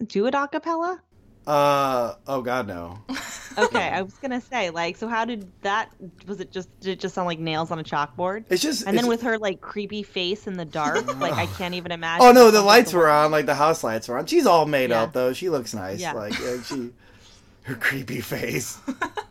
Do 0.07 0.27
it 0.27 0.35
a 0.35 0.47
cappella? 0.49 1.03
Uh 1.47 2.15
oh 2.27 2.43
god 2.43 2.67
no. 2.67 2.99
Okay, 3.57 3.89
I 3.89 4.03
was 4.03 4.15
gonna 4.15 4.41
say 4.41 4.71
like, 4.71 4.97
so 4.97 5.07
how 5.07 5.25
did 5.25 5.47
that? 5.63 5.89
Was 6.27 6.41
it 6.41 6.51
just 6.51 6.69
did 6.81 6.91
it 6.95 6.99
just 6.99 7.15
sound 7.15 7.27
like 7.29 7.39
nails 7.39 7.71
on 7.71 7.79
a 7.79 7.85
chalkboard? 7.85 8.47
It's 8.51 8.61
just 8.61 8.81
And 8.81 8.99
then 8.99 9.05
it's- 9.05 9.09
with 9.09 9.23
her 9.23 9.39
like 9.39 9.61
creepy 9.61 10.03
face 10.03 10.49
in 10.49 10.57
the 10.57 10.65
dark, 10.65 11.07
like 11.21 11.35
I 11.35 11.47
can't 11.47 11.75
even 11.75 11.93
imagine. 11.93 12.27
Oh 12.27 12.33
no, 12.33 12.51
the 12.51 12.63
lights 12.63 12.91
the 12.91 12.97
were 12.99 13.09
on, 13.09 13.31
like 13.31 13.47
the 13.47 13.55
house 13.55 13.85
lights 13.85 14.09
were 14.09 14.19
on. 14.19 14.27
She's 14.27 14.45
all 14.47 14.67
made 14.67 14.91
Yeah. 14.91 15.03
up 15.03 15.13
though. 15.13 15.33
She 15.33 15.51
looks 15.51 15.73
nice. 15.73 16.01
Yeah. 16.01 16.15
Like 16.15 16.37
yeah, 16.41 16.63
she, 16.63 16.91
her 17.63 17.77
creepy 17.77 18.21
face. 18.21 18.77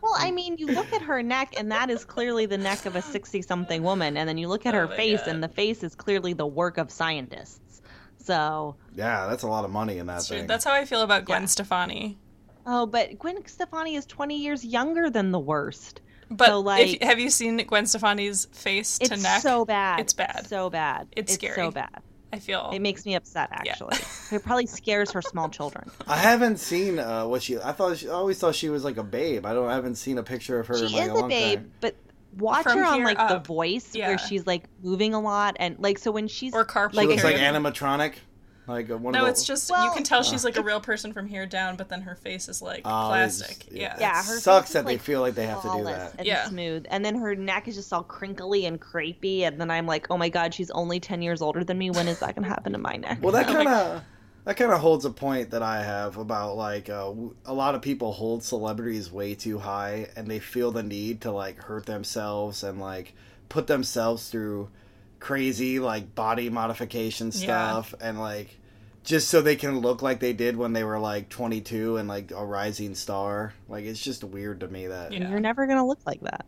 Well, 0.02 0.16
I 0.18 0.32
mean, 0.32 0.58
you 0.58 0.68
look 0.68 0.94
at 0.94 1.02
her 1.02 1.22
neck, 1.22 1.56
and 1.58 1.70
that 1.74 1.90
is 1.90 2.06
clearly 2.06 2.46
the 2.46 2.58
neck 2.58 2.86
of 2.86 2.96
a 2.96 3.02
sixty-something 3.02 3.84
woman, 3.84 4.16
and 4.16 4.30
then 4.30 4.38
you 4.38 4.48
look 4.48 4.66
at 4.66 4.74
Oh 4.74 4.80
her 4.80 4.88
my 4.88 4.96
face, 4.96 5.20
God. 5.20 5.28
and 5.30 5.44
the 5.44 5.50
face 5.50 5.84
is 5.84 5.96
clearly 5.96 6.32
the 6.32 6.48
work 6.48 6.78
of 6.78 6.90
scientists. 6.92 7.60
So, 8.24 8.76
Yeah, 8.96 9.28
that's 9.28 9.44
a 9.44 9.48
lot 9.48 9.66
of 9.66 9.72
money 9.72 9.98
in 9.98 10.06
that 10.08 10.14
That's, 10.14 10.28
true. 10.28 10.38
thing. 10.40 10.48
That's 10.48 10.64
how 10.64 10.72
I 10.74 10.86
feel 10.86 11.02
about 11.02 11.26
Gwen 11.26 11.42
Yeah. 11.44 11.48
Stefani. 11.48 12.18
oh, 12.66 12.86
but 12.86 13.20
Gwen 13.20 13.46
Stefani 13.46 13.96
is 13.96 14.06
twenty 14.06 14.38
years 14.42 14.64
younger 14.66 15.10
than 15.10 15.32
the 15.32 15.40
worst. 15.40 16.00
But 16.32 16.48
So, 16.48 16.60
if, 16.62 16.66
like- 16.66 17.04
have 17.04 17.20
you 17.20 17.30
seen 17.30 17.58
Gwen 17.58 17.86
Stefani's 17.86 18.46
face 18.54 18.98
to 19.00 19.10
neck? 19.10 19.14
It's 19.14 19.24
neck? 19.24 19.42
so 19.42 19.66
bad. 19.66 20.00
It's 20.00 20.14
bad. 20.14 20.48
So 20.48 20.70
bad. 20.70 21.08
It's 21.16 21.34
so 21.34 21.36
scary. 21.36 21.56
So 21.56 21.72
bad. 21.72 22.02
I 22.32 22.40
feel. 22.40 22.72
It 22.74 22.80
makes 22.80 23.06
me 23.06 23.14
upset. 23.14 23.50
Actually, 23.52 23.96
it 24.32 24.42
probably 24.44 24.66
scares 24.66 25.12
her 25.12 25.22
small 25.22 25.50
children. 25.50 25.92
I 26.08 26.18
haven't 26.18 26.58
seen 26.58 26.98
uh, 26.98 27.28
what 27.28 27.44
she. 27.44 27.60
I 27.60 27.74
thought 27.74 27.98
she, 27.98 28.08
I 28.10 28.14
always 28.14 28.40
thought 28.40 28.56
she 28.56 28.70
was 28.70 28.84
like 28.84 28.98
a 28.98 29.04
babe. 29.04 29.46
I 29.46 29.54
don't. 29.54 29.68
I 29.68 29.76
haven't 29.76 29.96
seen 29.96 30.18
a 30.18 30.24
picture 30.24 30.60
of 30.60 30.66
her 30.68 30.78
She 30.78 30.86
in 30.86 30.92
like 30.94 31.02
is 31.04 31.10
a 31.10 31.12
a 31.12 31.20
long 31.20 31.30
babe, 31.30 31.60
time. 31.60 31.72
but 31.82 31.96
watch 32.38 32.64
From 32.64 32.78
her 32.80 32.86
on 32.86 32.96
here 32.96 33.06
like 33.06 33.18
The 33.30 33.40
Voice, 33.40 33.94
yeah. 33.96 34.08
where 34.10 34.18
she's 34.18 34.46
like 34.48 34.66
moving 34.82 35.14
a 35.14 35.20
lot, 35.20 35.56
and 35.60 35.78
like 35.80 35.98
so 35.98 36.12
when 36.12 36.28
she's 36.28 36.54
or 36.54 36.66
carpool. 36.66 36.92
She 36.92 36.98
like, 36.98 37.08
looks 37.10 37.24
like 37.24 37.36
animatronic, 37.38 38.16
like 38.68 38.90
uh, 38.90 38.98
one 38.98 39.12
No, 39.14 39.20
of 39.20 39.26
the. 39.26 39.32
it's 39.32 39.46
just 39.46 39.70
you 39.70 39.92
can 39.94 40.04
tell 40.04 40.24
she's 40.24 40.46
like 40.46 40.58
a 40.58 40.62
real 40.64 40.80
person 40.80 41.12
from 41.14 41.28
here 41.28 41.46
down, 41.46 41.76
but 41.76 41.90
then 41.90 42.02
her 42.02 42.16
face 42.16 42.48
is 42.48 42.62
like 42.62 42.82
Oh, 42.86 43.08
plastic. 43.10 43.68
it's- 43.68 43.70
yeah. 43.74 43.96
Yeah, 44.00 44.20
It 44.22 44.26
her 44.26 44.40
sucks 44.40 44.68
face 44.68 44.70
is, 44.70 44.74
that 44.74 44.86
they 44.86 44.98
feel 44.98 45.22
like 45.22 45.36
they 45.36 45.46
have 45.48 45.62
to 45.64 45.70
do 45.78 45.84
that. 45.84 46.14
and 46.18 46.26
Yeah. 46.28 46.48
smooth, 46.48 46.86
and 46.90 47.04
then 47.04 47.16
her 47.16 47.36
neck 47.36 47.68
is 47.68 47.76
just 47.76 47.92
all 47.92 48.04
crinkly 48.04 48.66
and 48.66 48.80
crepey, 48.80 49.42
and 49.42 49.60
then 49.60 49.70
I'm 49.70 49.86
like, 49.86 50.08
oh 50.10 50.18
my 50.18 50.30
god, 50.30 50.54
she's 50.54 50.72
only 50.72 51.00
ten 51.00 51.22
years 51.22 51.42
older 51.42 51.64
than 51.64 51.78
me. 51.78 51.90
When 51.92 52.08
is 52.08 52.20
that 52.20 52.36
gonna 52.36 52.48
happen 52.48 52.72
to 52.74 52.78
my 52.80 52.96
neck? 52.96 53.20
Well, 53.22 53.34
that 53.34 53.48
kind 53.56 53.68
of 53.68 54.04
that 54.46 54.58
kind 54.58 54.72
of 54.72 54.80
holds 54.82 55.06
a 55.06 55.10
point 55.10 55.52
that 55.52 55.62
I 55.64 55.84
have 55.84 56.18
about 56.18 56.56
like 56.58 56.90
uh, 56.90 57.06
w- 57.06 57.36
a 57.46 57.54
lot 57.54 57.76
of 57.76 57.82
people 57.82 58.12
hold 58.14 58.44
celebrities 58.44 59.12
way 59.12 59.36
too 59.36 59.60
high, 59.60 60.10
and 60.16 60.28
they 60.28 60.40
feel 60.40 60.72
the 60.72 60.84
need 60.84 61.22
to 61.22 61.32
like 61.32 61.58
hurt 61.64 61.86
themselves 61.86 62.64
and 62.64 62.80
like 62.80 63.14
put 63.50 63.68
themselves 63.68 64.30
through 64.30 64.70
crazy 65.20 65.80
like 65.80 66.14
body 66.16 66.50
modification 66.50 67.28
Yeah. 67.28 67.32
stuff 67.32 67.96
and 68.02 68.20
like 68.20 68.60
just 69.06 69.30
so 69.30 69.42
they 69.42 69.56
can 69.56 69.80
look 69.80 70.02
like 70.02 70.20
they 70.20 70.34
did 70.34 70.56
when 70.58 70.74
they 70.74 70.84
were 70.84 71.00
like 71.00 71.30
22 71.30 71.98
and 71.98 72.08
like 72.10 72.32
a 72.32 72.44
rising 72.46 72.96
star. 72.96 73.54
Like 73.70 73.86
it's 73.86 74.02
just 74.02 74.24
weird 74.24 74.60
to 74.62 74.68
me 74.68 74.88
that. 74.88 75.12
Yeah. 75.14 75.30
You're 75.30 75.40
never 75.40 75.66
gonna 75.68 75.86
look 75.86 76.00
like 76.06 76.22
that. 76.22 76.46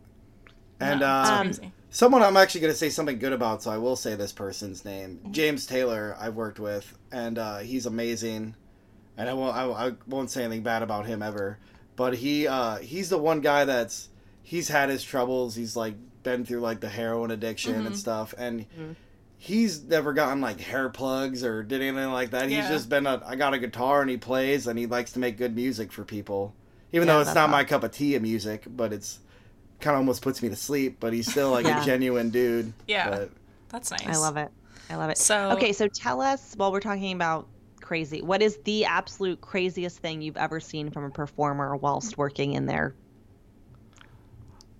And 0.80 1.00
No, 1.00 1.06
uh, 1.06 1.24
Um, 1.40 1.46
crazy. 1.46 1.72
Someone 1.96 2.22
I'm 2.22 2.36
actually 2.36 2.60
going 2.60 2.74
to 2.74 2.78
say 2.78 2.90
something 2.90 3.18
good 3.18 3.32
about, 3.32 3.62
so 3.62 3.70
I 3.70 3.78
will 3.78 3.96
say 3.96 4.16
this 4.16 4.30
person's 4.30 4.84
name. 4.84 5.18
James 5.30 5.64
Taylor, 5.64 6.14
I've 6.20 6.34
worked 6.34 6.60
with, 6.60 6.94
and 7.10 7.38
uh, 7.38 7.56
he's 7.60 7.86
amazing. 7.86 8.54
And 9.16 9.30
I 9.30 9.32
won't, 9.32 9.56
I, 9.56 9.64
I 9.64 9.92
won't 10.06 10.28
say 10.30 10.44
anything 10.44 10.62
bad 10.62 10.82
about 10.82 11.06
him 11.06 11.22
ever. 11.22 11.56
But 11.96 12.16
he, 12.16 12.46
uh, 12.48 12.76
he's 12.80 13.08
the 13.08 13.16
one 13.16 13.40
guy 13.40 13.64
that's, 13.64 14.10
he's 14.42 14.68
had 14.68 14.90
his 14.90 15.02
troubles. 15.02 15.54
He's 15.54 15.74
like 15.74 15.94
been 16.22 16.44
through 16.44 16.60
like 16.60 16.80
the 16.80 16.88
heroin 16.90 17.30
addiction 17.30 17.82
Mhm. 17.84 17.86
and 17.86 17.96
stuff, 17.96 18.34
and 18.36 18.66
Mhm. 18.78 18.96
he's 19.38 19.82
never 19.82 20.12
gotten 20.12 20.42
like 20.42 20.60
hair 20.60 20.90
plugs 20.90 21.42
or 21.42 21.62
did 21.62 21.80
anything 21.80 22.12
like 22.12 22.30
that. 22.32 22.50
He's 22.50 22.58
Yeah. 22.58 22.68
just 22.68 22.90
been 22.90 23.06
a, 23.06 23.22
I 23.24 23.36
got 23.36 23.54
a 23.54 23.58
guitar 23.58 24.02
and 24.02 24.10
he 24.10 24.18
plays 24.18 24.66
and 24.66 24.78
he 24.78 24.84
likes 24.84 25.12
to 25.12 25.18
make 25.18 25.38
good 25.38 25.56
music 25.56 25.90
for 25.92 26.04
people. 26.04 26.52
Even 26.92 27.08
Yeah, 27.08 27.14
though 27.14 27.20
it's 27.22 27.34
not 27.34 27.48
my 27.48 27.64
cup 27.64 27.84
of 27.84 27.92
tea 27.92 28.16
of 28.16 28.20
music, 28.22 28.64
but 28.68 28.92
it's 28.92 29.20
kind 29.80 29.94
of 29.94 29.98
almost 30.00 30.22
puts 30.22 30.42
me 30.42 30.48
to 30.48 30.56
sleep. 30.56 30.98
But 31.00 31.12
he's 31.12 31.30
still 31.30 31.50
like 31.50 31.66
Yeah. 31.66 31.82
a 31.82 31.84
genuine 31.84 32.30
dude. 32.30 32.72
Yeah. 32.86 33.10
But, 33.10 33.30
That's 33.68 33.90
nice. 33.90 34.06
I 34.06 34.16
love 34.18 34.36
it. 34.36 34.50
I 34.88 34.96
love 34.96 35.10
it. 35.10 35.18
So- 35.18 35.50
okay, 35.52 35.72
so 35.72 35.88
tell 35.88 36.20
us 36.20 36.54
while 36.56 36.70
we're 36.72 36.80
talking 36.80 37.12
about 37.12 37.48
crazy, 37.80 38.22
what 38.22 38.42
is 38.42 38.58
the 38.64 38.84
absolute 38.84 39.40
craziest 39.40 39.98
thing 39.98 40.22
you've 40.22 40.36
ever 40.36 40.60
seen 40.60 40.90
from 40.90 41.04
a 41.04 41.10
performer 41.10 41.76
whilst 41.76 42.16
working 42.18 42.52
in 42.54 42.66
their 42.66 42.94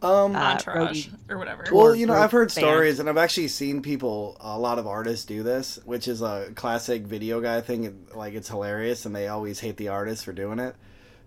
um, 0.03 0.37
Uh, 0.37 0.53
Entourage 0.53 1.09
roadie. 1.09 1.19
or 1.31 1.39
whatever. 1.39 1.65
Well, 1.73 1.95
you 1.97 2.07
know, 2.07 2.13
I've 2.15 2.31
heard 2.31 2.49
band. 2.49 2.53
stories, 2.67 3.01
and 3.01 3.09
I've 3.09 3.17
actually 3.17 3.49
seen 3.49 3.81
people, 3.81 4.37
a 4.41 4.59
lot 4.59 4.79
of 4.79 4.87
artists 4.87 5.25
do 5.25 5.43
this, 5.43 5.79
which 5.87 6.07
is 6.07 6.21
a 6.21 6.53
classic 6.55 7.03
video 7.07 7.41
guy 7.41 7.61
thing. 7.63 8.07
Like, 8.15 8.35
it's 8.35 8.49
hilarious, 8.49 9.07
and 9.07 9.17
they 9.17 9.27
always 9.29 9.61
hate 9.61 9.79
the 9.79 9.89
artist 9.89 10.25
for 10.25 10.33
doing 10.33 10.59
it. 10.59 10.77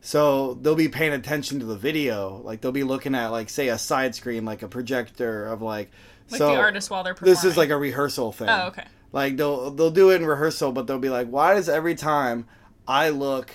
So 0.02 0.54
they'll 0.56 0.76
be 0.76 0.88
paying 0.88 1.12
attention 1.14 1.60
to 1.60 1.66
the 1.66 1.76
video, 1.76 2.42
like 2.44 2.62
they'll 2.62 2.72
be 2.72 2.84
looking 2.84 3.16
at, 3.16 3.28
like, 3.28 3.50
say, 3.50 3.68
a 3.68 3.78
side 3.78 4.16
screen, 4.16 4.46
like 4.46 4.62
a 4.64 4.68
projector 4.68 5.46
of 5.46 5.62
like. 5.62 5.92
like 6.30 6.40
so 6.40 6.54
the 6.54 6.60
artist 6.60 6.90
while 6.90 7.04
they're 7.04 7.14
performing. 7.14 7.34
this 7.36 7.44
is 7.44 7.58
like 7.58 7.70
a 7.70 7.78
rehearsal 7.78 8.32
thing. 8.32 8.48
Oh, 8.50 8.68
okay. 8.68 8.86
Like 9.12 9.36
they'll 9.38 9.72
they'll 9.72 9.92
do 9.92 10.12
it 10.12 10.22
in 10.22 10.26
rehearsal, 10.26 10.72
but 10.72 10.86
they'll 10.88 11.00
be 11.00 11.10
like, 11.10 11.28
"Why 11.28 11.56
does 11.56 11.68
every 11.68 11.96
time 11.96 12.46
I 12.88 13.10
look 13.10 13.52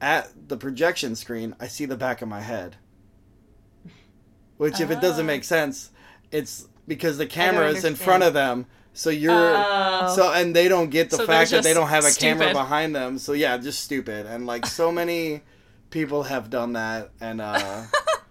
at 0.00 0.48
the 0.48 0.56
projection 0.56 1.14
screen, 1.14 1.54
I 1.60 1.68
see 1.68 1.86
the 1.86 1.96
back 1.96 2.20
of 2.20 2.28
my 2.28 2.40
head?" 2.40 2.76
Which, 4.56 4.80
if 4.80 4.90
it 4.90 5.00
doesn't 5.00 5.24
Oh. 5.24 5.26
make 5.26 5.44
sense, 5.44 5.90
it's 6.30 6.66
because 6.86 7.16
the 7.18 7.26
camera 7.26 7.68
is 7.68 7.84
in 7.84 7.94
front 7.94 8.22
of 8.24 8.34
them, 8.34 8.66
so 8.92 9.08
you're 9.10 9.32
Oh. 9.56 10.12
so 10.14 10.32
and 10.32 10.54
they 10.54 10.68
don't 10.68 10.90
get 10.90 11.10
the 11.10 11.16
So 11.16 11.26
fact 11.26 11.50
that 11.52 11.62
they 11.62 11.74
don't 11.74 11.88
have 11.88 12.04
a 12.04 12.10
camera 12.12 12.52
behind 12.52 12.94
them. 12.94 13.18
So 13.18 13.32
yeah, 13.32 13.56
just 13.58 13.82
stupid, 13.84 14.26
and 14.26 14.46
like 14.46 14.66
so 14.66 14.90
many 14.92 15.42
people 15.92 16.24
have 16.24 16.50
done 16.50 16.72
that, 16.72 17.10
and 17.20 17.40
uh, 17.40 17.84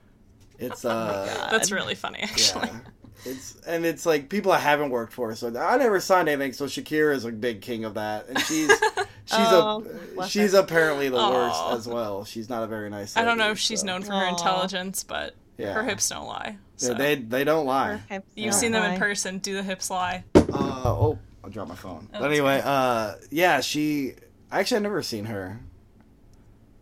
it's 0.60 0.84
uh. 0.84 1.48
That's 1.50 1.72
really 1.72 1.96
funny, 1.96 2.20
actually. 2.20 2.68
Yeah. 2.68 2.80
It's 3.24 3.56
and 3.68 3.86
it's 3.86 4.06
like 4.06 4.30
people 4.30 4.52
I 4.52 4.58
haven't 4.58 4.90
worked 4.90 5.14
for, 5.14 5.34
so 5.36 5.56
I 5.56 5.78
never 5.78 6.00
signed 6.00 6.28
anything. 6.28 6.54
So 6.54 6.66
Shakira 6.66 7.14
is 7.16 7.24
a 7.24 7.32
big 7.32 7.62
king 7.62 7.86
of 7.86 7.94
that, 7.94 8.28
and 8.28 8.40
she's 8.40 8.68
she's 9.26 9.30
Oh, 9.32 9.86
a 10.20 10.28
she's 10.28 10.54
her. 10.54 10.60
apparently 10.60 11.08
the 11.10 11.18
worst 11.18 11.62
as 11.70 11.88
well. 11.88 12.26
She's 12.26 12.50
not 12.50 12.64
a 12.64 12.68
very 12.68 12.90
nice. 12.90 13.16
I 13.16 13.24
don't 13.24 13.38
know 13.38 13.52
if 13.52 13.60
she's 13.60 13.82
so- 13.82 13.86
known 13.86 14.02
for 14.02 14.14
her 14.14 14.26
Aw. 14.26 14.30
intelligence, 14.30 15.04
but 15.04 15.36
Yeah. 15.60 15.74
her 15.74 15.84
hips 15.84 16.10
don't 16.10 16.26
lie. 16.26 16.58
Yeah, 16.80 16.88
So. 16.88 16.94
they 16.96 17.14
they 17.16 17.44
don't 17.44 17.68
lie. 17.68 18.02
You've 18.36 18.54
don't 18.54 18.60
seen 18.60 18.72
them 18.72 18.92
in 18.92 19.00
person. 19.00 19.38
Do 19.38 19.54
the 19.54 19.62
hips 19.64 19.92
lie? 19.92 20.24
Uh, 20.36 20.42
oh, 20.86 21.20
I 21.44 21.50
dropped 21.50 21.70
my 21.70 21.76
phone. 21.76 22.10
Oh, 22.16 22.22
but 22.22 22.32
anyway, 22.32 22.60
uh, 22.66 23.16
yeah, 23.30 23.62
she 23.62 24.16
actually 24.52 24.78
I've 24.78 24.82
never 24.84 25.04
seen 25.04 25.26
her. 25.26 25.60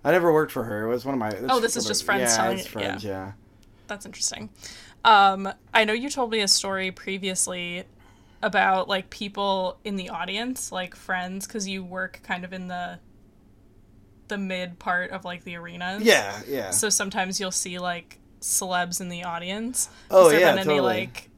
I 0.04 0.12
never 0.12 0.32
worked 0.32 0.52
for 0.52 0.64
her. 0.64 0.86
It 0.86 0.90
was 0.90 1.06
one 1.06 1.14
of 1.14 1.20
my. 1.20 1.36
Oh, 1.50 1.60
this 1.60 1.76
is 1.76 1.86
just 1.86 2.04
friends 2.04 2.32
Yeah, 2.32 2.38
telling 2.38 2.60
it's 2.60 2.68
friends. 2.68 3.04
Yeah. 3.04 3.34
That's 3.88 4.06
interesting. 4.06 4.50
Um, 5.04 5.52
I 5.74 5.86
know 5.86 5.94
you 5.94 6.10
told 6.10 6.32
me 6.32 6.42
a 6.42 6.48
story 6.48 6.92
previously 6.92 7.84
about 8.42 8.88
like 8.88 9.10
people 9.10 9.78
in 9.84 9.96
the 9.96 10.10
audience, 10.10 10.72
like 10.72 10.96
friends, 10.96 11.48
because 11.48 11.68
you 11.68 11.84
work 11.84 12.22
kind 12.24 12.46
of 12.46 12.54
in 12.54 12.68
the 12.68 13.00
the 14.28 14.38
mid 14.38 14.80
part 14.80 15.12
of 15.12 15.26
like 15.26 15.44
the 15.44 15.56
arenas. 15.56 16.04
Yeah, 16.04 16.40
yeah. 16.48 16.70
So 16.72 16.90
sometimes 16.90 17.40
you'll 17.40 17.52
see 17.52 17.80
like 17.80 18.20
celebs 18.42 19.02
in 19.02 19.10
the 19.10 19.24
audience. 19.24 19.90
Oh, 20.10 20.30
there 20.30 20.40
yeah, 20.40 20.52
been 20.52 20.60
any 20.60 20.66
totally. 20.78 20.82
like 20.82 21.29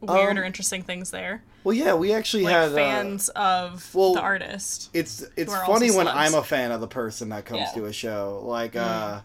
weird 0.00 0.30
Um, 0.30 0.38
or 0.38 0.44
interesting 0.44 0.82
things 0.82 1.10
there? 1.10 1.42
well, 1.64 1.74
yeah, 1.74 1.94
we 1.94 2.12
actually 2.12 2.44
Like 2.44 2.54
had 2.54 2.72
uh, 2.72 2.74
fans 2.74 3.28
of 3.30 3.94
well, 3.94 4.14
the 4.14 4.20
artist. 4.20 4.90
it's 4.94 5.24
it's 5.36 5.54
funny 5.54 5.90
when. 5.90 6.08
I'm 6.08 6.34
a 6.34 6.42
fan 6.42 6.72
of 6.72 6.80
the 6.80 6.88
person 6.88 7.28
that 7.30 7.44
comes 7.44 7.60
Yeah. 7.60 7.80
to 7.82 7.84
a 7.86 7.92
show. 7.92 8.42
Like 8.46 8.76
uh 8.76 9.20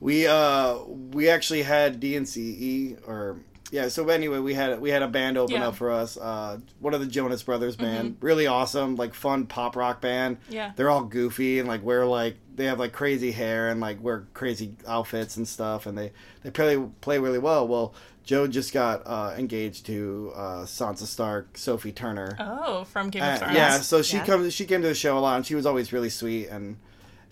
we 0.00 0.26
uh 0.26 0.76
we 1.12 1.28
actually 1.28 1.62
had 1.62 2.00
DNCE 2.00 2.98
or 3.08 3.38
yeah, 3.72 3.88
so 3.88 4.08
anyway, 4.08 4.38
we 4.38 4.54
had 4.54 4.80
we 4.80 4.90
had 4.90 5.02
a 5.02 5.08
band 5.08 5.36
open 5.36 5.54
Yeah. 5.54 5.60
Mm-hmm. 5.60 5.68
up 5.70 5.76
for 5.76 5.90
us. 5.90 6.16
Uh 6.16 6.58
one 6.78 6.94
of 6.94 7.00
the 7.00 7.06
Jonas 7.06 7.42
Brothers 7.42 7.74
band. 7.76 8.16
Really 8.20 8.46
awesome, 8.46 8.96
like 8.96 9.12
fun 9.14 9.46
pop 9.46 9.74
rock 9.76 10.00
band. 10.00 10.36
Yeah. 10.48 10.72
They're 10.76 10.90
all 10.90 11.02
goofy 11.04 11.58
and 11.58 11.66
like 11.68 11.82
wear 11.82 12.04
like 12.06 12.36
they 12.54 12.66
have 12.66 12.78
like 12.78 12.92
crazy 12.92 13.32
hair 13.32 13.68
and 13.68 13.80
like 13.80 14.00
wear 14.02 14.26
crazy 14.34 14.76
outfits 14.86 15.36
and 15.36 15.48
stuff 15.48 15.86
and 15.86 15.96
they 15.98 16.12
they 16.42 16.50
play 16.50 16.78
play 17.00 17.18
really 17.18 17.38
well. 17.40 17.66
Well, 17.66 17.92
Joe 18.26 18.46
just 18.46 18.72
got 18.74 19.02
uh 19.06 19.34
engaged 19.38 19.86
to 19.86 20.32
uh 20.34 20.64
Sansa 20.64 21.06
Stark, 21.06 21.56
Sophie 21.56 21.92
Turner. 21.92 22.36
Oh, 22.38 22.84
from 22.84 23.08
Game 23.08 23.22
Uh, 23.22 23.32
of 23.34 23.38
Thrones. 23.38 23.54
yeah, 23.54 23.78
so 23.78 24.02
she 24.02 24.16
Yes. 24.18 24.26
comes. 24.26 24.52
She 24.52 24.66
came 24.66 24.82
to 24.82 24.88
the 24.88 24.94
show 24.94 25.16
a 25.16 25.20
lot, 25.20 25.36
and 25.36 25.46
she 25.46 25.54
was 25.54 25.64
always 25.64 25.92
really 25.92 26.10
sweet, 26.10 26.48
and 26.48 26.76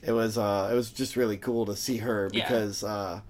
it 0.03 0.13
was 0.13 0.39
uh, 0.39 0.71
it 0.73 0.75
was 0.75 0.91
just 0.91 1.17
really 1.17 1.37
cool 1.37 1.67
to 1.67 1.77
see 1.77 1.99
her 1.99 2.31
Yeah. 2.33 2.45
because 2.45 2.83
uh, 2.85 3.21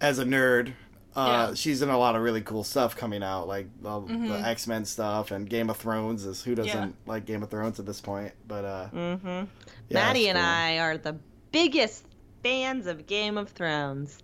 as 0.00 0.18
a 0.18 0.24
nerd, 0.24 0.72
uh, 1.14 1.46
Yeah. 1.50 1.54
she's 1.54 1.80
in 1.80 1.90
a 1.90 1.98
lot 1.98 2.16
of 2.16 2.22
really 2.22 2.40
cool 2.40 2.64
stuff 2.64 2.96
coming 2.96 3.22
out, 3.22 3.46
like 3.46 3.68
the, 3.82 3.88
Mhm. 3.88 4.28
the 4.28 4.48
X 4.48 4.66
Men 4.66 4.84
stuff 4.84 5.30
and 5.30 5.48
Game 5.48 5.70
of 5.70 5.76
Thrones. 5.76 6.24
Is 6.24 6.42
who 6.42 6.54
doesn't 6.56 6.72
Yeah. 6.88 6.88
like 7.06 7.24
Game 7.24 7.42
of 7.44 7.50
Thrones 7.50 7.78
at 7.78 7.86
this 7.86 8.00
point? 8.00 8.32
But 8.48 8.64
uh, 8.64 8.88
Mm-hmm. 8.92 9.26
yeah, 9.28 9.44
Maddie 9.92 10.28
and 10.28 10.36
cool. 10.38 10.44
I 10.46 10.78
are 10.80 10.96
the 10.98 11.16
biggest 11.52 12.04
fans 12.42 12.86
of 12.88 13.06
Game 13.06 13.38
of 13.38 13.50
Thrones. 13.50 14.18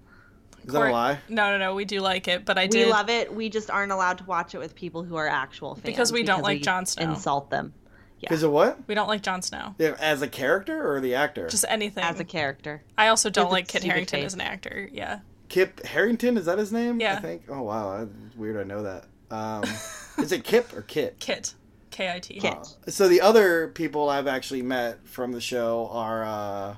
Is 0.66 0.72
that 0.72 0.88
a 0.88 0.92
lie? 0.92 1.18
No, 1.28 1.52
no, 1.52 1.58
no. 1.58 1.74
We 1.74 1.84
do 1.84 2.00
like 2.00 2.28
it, 2.28 2.44
but 2.44 2.58
I 2.58 2.66
do. 2.66 2.84
We 2.86 2.90
love 2.90 3.08
it. 3.08 3.32
We 3.32 3.48
just 3.48 3.70
aren't 3.70 3.92
allowed 3.92 4.18
to 4.18 4.24
watch 4.24 4.54
it 4.54 4.58
with 4.58 4.74
people 4.74 5.02
who 5.04 5.16
are 5.16 5.28
actual 5.28 5.74
fans 5.74 5.84
Because 5.84 6.12
we 6.12 6.22
don't 6.22 6.42
like 6.42 6.58
we 6.58 6.62
Jon 6.62 6.86
Snow. 6.86 7.04
Insult 7.10 7.50
them 7.50 7.72
Yeah. 8.20 8.28
Because 8.28 8.42
of 8.42 8.50
what? 8.52 8.78
We 8.86 8.94
don't 8.94 9.08
like 9.08 9.22
Jon 9.22 9.42
Snow. 9.42 9.74
Yeah, 9.78 9.96
as 10.00 10.22
a 10.22 10.28
character 10.28 10.92
or 10.92 11.00
the 11.00 11.14
actor? 11.14 11.48
Just 11.48 11.64
anything. 11.68 12.02
as 12.04 12.18
a 12.20 12.24
character. 12.24 12.82
I 12.98 13.08
also 13.08 13.30
don't 13.30 13.46
With 13.46 13.52
like 13.52 13.68
Kit 13.68 13.82
stupid 13.82 13.92
Harington 13.92 14.20
face. 14.20 14.26
as 14.26 14.34
an 14.34 14.40
actor. 14.40 14.88
Yeah. 14.92 15.20
Kip 15.48 15.84
Harington. 15.86 16.36
Is 16.36 16.46
that 16.46 16.58
his 16.58 16.72
name? 16.72 17.00
Yeah. 17.00 17.16
I 17.16 17.20
think. 17.20 17.44
Oh 17.48 17.62
wow, 17.62 17.98
that's 17.98 18.36
weird. 18.36 18.56
I 18.56 18.64
know 18.64 18.82
that. 18.82 19.04
Um, 19.30 19.62
is 20.18 20.32
it 20.32 20.42
Kip 20.44 20.76
or 20.76 20.82
Kit? 20.82 21.16
Kit. 21.20 21.54
K 21.90 22.12
I 22.12 22.18
T. 22.18 22.40
Kit. 22.40 22.52
Uh, 22.52 22.90
so 22.90 23.08
the 23.08 23.20
other 23.20 23.68
people 23.68 24.08
I've 24.08 24.26
actually 24.26 24.62
met 24.62 25.06
from 25.06 25.32
the 25.32 25.40
show 25.40 25.88
are 25.92 26.24
uh, 26.24 26.76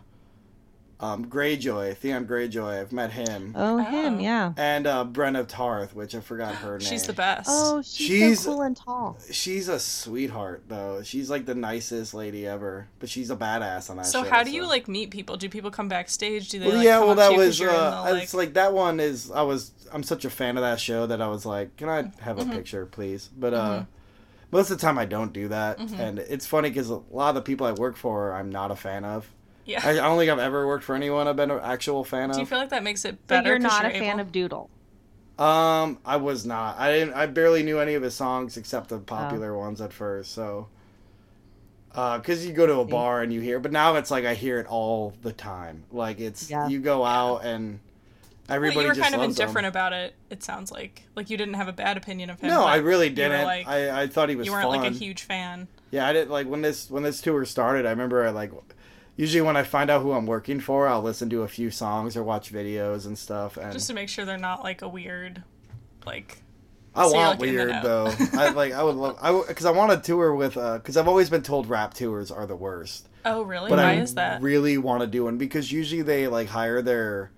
um, 1.00 1.26
Greyjoy, 1.26 1.96
Theon 1.96 2.26
Greyjoy. 2.26 2.80
I've 2.80 2.92
met 2.92 3.12
him, 3.12 3.52
Oh, 3.56 3.74
Oh. 3.74 3.78
him, 3.78 4.18
yeah. 4.20 4.52
and 4.56 4.86
uh, 4.86 5.04
Brienne 5.04 5.46
Tarth, 5.46 5.94
which 5.94 6.14
I 6.14 6.20
forgot 6.20 6.56
her 6.56 6.72
name. 6.78 6.88
She's 6.88 7.06
the 7.06 7.12
best. 7.12 7.48
Oh, 7.50 7.80
she's, 7.82 8.06
She's- 8.08 8.40
so 8.40 8.50
cool 8.52 8.62
and 8.62 8.76
tall. 8.76 9.16
She's 9.30 9.68
a 9.68 9.78
sweetheart, 9.78 10.64
though. 10.68 11.02
She's 11.04 11.30
like 11.30 11.46
the 11.46 11.54
nicest 11.54 12.14
lady 12.14 12.46
ever, 12.46 12.88
but 12.98 13.08
she's 13.08 13.30
a 13.30 13.36
badass 13.36 13.90
on 13.90 13.96
that 13.98 14.06
so 14.06 14.24
show. 14.24 14.30
how 14.30 14.42
do 14.42 14.50
you 14.50 14.66
like 14.66 14.88
meet 14.88 15.10
people? 15.10 15.36
Do 15.36 15.48
people 15.48 15.70
come 15.70 15.88
backstage? 15.88 16.48
Do 16.48 16.58
they 16.58 16.66
Well, 16.66 16.76
like, 16.76 16.84
yeah, 16.84 16.98
come 16.98 17.02
well, 17.02 17.10
up 17.12 17.16
that 17.30 17.36
was 17.36 17.60
uh, 17.60 17.64
the, 18.06 18.12
like... 18.14 18.22
it's 18.24 18.34
like 18.34 18.54
that 18.54 18.72
one 18.72 18.98
is. 19.00 19.30
I 19.30 19.42
was 19.42 19.70
I'm 19.92 20.02
such 20.02 20.24
a 20.24 20.30
fan 20.30 20.56
of 20.56 20.62
that 20.62 20.80
show 20.80 21.06
that 21.06 21.22
I 21.22 21.28
was 21.28 21.46
like, 21.46 21.76
can 21.76 21.88
I 21.88 22.10
have 22.22 22.38
a 22.38 22.42
Mm-hmm. 22.42 22.52
picture, 22.52 22.86
please? 22.86 23.30
But 23.38 23.54
uh, 23.54 23.84
most 24.50 24.70
of 24.70 24.78
the 24.78 24.82
time 24.82 24.98
I 24.98 25.04
don't 25.04 25.32
do 25.32 25.48
that, 25.48 25.78
Mm-hmm. 25.78 26.00
and 26.00 26.18
it's 26.18 26.46
funny 26.46 26.70
because 26.70 26.90
a 26.90 27.00
lot 27.10 27.28
of 27.30 27.34
the 27.36 27.42
people 27.42 27.66
I 27.66 27.72
work 27.72 27.96
for 27.96 28.32
I'm 28.32 28.50
not 28.50 28.70
a 28.72 28.76
fan 28.76 29.04
of. 29.04 29.30
Yeah. 29.68 29.80
I, 29.84 29.90
I 29.90 29.94
don't 29.94 30.18
think 30.18 30.30
I've 30.30 30.38
ever 30.40 30.66
worked 30.66 30.82
for 30.82 30.94
anyone 30.96 31.28
I've 31.28 31.36
been 31.36 31.50
an 31.52 31.60
actual 31.62 32.02
fan 32.02 32.30
of. 32.30 32.34
do 32.36 32.40
you 32.40 32.46
feel 32.46 32.58
like 32.58 32.70
that 32.70 32.82
makes 32.82 33.04
it 33.04 33.12
So 33.12 33.18
better? 33.28 33.50
you're 33.50 33.58
not 33.60 33.84
a 33.84 33.88
you're 33.90 33.98
fan 33.98 34.14
able- 34.14 34.20
of 34.22 34.32
Doodle. 34.32 34.70
Um, 35.38 35.98
I 36.04 36.16
was 36.16 36.44
not. 36.44 36.76
I 36.80 36.90
didn't. 36.90 37.14
I 37.14 37.26
barely 37.26 37.62
knew 37.62 37.78
any 37.78 37.94
of 37.94 38.02
his 38.02 38.14
songs 38.14 38.56
except 38.56 38.90
Oh. 38.90 38.96
the 38.96 39.02
popular 39.04 39.56
ones 39.56 39.80
at 39.80 39.92
first. 39.92 40.32
So, 40.32 40.66
uh, 41.94 42.18
because 42.18 42.44
you 42.46 42.52
go 42.52 42.66
to 42.66 42.80
a 42.80 42.84
bar 42.84 43.22
and 43.22 43.32
you 43.32 43.40
hear, 43.40 43.60
but 43.60 43.72
now 43.72 43.94
it's 43.96 44.10
like 44.10 44.24
I 44.24 44.34
hear 44.34 44.58
it 44.58 44.66
all 44.66 45.12
the 45.22 45.32
time. 45.32 45.84
Like 45.92 46.18
it's 46.20 46.50
Yeah. 46.50 46.66
you 46.68 46.80
go 46.80 47.04
out 47.04 47.44
and 47.44 47.78
Well, 48.48 48.56
everybody 48.56 48.80
you 48.80 48.86
were 48.88 48.94
just 48.94 49.02
kind 49.02 49.14
of 49.14 49.20
loves 49.20 49.38
indifferent 49.38 49.66
him. 49.66 49.70
about 49.70 49.92
it. 49.92 50.14
It 50.30 50.42
sounds 50.42 50.70
like 50.72 51.02
like 51.14 51.30
you 51.30 51.36
didn't 51.36 51.54
have 51.54 51.68
a 51.68 51.72
bad 51.72 51.96
opinion 51.96 52.30
of 52.30 52.40
him. 52.40 52.48
No, 52.50 52.64
I 52.64 52.76
really 52.76 53.08
didn't. 53.10 53.44
like- 53.44 53.66
I, 53.68 54.02
I 54.02 54.06
thought 54.08 54.28
he 54.28 54.36
was 54.36 54.46
you 54.46 54.52
weren't 54.52 54.68
fun. 54.68 54.80
like 54.82 54.90
a 54.90 54.94
huge 54.94 55.22
fan. 55.22 55.68
Yeah, 55.90 56.06
I 56.06 56.12
did. 56.12 56.28
Like 56.30 56.46
when 56.48 56.62
this 56.62 56.90
when 56.90 57.02
this 57.04 57.20
tour 57.20 57.44
started, 57.44 57.86
I 57.86 57.90
remember 57.90 58.26
I 58.26 58.30
like. 58.30 58.50
Usually, 59.18 59.42
when 59.42 59.56
I 59.56 59.64
find 59.64 59.90
out 59.90 60.00
who 60.02 60.12
I'm 60.12 60.26
working 60.26 60.60
for, 60.60 60.86
I'll 60.86 61.02
listen 61.02 61.28
to 61.30 61.42
a 61.42 61.48
few 61.48 61.70
songs 61.70 62.16
or 62.16 62.22
watch 62.22 62.52
videos 62.52 63.04
and 63.04 63.18
stuff. 63.18 63.56
And 63.56 63.72
Just 63.72 63.88
to 63.88 63.92
make 63.94 64.08
sure 64.08 64.24
they're 64.24 64.38
not 64.38 64.62
like 64.62 64.80
a 64.80 64.88
weird, 64.88 65.42
like 66.06 66.40
I 66.94 67.06
So 67.08 67.14
want 67.14 67.40
like, 67.40 67.40
weird 67.40 67.82
though. 67.82 68.12
I 68.34 68.50
like. 68.50 68.72
I 68.72 68.82
would 68.84 68.94
love. 68.94 69.18
I 69.20 69.32
because 69.46 69.66
I 69.66 69.72
want 69.72 69.90
to 69.90 69.98
tour 70.06 70.34
with. 70.34 70.56
Uh, 70.56 70.78
because 70.78 70.96
I've 70.96 71.08
always 71.08 71.28
been 71.30 71.42
told 71.42 71.68
rap 71.68 71.94
tours 71.94 72.30
are 72.30 72.46
the 72.46 72.54
worst. 72.56 73.08
oh 73.24 73.42
really? 73.42 73.68
But 73.68 73.78
Why 73.80 73.90
I 73.90 73.94
is 73.94 74.14
that? 74.14 74.40
really 74.40 74.78
want 74.78 75.00
to 75.00 75.06
do 75.08 75.24
one 75.24 75.36
because 75.36 75.70
usually 75.72 76.02
they 76.02 76.28
like 76.28 76.46
hire 76.48 76.80
their 76.80 77.32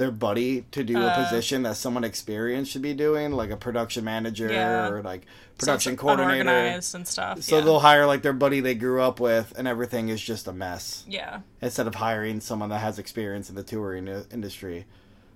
their 0.00 0.10
buddy 0.10 0.62
to 0.70 0.82
do 0.82 0.96
a 0.96 1.06
Uh. 1.06 1.24
position 1.24 1.62
that 1.64 1.76
someone 1.76 2.04
experienced 2.04 2.72
should 2.72 2.80
be 2.80 2.94
doing, 2.94 3.32
like 3.32 3.50
a 3.50 3.56
production 3.56 4.02
manager 4.02 4.50
Yeah. 4.50 4.88
or 4.88 5.02
like 5.02 5.26
production 5.58 5.92
it's 5.92 6.00
coordinator. 6.00 6.40
unorganized 6.40 6.94
and 6.94 7.06
stuff. 7.06 7.42
So 7.42 7.58
yeah. 7.58 7.64
they'll 7.64 7.80
hire 7.80 8.06
like 8.06 8.22
their 8.22 8.32
buddy 8.32 8.60
they 8.60 8.74
grew 8.74 9.02
up 9.02 9.20
with, 9.20 9.52
and 9.58 9.68
everything 9.68 10.08
is 10.08 10.20
just 10.22 10.48
a 10.48 10.52
mess. 10.52 11.04
yeah. 11.06 11.40
Instead 11.60 11.86
of 11.86 11.96
hiring 11.96 12.40
someone 12.40 12.70
that 12.70 12.78
has 12.78 12.98
experience 12.98 13.50
in 13.50 13.56
the 13.56 13.62
touring 13.62 14.08
industry, 14.32 14.86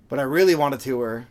but 0.09 0.19
I 0.19 0.23
really 0.23 0.55
want 0.55 0.73
to 0.73 0.81
tour 0.81 1.27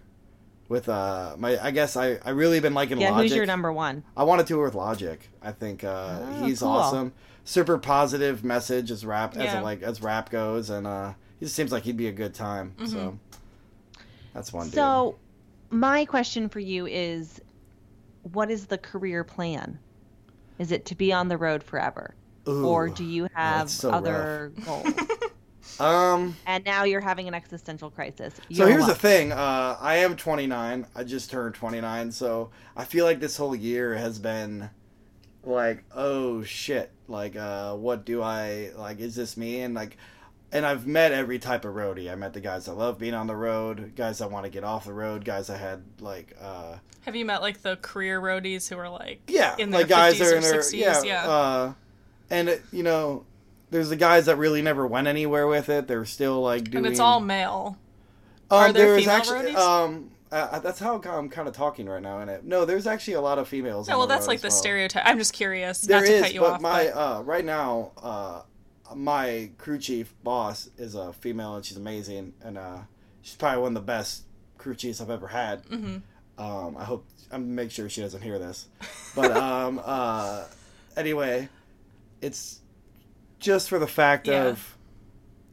with 0.69 0.87
uh 0.87 1.35
my. 1.39 1.57
I 1.59 1.71
guess 1.71 1.97
I 1.97 2.19
I 2.23 2.29
really 2.29 2.59
been 2.59 2.75
liking 2.75 3.01
Yeah, 3.01 3.09
Logic. 3.11 3.31
who's 3.31 3.35
your 3.35 3.45
number 3.47 3.73
one? 3.73 4.03
I 4.15 4.23
want 4.25 4.41
to 4.41 4.45
tour 4.47 4.63
with 4.65 4.75
Logic. 4.75 5.19
I 5.41 5.51
think 5.53 5.83
uh, 5.83 6.19
Oh, 6.21 6.45
he's 6.45 6.59
cool. 6.59 6.69
awesome. 6.69 7.13
Super 7.45 7.77
positive 7.79 8.43
message 8.43 8.91
as 8.91 9.03
rap 9.05 9.35
as 9.35 9.45
Yeah. 9.45 9.59
a, 9.59 9.63
like 9.63 9.81
as 9.81 10.01
rap 10.03 10.29
goes, 10.29 10.69
and 10.69 10.85
uh, 10.85 11.13
he 11.43 11.47
just 11.47 11.57
seems 11.57 11.73
like 11.73 11.83
he'd 11.83 11.97
be 11.97 12.07
a 12.07 12.11
good 12.13 12.33
time. 12.33 12.73
Mm-hmm. 12.77 12.85
So 12.85 13.19
That's 14.33 14.53
one. 14.53 14.67
dude. 14.67 14.75
So, 14.75 15.17
my 15.71 16.05
question 16.05 16.47
for 16.47 16.61
you 16.61 16.87
is 16.87 17.41
what 18.31 18.49
is 18.49 18.65
the 18.65 18.77
career 18.77 19.25
plan? 19.25 19.77
Is 20.57 20.71
it 20.71 20.85
to 20.85 20.95
be 20.95 21.11
on 21.11 21.27
the 21.27 21.37
road 21.37 21.61
forever? 21.61 22.15
or 22.45 22.87
do 22.87 23.03
you 23.03 23.27
have 23.33 23.69
so 23.69 23.91
other 23.91 24.53
goals? 24.65 24.87
Um. 25.79 26.35
and 26.45 26.63
now 26.65 26.83
you're 26.83 27.01
having 27.01 27.27
an 27.27 27.33
existential 27.33 27.89
crisis. 27.89 28.35
So 28.35 28.41
You're 28.49 28.67
here's 28.67 28.85
the 28.85 28.93
thing. 28.93 29.31
Uh, 29.31 29.77
I 29.79 29.95
am 29.95 30.15
29. 30.15 30.85
I 30.93 31.03
just 31.03 31.31
turned 31.31 31.55
29. 31.55 32.11
So 32.11 32.51
I 32.75 32.83
feel 32.83 33.05
like 33.05 33.19
this 33.19 33.37
whole 33.37 33.55
year 33.55 33.95
has 33.95 34.19
been 34.19 34.69
like, 35.43 35.83
oh 35.95 36.43
shit. 36.43 36.91
Like, 37.07 37.35
uh, 37.35 37.75
what 37.75 38.05
do 38.05 38.21
I 38.21 38.71
like? 38.75 38.99
Is 38.99 39.15
this 39.15 39.35
me? 39.35 39.61
And 39.61 39.73
like, 39.73 39.97
and 40.53 40.65
I've 40.65 40.85
met 40.87 41.11
every 41.11 41.39
type 41.39 41.65
of 41.65 41.73
roadie. 41.73 42.09
I 42.11 42.15
met 42.15 42.33
the 42.33 42.39
guys 42.39 42.65
that 42.65 42.75
love 42.75 42.99
being 42.99 43.15
on 43.15 43.27
the 43.27 43.35
road, 43.35 43.93
guys 43.95 44.19
that 44.19 44.31
want 44.31 44.45
to 44.45 44.49
get 44.51 44.63
off 44.63 44.85
the 44.85 44.93
road, 44.93 45.25
guys 45.25 45.47
that 45.47 45.59
had 45.59 45.83
like, 45.99 46.37
uh, 46.39 46.75
Have 47.01 47.15
you 47.15 47.25
met 47.25 47.41
like 47.41 47.61
the 47.63 47.75
career 47.77 48.21
roadies 48.21 48.69
who 48.69 48.77
are 48.77 48.87
like 48.89 49.21
yeah, 49.27 49.55
in 49.57 49.71
their 49.71 49.81
like 49.81 49.89
guys 49.89 50.19
50s 50.19 50.21
are 50.21 50.33
or 50.33 50.35
in 50.37 50.41
their 50.43 50.59
60s? 50.61 50.73
yeah, 50.77 51.01
Yeah. 51.03 51.27
Uh, 51.29 51.73
and 52.29 52.49
it, 52.49 52.61
you 52.71 52.83
know, 52.83 53.25
there's 53.71 53.89
the 53.89 53.95
guys 53.95 54.27
that 54.27 54.37
really 54.37 54.61
never 54.61 54.85
went 54.85 55.07
anywhere 55.07 55.47
with 55.47 55.67
it. 55.69 55.87
They're 55.87 56.05
still 56.05 56.41
like 56.41 56.65
doing. 56.65 56.85
and 56.85 56.87
it's 56.93 56.99
all 56.99 57.19
male. 57.19 57.77
Um, 58.51 58.59
Are 58.59 58.71
there 58.73 58.97
female 58.97 59.09
actually, 59.15 59.53
roadies? 59.53 59.55
Um, 59.55 60.11
uh, 60.31 60.59
that's 60.59 60.79
how 60.79 60.95
I'm 60.99 61.29
kind 61.29 61.47
of 61.47 61.55
talking 61.55 61.87
right 61.87 62.01
now. 62.01 62.19
In 62.19 62.29
it, 62.29 62.43
no, 62.43 62.65
there's 62.65 62.87
actually 62.87 63.13
a 63.13 63.21
lot 63.21 63.39
of 63.39 63.47
females. 63.47 63.89
On 63.89 63.97
well, 63.97 64.07
that's 64.07 64.27
like 64.27 64.41
the 64.41 64.47
well. 64.47 64.57
stereotype. 64.57 65.03
I'm 65.05 65.17
just 65.17 65.33
curious, 65.33 65.81
There 65.81 65.99
not 65.99 66.07
to 66.07 66.13
is, 66.13 66.21
cut 66.23 66.33
you 66.33 66.39
but 66.41 66.51
off. 66.53 66.61
my 66.61 66.85
but 66.85 66.97
uh, 66.97 67.21
right 67.23 67.45
now, 67.45 67.91
uh, 68.01 68.41
my 68.95 69.51
crew 69.57 69.77
chief 69.77 70.13
boss 70.23 70.69
is 70.77 70.95
a 70.95 71.13
female, 71.13 71.55
and 71.55 71.65
she's 71.65 71.77
amazing, 71.77 72.33
and 72.43 72.57
uh, 72.57 72.79
she's 73.21 73.35
probably 73.35 73.61
one 73.61 73.69
of 73.69 73.73
the 73.75 73.85
best 73.85 74.23
crew 74.57 74.75
chiefs 74.75 75.01
I've 75.01 75.09
ever 75.09 75.27
had. 75.27 75.63
Mhm. 75.65 76.01
Um, 76.37 76.77
I 76.77 76.83
hope 76.83 77.05
I'm 77.31 77.53
make 77.55 77.71
sure 77.71 77.89
she 77.89 78.01
doesn't 78.01 78.21
hear 78.21 78.39
this, 78.39 78.67
but 79.15 79.31
um, 79.37 79.81
uh, 79.83 80.45
anyway, 80.97 81.49
it's 82.21 82.59
just 83.39 83.69
for 83.69 83.79
the 83.79 83.87
fact 83.87 84.27
Yeah. 84.27 84.45
of 84.45 84.77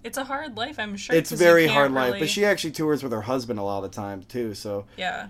it's 0.02 0.16
a 0.16 0.24
hard 0.24 0.56
life, 0.56 0.78
I'm 0.78 0.96
sure. 0.96 1.14
it's 1.14 1.30
very 1.30 1.66
hard 1.66 1.92
life. 1.92 2.14
But 2.18 2.30
she 2.30 2.44
actually 2.46 2.70
tours 2.72 3.02
with 3.02 3.12
her 3.12 3.20
husband 3.22 3.58
a 3.58 3.62
lot 3.62 3.84
of 3.84 3.90
the 3.90 3.94
time 3.96 4.22
too. 4.22 4.54
So, 4.54 4.86
yeah, 4.96 5.28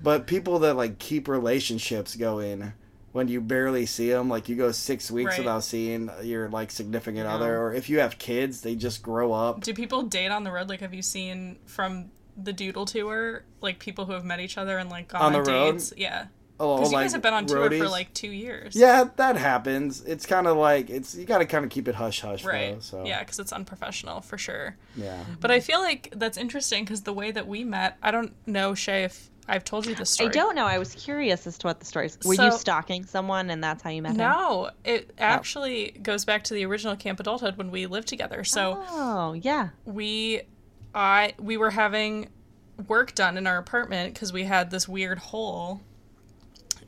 but 0.00 0.26
people 0.28 0.60
that 0.60 0.74
like 0.74 0.98
keep 0.98 1.26
relationships 1.26 2.14
going 2.14 2.72
when 3.12 3.28
you 3.28 3.40
barely 3.40 3.86
see 3.86 4.10
them, 4.10 4.28
like 4.28 4.48
you 4.48 4.56
go 4.56 4.72
six 4.72 5.10
weeks 5.10 5.30
Right. 5.32 5.38
without 5.40 5.64
seeing 5.64 6.10
your 6.22 6.48
like 6.48 6.70
significant 6.70 7.24
Yeah. 7.26 7.34
other, 7.34 7.58
or 7.60 7.74
if 7.74 7.88
you 7.90 7.98
have 8.00 8.18
kids, 8.18 8.62
they 8.62 8.74
just 8.74 9.02
grow 9.02 9.32
up. 9.32 9.60
do 9.62 9.74
people 9.74 10.02
date 10.02 10.30
on 10.30 10.44
the 10.44 10.50
road? 10.52 10.68
Like, 10.68 10.80
have 10.80 10.94
you 10.94 11.02
seen 11.02 11.58
from 11.66 12.10
the 12.36 12.52
Doodle 12.52 12.86
tour, 12.86 13.44
like 13.60 13.78
people 13.78 14.06
who 14.06 14.12
have 14.12 14.24
met 14.24 14.40
each 14.40 14.56
other 14.56 14.78
and 14.78 14.88
like 14.88 15.08
gone 15.08 15.20
On 15.20 15.34
on, 15.36 15.44
the 15.44 15.50
road? 15.52 15.72
dates? 15.72 15.92
Yeah, 15.96 16.26
Oh, 16.60 16.76
because 16.76 16.90
you 16.92 16.96
like 16.96 17.04
guys 17.06 17.12
have 17.12 17.22
been 17.22 17.34
on 17.34 17.44
tour 17.46 17.68
for 17.70 17.88
like 17.88 18.14
two 18.14 18.30
years. 18.30 18.76
Yeah, 18.76 19.04
that 19.16 19.36
happens. 19.36 20.00
It's 20.02 20.24
kind 20.26 20.46
of 20.46 20.56
like 20.56 20.88
it's 20.90 21.14
you 21.14 21.24
got 21.26 21.38
to 21.38 21.44
kind 21.44 21.64
of 21.64 21.70
keep 21.70 21.88
it 21.88 21.96
hush 21.96 22.20
hush, 22.20 22.44
Right. 22.44 22.74
Though, 22.74 22.80
so 22.80 23.04
Yeah, 23.04 23.18
because 23.20 23.38
it's 23.40 23.52
unprofessional 23.52 24.20
for 24.22 24.38
sure. 24.38 24.76
yeah. 24.96 25.24
But 25.40 25.50
I 25.50 25.60
feel 25.60 25.80
like 25.80 26.08
that's 26.16 26.38
interesting 26.38 26.84
because 26.84 27.02
the 27.02 27.12
way 27.12 27.30
that 27.32 27.46
we 27.48 27.64
met, 27.64 27.98
I 28.02 28.10
don't 28.12 28.34
know, 28.46 28.74
Shay, 28.74 29.04
if 29.04 29.28
I've 29.48 29.64
told 29.64 29.86
you 29.86 29.94
this 29.94 30.10
story. 30.10 30.30
I 30.30 30.32
don't 30.32 30.54
know. 30.54 30.66
I 30.66 30.78
was 30.78 30.94
curious 30.94 31.46
as 31.46 31.58
to 31.58 31.66
what 31.66 31.80
the 31.80 31.86
stories. 31.86 32.16
Were 32.24 32.34
So- 32.36 32.44
you 32.46 32.52
stalking 32.52 33.04
someone, 33.04 33.50
and 33.50 33.62
that's 33.62 33.82
how 33.82 33.90
you 33.90 34.00
met 34.02 34.12
him? 34.12 34.18
No, 34.18 34.70
it 34.84 35.10
actually 35.18 35.90
goes 36.02 36.24
back 36.24 36.44
to 36.44 36.54
the 36.54 36.64
original 36.64 36.94
Camp 36.96 37.18
Adulthood 37.20 37.56
when 37.56 37.70
we 37.70 37.86
lived 37.86 38.06
together. 38.08 38.44
So 38.44 38.82
Oh, 38.88 39.32
yeah. 39.32 39.70
we, 39.84 40.42
I, 40.94 41.34
we 41.40 41.56
were 41.56 41.70
having 41.70 42.28
work 42.86 43.14
done 43.14 43.36
in 43.36 43.46
our 43.46 43.58
apartment 43.58 44.14
because 44.14 44.32
we 44.32 44.44
had 44.44 44.70
this 44.70 44.86
weird 44.88 45.18
hole 45.18 45.80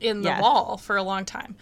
in 0.01 0.23
the 0.23 0.29
Yes. 0.31 0.41
wall 0.43 0.77
for 0.77 0.97
a 0.97 1.03
long 1.03 1.25
time. 1.25 1.57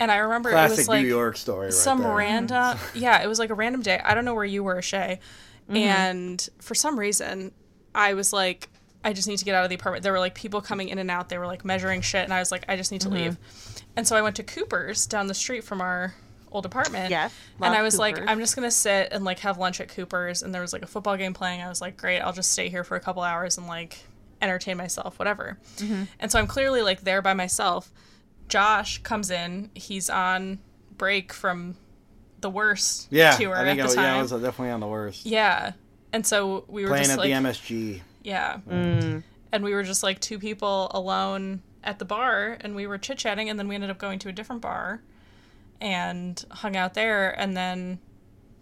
And 0.00 0.10
I 0.10 0.16
remember 0.16 0.50
it 0.50 0.54
was 0.54 0.88
like 0.88 1.02
New 1.02 1.08
York 1.08 1.36
story, 1.36 1.66
right 1.66 1.72
some 1.72 2.00
there. 2.02 2.12
random 2.14 2.76
yeah 2.94 3.22
it 3.22 3.28
was 3.28 3.38
like 3.38 3.50
a 3.50 3.54
random 3.54 3.80
day 3.80 4.00
i 4.04 4.12
don't 4.12 4.24
know 4.24 4.34
where 4.34 4.44
you 4.44 4.64
were 4.64 4.82
shay 4.82 5.20
Mm-hmm. 5.68 5.76
and 5.76 6.48
for 6.60 6.74
some 6.74 6.98
reason 6.98 7.52
i 7.94 8.12
was 8.12 8.32
like 8.32 8.68
i 9.04 9.12
just 9.12 9.28
need 9.28 9.38
to 9.38 9.44
get 9.44 9.54
out 9.54 9.62
of 9.62 9.68
the 9.70 9.76
apartment 9.76 10.02
there 10.02 10.12
were 10.12 10.18
like 10.18 10.34
people 10.34 10.60
coming 10.60 10.88
in 10.88 10.98
and 10.98 11.10
out 11.10 11.28
they 11.28 11.38
were 11.38 11.46
like 11.46 11.64
measuring 11.64 12.00
shit 12.00 12.24
and 12.24 12.32
i 12.34 12.38
was 12.40 12.50
like 12.50 12.64
i 12.68 12.76
just 12.76 12.90
need 12.90 13.00
Mm-hmm. 13.02 13.12
to 13.14 13.22
leave 13.22 13.36
and 13.96 14.06
so 14.08 14.16
i 14.16 14.22
went 14.22 14.36
to 14.36 14.42
cooper's 14.42 15.06
down 15.06 15.26
the 15.28 15.34
street 15.34 15.62
from 15.64 15.80
our 15.80 16.14
old 16.50 16.64
apartment 16.66 17.10
Yes, 17.10 17.32
and 17.60 17.74
i 17.74 17.82
was 17.82 17.98
like 17.98 18.18
i'm 18.28 18.38
just 18.40 18.54
gonna 18.56 18.70
sit 18.70 19.08
and 19.12 19.24
like 19.24 19.40
have 19.40 19.58
lunch 19.58 19.80
at 19.80 19.88
cooper's 19.88 20.42
and 20.42 20.54
there 20.54 20.62
was 20.62 20.72
like 20.72 20.82
a 20.82 20.86
football 20.86 21.16
game 21.16 21.34
playing 21.34 21.60
i 21.60 21.68
was 21.68 21.80
like 21.80 21.96
great 21.96 22.20
i'll 22.20 22.32
just 22.32 22.50
stay 22.52 22.68
here 22.68 22.84
for 22.84 22.96
a 22.96 23.00
couple 23.00 23.22
hours 23.22 23.58
and 23.58 23.66
like 23.66 23.98
entertain 24.42 24.76
myself 24.76 25.18
whatever 25.18 25.58
Mm-hmm. 25.76 26.04
and 26.20 26.30
so 26.32 26.38
i'm 26.38 26.46
clearly 26.46 26.82
like 26.82 27.00
there 27.02 27.22
by 27.22 27.34
myself 27.34 27.90
josh 28.48 28.98
comes 29.02 29.30
in 29.30 29.70
he's 29.74 30.08
on 30.10 30.58
break 30.96 31.32
from 31.32 31.76
the 32.40 32.50
worst 32.50 33.08
Yeah, 33.10 33.32
tour 33.32 33.56
I 33.56 33.64
think 33.64 33.80
at 33.80 33.82
I, 33.82 33.82
the 33.82 33.82
was- 33.84 33.96
yeah, 33.96 34.16
I 34.16 34.22
was 34.22 34.30
definitely 34.32 34.70
on 34.70 34.80
the 34.80 34.86
worst. 34.86 35.24
Yeah. 35.24 35.72
And 36.12 36.26
so 36.26 36.64
we 36.68 36.82
were 36.82 36.88
Playing 36.88 37.04
just 37.04 37.12
at 37.14 37.18
like 37.20 37.28
the 37.28 37.48
MSG. 37.48 38.00
Yeah. 38.24 38.58
Mm. 38.68 39.22
And 39.52 39.62
we 39.62 39.72
were 39.74 39.84
just 39.84 40.02
like 40.02 40.18
two 40.18 40.38
people 40.40 40.90
alone 40.92 41.62
at 41.84 41.98
the 42.00 42.04
bar 42.04 42.56
and 42.60 42.74
we 42.74 42.86
were 42.88 42.98
chit-chatting 42.98 43.48
and 43.50 43.58
then 43.58 43.68
we 43.68 43.74
ended 43.76 43.90
up 43.90 43.98
going 43.98 44.18
to 44.18 44.28
a 44.28 44.32
different 44.32 44.62
bar 44.62 45.00
and 45.80 46.44
hung 46.50 46.76
out 46.76 46.94
there 46.94 47.38
and 47.38 47.56
then 47.56 47.98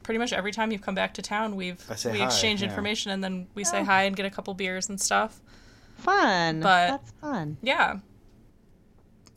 pretty 0.02 0.18
much 0.18 0.32
every 0.32 0.50
time 0.52 0.72
you've 0.72 0.82
come 0.82 0.94
back 0.96 1.14
to 1.14 1.22
town 1.22 1.54
we've 1.54 1.80
we 2.10 2.18
hi, 2.18 2.24
exchange 2.26 2.60
yeah. 2.60 2.68
information 2.68 3.12
and 3.12 3.22
then 3.22 3.46
we 3.54 3.62
say 3.62 3.80
Oh. 3.80 3.84
hi 3.84 4.02
and 4.02 4.16
get 4.16 4.26
a 4.26 4.30
couple 4.30 4.52
beers 4.54 4.88
and 4.88 5.00
stuff. 5.00 5.40
Fun. 5.96 6.60
But- 6.60 6.88
that's 6.88 7.12
fun. 7.20 7.56
Yeah. 7.62 7.98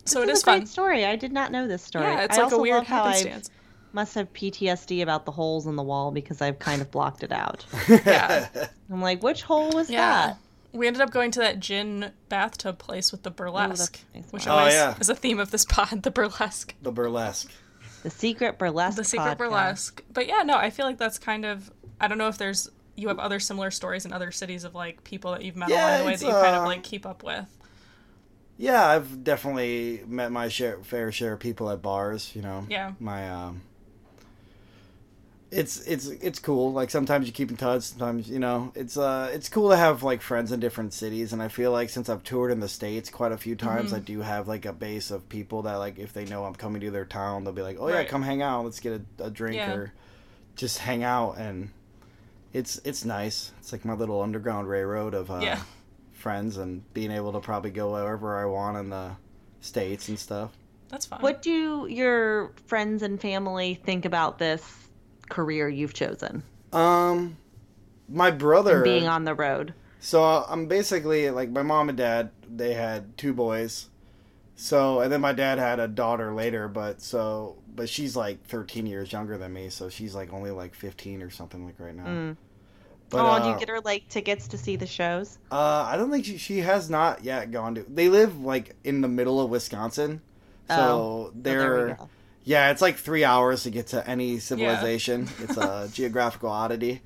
So 0.05 0.19
this 0.21 0.29
it 0.29 0.31
is 0.31 0.37
is 0.37 0.43
a 0.43 0.45
great 0.45 0.57
fun. 0.59 0.65
story. 0.67 1.05
I 1.05 1.15
did 1.15 1.31
not 1.31 1.51
know 1.51 1.67
this 1.67 1.81
story. 1.83 2.05
Yeah, 2.05 2.23
it's 2.23 2.37
I 2.37 2.43
like 2.43 2.51
a 2.53 2.57
weird 2.59 2.77
love 2.77 2.87
how 2.87 3.03
happenstance. 3.05 3.49
Must 3.95 4.13
have 4.15 4.31
PTSD 4.33 5.01
about 5.01 5.25
the 5.25 5.31
holes 5.31 5.65
in 5.65 5.75
the 5.75 5.81
wall 5.83 6.11
because 6.11 6.41
I've 6.41 6.59
kind 6.59 6.81
of 6.81 6.91
blocked 6.91 7.23
it 7.23 7.31
out. 7.31 7.65
Yeah. 7.89 8.47
I'm 8.91 9.01
like, 9.01 9.23
which 9.23 9.41
hole 9.41 9.71
was 9.71 9.89
Yeah. 9.89 10.27
that? 10.27 10.37
We 10.73 10.85
ended 10.87 11.01
up 11.01 11.09
going 11.09 11.31
to 11.31 11.39
that 11.39 11.59
gin 11.61 12.11
bathtub 12.27 12.77
place 12.77 13.11
with 13.13 13.23
the 13.23 13.31
burlesque, 13.31 13.97
nice. 14.13 14.25
which 14.31 14.45
Oh, 14.47 14.51
always 14.51 14.73
yeah. 14.73 14.95
is 14.99 15.09
a 15.09 15.15
theme 15.15 15.39
of 15.39 15.49
this 15.49 15.63
pod, 15.65 16.03
the 16.03 16.11
burlesque. 16.11 16.75
the 16.81 16.91
burlesque. 16.91 17.49
The 18.03 18.09
secret 18.11 18.59
burlesque. 18.59 18.97
The 18.97 19.03
secret 19.05 19.35
podcast. 19.35 19.37
burlesque. 19.37 20.03
But 20.13 20.27
yeah, 20.27 20.43
no, 20.43 20.57
I 20.57 20.69
feel 20.69 20.85
like 20.85 20.97
that's 20.99 21.17
kind 21.17 21.45
of 21.45 21.71
I 21.99 22.07
don't 22.09 22.17
know 22.17 22.27
if 22.27 22.37
there's 22.37 22.69
you 22.97 23.07
have 23.07 23.19
other 23.19 23.39
similar 23.39 23.71
stories 23.71 24.05
in 24.05 24.11
other 24.13 24.31
cities 24.31 24.65
of 24.65 24.75
like 24.75 25.03
people 25.05 25.31
that 25.31 25.43
you've 25.43 25.55
met 25.55 25.69
Yeah, 25.69 25.87
along 25.95 25.99
the 26.01 26.05
way 26.07 26.15
that 26.17 26.25
you 26.25 26.31
kind 26.31 26.55
of 26.57 26.63
uh, 26.63 26.65
like 26.65 26.83
keep 26.83 27.05
up 27.05 27.23
with. 27.23 27.45
Yeah, 28.57 28.85
I've 28.85 29.23
definitely 29.23 30.01
met 30.07 30.31
my 30.31 30.47
share, 30.49 30.79
fair 30.83 31.11
share 31.11 31.33
of 31.33 31.39
people 31.39 31.69
at 31.69 31.81
bars. 31.81 32.31
You 32.35 32.41
know, 32.41 32.65
Yeah. 32.69 32.91
my 32.99 33.29
um, 33.29 33.61
it's 35.51 35.79
it's 35.87 36.07
it's 36.07 36.39
cool. 36.39 36.73
Like 36.73 36.89
sometimes 36.89 37.27
you 37.27 37.33
keep 37.33 37.49
in 37.51 37.57
touch. 37.57 37.83
Sometimes 37.83 38.29
you 38.29 38.39
know, 38.39 38.71
it's 38.75 38.97
uh, 38.97 39.29
it's 39.33 39.47
cool 39.47 39.69
to 39.69 39.77
have 39.77 40.03
like 40.03 40.21
friends 40.21 40.51
in 40.51 40.59
different 40.59 40.93
cities. 40.93 41.33
And 41.33 41.41
I 41.41 41.47
feel 41.47 41.71
like 41.71 41.89
since 41.89 42.09
I've 42.09 42.23
toured 42.23 42.51
in 42.51 42.59
the 42.59 42.67
states 42.67 43.09
quite 43.09 43.31
a 43.31 43.37
few 43.37 43.55
times, 43.55 43.87
Mm-hmm. 43.91 43.95
I 43.95 43.99
do 43.99 44.21
have 44.21 44.47
like 44.47 44.65
a 44.65 44.73
base 44.73 45.11
of 45.11 45.29
people 45.29 45.61
that 45.63 45.75
like 45.75 45.99
if 45.99 46.13
they 46.13 46.25
know 46.25 46.45
I'm 46.45 46.55
coming 46.55 46.81
to 46.81 46.91
their 46.91 47.05
town, 47.05 47.43
they'll 47.43 47.53
be 47.53 47.61
like, 47.61 47.77
oh 47.79 47.87
yeah, 47.87 47.95
Right. 47.97 48.07
come 48.07 48.23
hang 48.23 48.41
out. 48.41 48.63
Let's 48.65 48.79
get 48.79 49.01
a, 49.19 49.25
a 49.25 49.29
drink 49.29 49.55
Yeah. 49.57 49.73
or 49.73 49.93
just 50.55 50.79
hang 50.79 51.03
out 51.03 51.37
and. 51.37 51.69
It's 52.53 52.79
it's 52.85 53.03
nice. 53.03 53.51
It's 53.59 53.73
like 53.73 53.83
my 53.83 53.95
little 53.95 54.21
underground 54.21 54.69
railroad 54.69 55.13
of 55.13 55.29
uh, 55.29 55.39
Yeah. 55.43 55.59
friends 56.13 56.55
and 56.55 56.81
being 56.93 57.11
able 57.11 57.33
to 57.33 57.41
probably 57.41 57.69
go 57.71 57.91
wherever 57.91 58.37
I 58.37 58.45
want 58.45 58.77
in 58.77 58.89
the 58.91 59.11
states 59.59 60.07
and 60.07 60.17
stuff. 60.17 60.51
That's 60.87 61.05
fun. 61.05 61.19
What 61.21 61.41
do 61.41 61.85
your 61.89 62.53
friends 62.67 63.03
and 63.03 63.19
family 63.19 63.73
think 63.83 64.05
about 64.05 64.37
this 64.37 64.63
career 65.29 65.67
you've 65.69 65.93
chosen? 65.93 66.43
Um, 66.73 67.37
my 68.09 68.31
brother 68.31 68.75
and 68.75 68.83
being 68.83 69.07
on 69.07 69.23
the 69.23 69.33
road. 69.33 69.73
So 69.99 70.23
I'm 70.23 70.67
basically 70.67 71.29
like 71.31 71.49
my 71.49 71.63
mom 71.63 71.89
and 71.89 71.97
dad. 71.97 72.31
They 72.47 72.73
had 72.73 73.17
two 73.17 73.33
boys. 73.33 73.89
So 74.55 75.01
and 75.01 75.11
then 75.11 75.21
my 75.21 75.33
dad 75.33 75.57
had 75.57 75.79
a 75.79 75.87
daughter 75.87 76.33
later, 76.33 76.67
but 76.67 77.01
so 77.01 77.57
but 77.75 77.89
she's 77.89 78.15
like 78.15 78.45
13 78.45 78.85
years 78.85 79.11
younger 79.11 79.37
than 79.37 79.51
me, 79.51 79.69
so 79.69 79.89
she's 79.89 80.15
like 80.15 80.31
only 80.31 80.51
like 80.51 80.73
15 80.73 81.21
or 81.21 81.29
something 81.29 81.65
like 81.65 81.75
right 81.79 81.95
now. 81.95 82.05
Mm. 82.05 82.37
But 83.09 83.19
oh, 83.19 83.25
uh, 83.25 83.39
do 83.39 83.49
you 83.49 83.59
get 83.59 83.69
her 83.69 83.81
like 83.81 84.07
tickets 84.09 84.47
to 84.49 84.57
see 84.57 84.75
the 84.75 84.87
shows? 84.87 85.37
uh, 85.51 85.87
I 85.89 85.97
don't 85.97 86.11
think 86.11 86.25
she, 86.25 86.37
she 86.37 86.59
has 86.59 86.89
not 86.89 87.23
yet 87.23 87.51
gone 87.51 87.75
to. 87.75 87.85
They 87.87 88.09
live 88.09 88.39
like 88.39 88.75
in 88.83 89.01
the 89.01 89.07
middle 89.07 89.39
of 89.41 89.49
Wisconsin, 89.49 90.21
so 90.67 90.75
Oh, 90.75 91.31
they're 91.35 91.87
we 91.87 91.93
go. 91.93 92.09
Yeah, 92.45 92.69
it's 92.71 92.81
like 92.81 92.97
three 92.97 93.23
hours 93.23 93.63
to 93.63 93.71
get 93.71 93.87
to 93.87 94.07
any 94.07 94.37
civilization. 94.39 95.27
It's 95.39 95.57
a 95.57 95.89
geographical 95.93 96.49
oddity. 96.49 97.01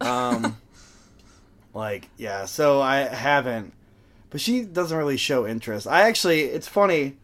Um, 0.00 0.56
like, 1.74 2.08
yeah, 2.16 2.44
so 2.46 2.80
I 2.80 2.96
haven't, 2.98 3.72
but 4.30 4.40
she 4.40 4.62
doesn't 4.62 4.96
really 4.96 5.16
show 5.16 5.46
interest. 5.46 5.86
I 5.86 6.02
actually, 6.08 6.42
it's 6.42 6.66
funny. 6.68 7.16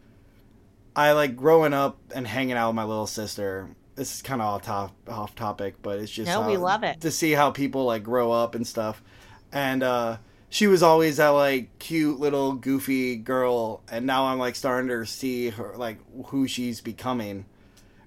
I 0.95 1.11
like 1.11 1.35
growing 1.35 1.73
up 1.73 1.97
and 2.15 2.25
hanging 2.25 2.55
out 2.55 2.69
with 2.69 2.75
my 2.75 2.85
little 2.85 3.05
sister. 3.07 3.69
This 3.95 4.15
is 4.15 4.21
kind 4.21 4.41
of 4.41 4.47
off 4.47 4.61
top, 4.63 4.95
off 5.07 5.35
topic, 5.35 5.75
but 5.81 5.99
it's 5.99 6.11
just 6.11 6.27
No, 6.27 6.43
how- 6.43 6.49
we 6.49 6.55
love 6.57 6.83
it. 6.83 7.01
to 7.01 7.11
see 7.11 7.31
how 7.33 7.51
people 7.51 7.85
like 7.85 8.03
grow 8.03 8.31
up 8.31 8.55
and 8.55 8.65
stuff. 8.65 9.03
And 9.51 9.83
uh, 9.83 10.17
she 10.49 10.67
was 10.67 10.81
always 10.83 11.17
that 11.17 11.29
like 11.29 11.77
cute 11.79 12.19
little 12.19 12.53
goofy 12.53 13.17
girl, 13.17 13.81
and 13.91 14.05
now 14.05 14.25
I'm 14.27 14.39
like 14.39 14.55
starting 14.55 14.87
to 14.89 15.05
see 15.05 15.49
her 15.49 15.73
like 15.75 15.99
who 16.27 16.47
she's 16.47 16.79
becoming. 16.79 17.45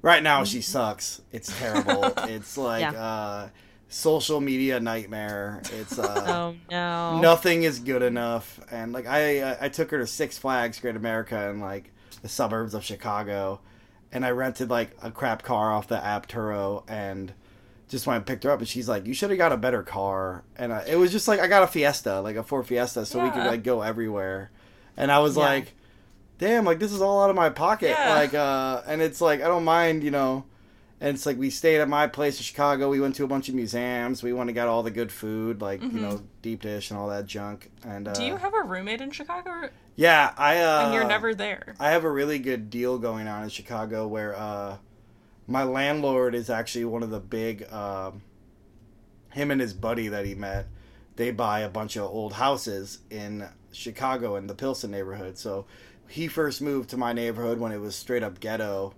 Right 0.03 0.23
now, 0.23 0.45
she 0.45 0.61
sucks. 0.63 1.21
It's 1.33 1.57
terrible. 1.59 2.05
it's 2.29 2.57
like 2.57 2.81
Yeah. 2.83 2.93
uh, 3.03 3.49
social 3.89 4.41
media 4.41 4.81
nightmare. 4.81 5.61
It's 5.73 5.99
uh, 5.99 6.25
Oh 6.29 6.57
no. 6.71 7.21
nothing 7.21 7.65
is 7.65 7.81
good 7.81 8.03
enough 8.03 8.61
and 8.71 8.93
like 8.93 9.07
i 9.07 9.57
i 9.61 9.69
took 9.69 9.91
her 9.91 9.99
to 9.99 10.07
six 10.07 10.39
flags 10.39 10.79
great 10.79 10.95
america 10.95 11.49
in 11.51 11.59
like 11.61 11.91
the 12.23 12.29
suburbs 12.29 12.73
of 12.75 12.85
chicago 12.85 13.59
and 14.13 14.25
i 14.25 14.31
rented 14.31 14.71
like 14.71 14.97
a 15.03 15.11
crap 15.11 15.43
car 15.43 15.73
off 15.73 15.89
the 15.89 16.03
app 16.05 16.29
turo 16.29 16.85
and 16.89 17.33
just 17.89 18.07
went 18.07 18.19
and 18.19 18.27
picked 18.27 18.45
her 18.45 18.51
up 18.53 18.61
and 18.61 18.69
she's 18.69 18.89
like 18.89 19.07
you 19.07 19.13
should 19.15 19.31
have 19.31 19.39
got 19.39 19.51
a 19.53 19.57
better 19.57 19.83
car 19.83 20.45
and 20.57 20.71
uh, 20.71 20.83
it 20.87 20.95
was 20.95 21.11
just 21.11 21.27
like 21.27 21.41
i 21.41 21.49
got 21.49 21.65
a 21.65 21.67
fiesta 21.67 22.21
like 22.21 22.37
a 22.37 22.45
ford 22.45 22.65
fiesta 22.65 23.05
so 23.05 23.21
we 23.23 23.29
could 23.31 23.45
like 23.45 23.65
go 23.65 23.83
everywhere 23.83 24.51
and 24.97 25.11
i 25.11 25.19
was 25.19 25.37
Yeah. 25.37 25.43
like 25.43 25.73
damn 26.41 26.65
like 26.65 26.79
this 26.81 26.91
is 26.93 27.01
all 27.01 27.23
out 27.23 27.31
of 27.31 27.37
my 27.37 27.51
pocket 27.51 27.91
Yeah. 27.91 28.15
like 28.15 28.35
uh 28.35 28.83
and 28.87 29.01
it's 29.01 29.21
like 29.21 29.41
i 29.43 29.47
don't 29.47 29.65
mind 29.65 30.03
you 30.03 30.11
know 30.11 30.45
and 31.03 31.15
it's 31.15 31.25
like 31.25 31.39
we 31.39 31.49
stayed 31.51 31.81
at 31.81 31.89
my 31.89 32.07
place 32.09 32.37
in 32.37 32.43
Chicago. 32.43 32.91
We 32.91 33.01
went 33.01 33.15
to 33.15 33.25
a 33.25 33.27
bunch 33.27 33.49
of 33.49 33.55
museums. 33.55 34.23
We 34.23 34.35
went 34.35 34.51
and 34.51 34.55
got 34.55 34.69
all 34.69 34.83
the 34.83 34.91
good 34.91 35.11
food, 35.11 35.63
like 35.63 35.81
you 35.81 35.89
know, 35.99 36.21
deep 36.43 36.61
dish 36.61 36.91
and 36.91 36.99
all 37.01 37.09
that 37.09 37.25
junk. 37.25 37.71
And 37.83 38.07
uh, 38.07 38.11
Mm-hmm. 38.13 38.21
Do 38.21 38.27
you 38.27 38.37
have 38.37 38.53
a 38.53 38.61
roommate 38.63 39.01
in 39.01 39.11
Chicago, 39.11 39.71
yeah, 39.97 40.35
I 40.37 40.59
uh, 40.59 40.85
and 40.85 40.93
you're 40.95 41.09
never 41.09 41.35
there? 41.35 41.75
I 41.81 41.93
have 41.93 42.05
a 42.05 42.11
really 42.11 42.39
good 42.39 42.69
deal 42.69 42.99
going 42.99 43.29
on 43.29 43.43
in 43.45 43.49
Chicago 43.49 44.07
where 44.07 44.37
uh, 44.37 44.77
my 45.47 45.63
landlord 45.63 46.35
is 46.35 46.51
actually 46.51 46.85
one 46.85 47.03
of 47.03 47.09
the 47.09 47.19
big. 47.21 47.73
Um, 47.73 48.21
him 49.31 49.51
and 49.51 49.59
his 49.59 49.73
buddy 49.73 50.09
that 50.09 50.27
he 50.27 50.35
met, 50.35 50.67
they 51.17 51.31
buy 51.31 51.61
a 51.61 51.71
bunch 51.71 51.97
of 51.97 52.03
old 52.11 52.35
houses 52.35 52.99
in 53.09 53.49
Chicago 53.73 54.37
in 54.37 54.49
the 54.49 54.55
Pilsen 54.55 54.91
neighborhood. 54.91 55.39
So 55.39 55.65
he 56.11 56.27
first 56.29 56.61
moved 56.61 56.91
to 56.91 56.97
my 56.97 57.13
neighborhood 57.13 57.59
when 57.59 57.73
it 57.73 57.81
was 57.81 57.95
straight 57.95 58.23
up 58.23 58.41
ghetto 58.41 58.95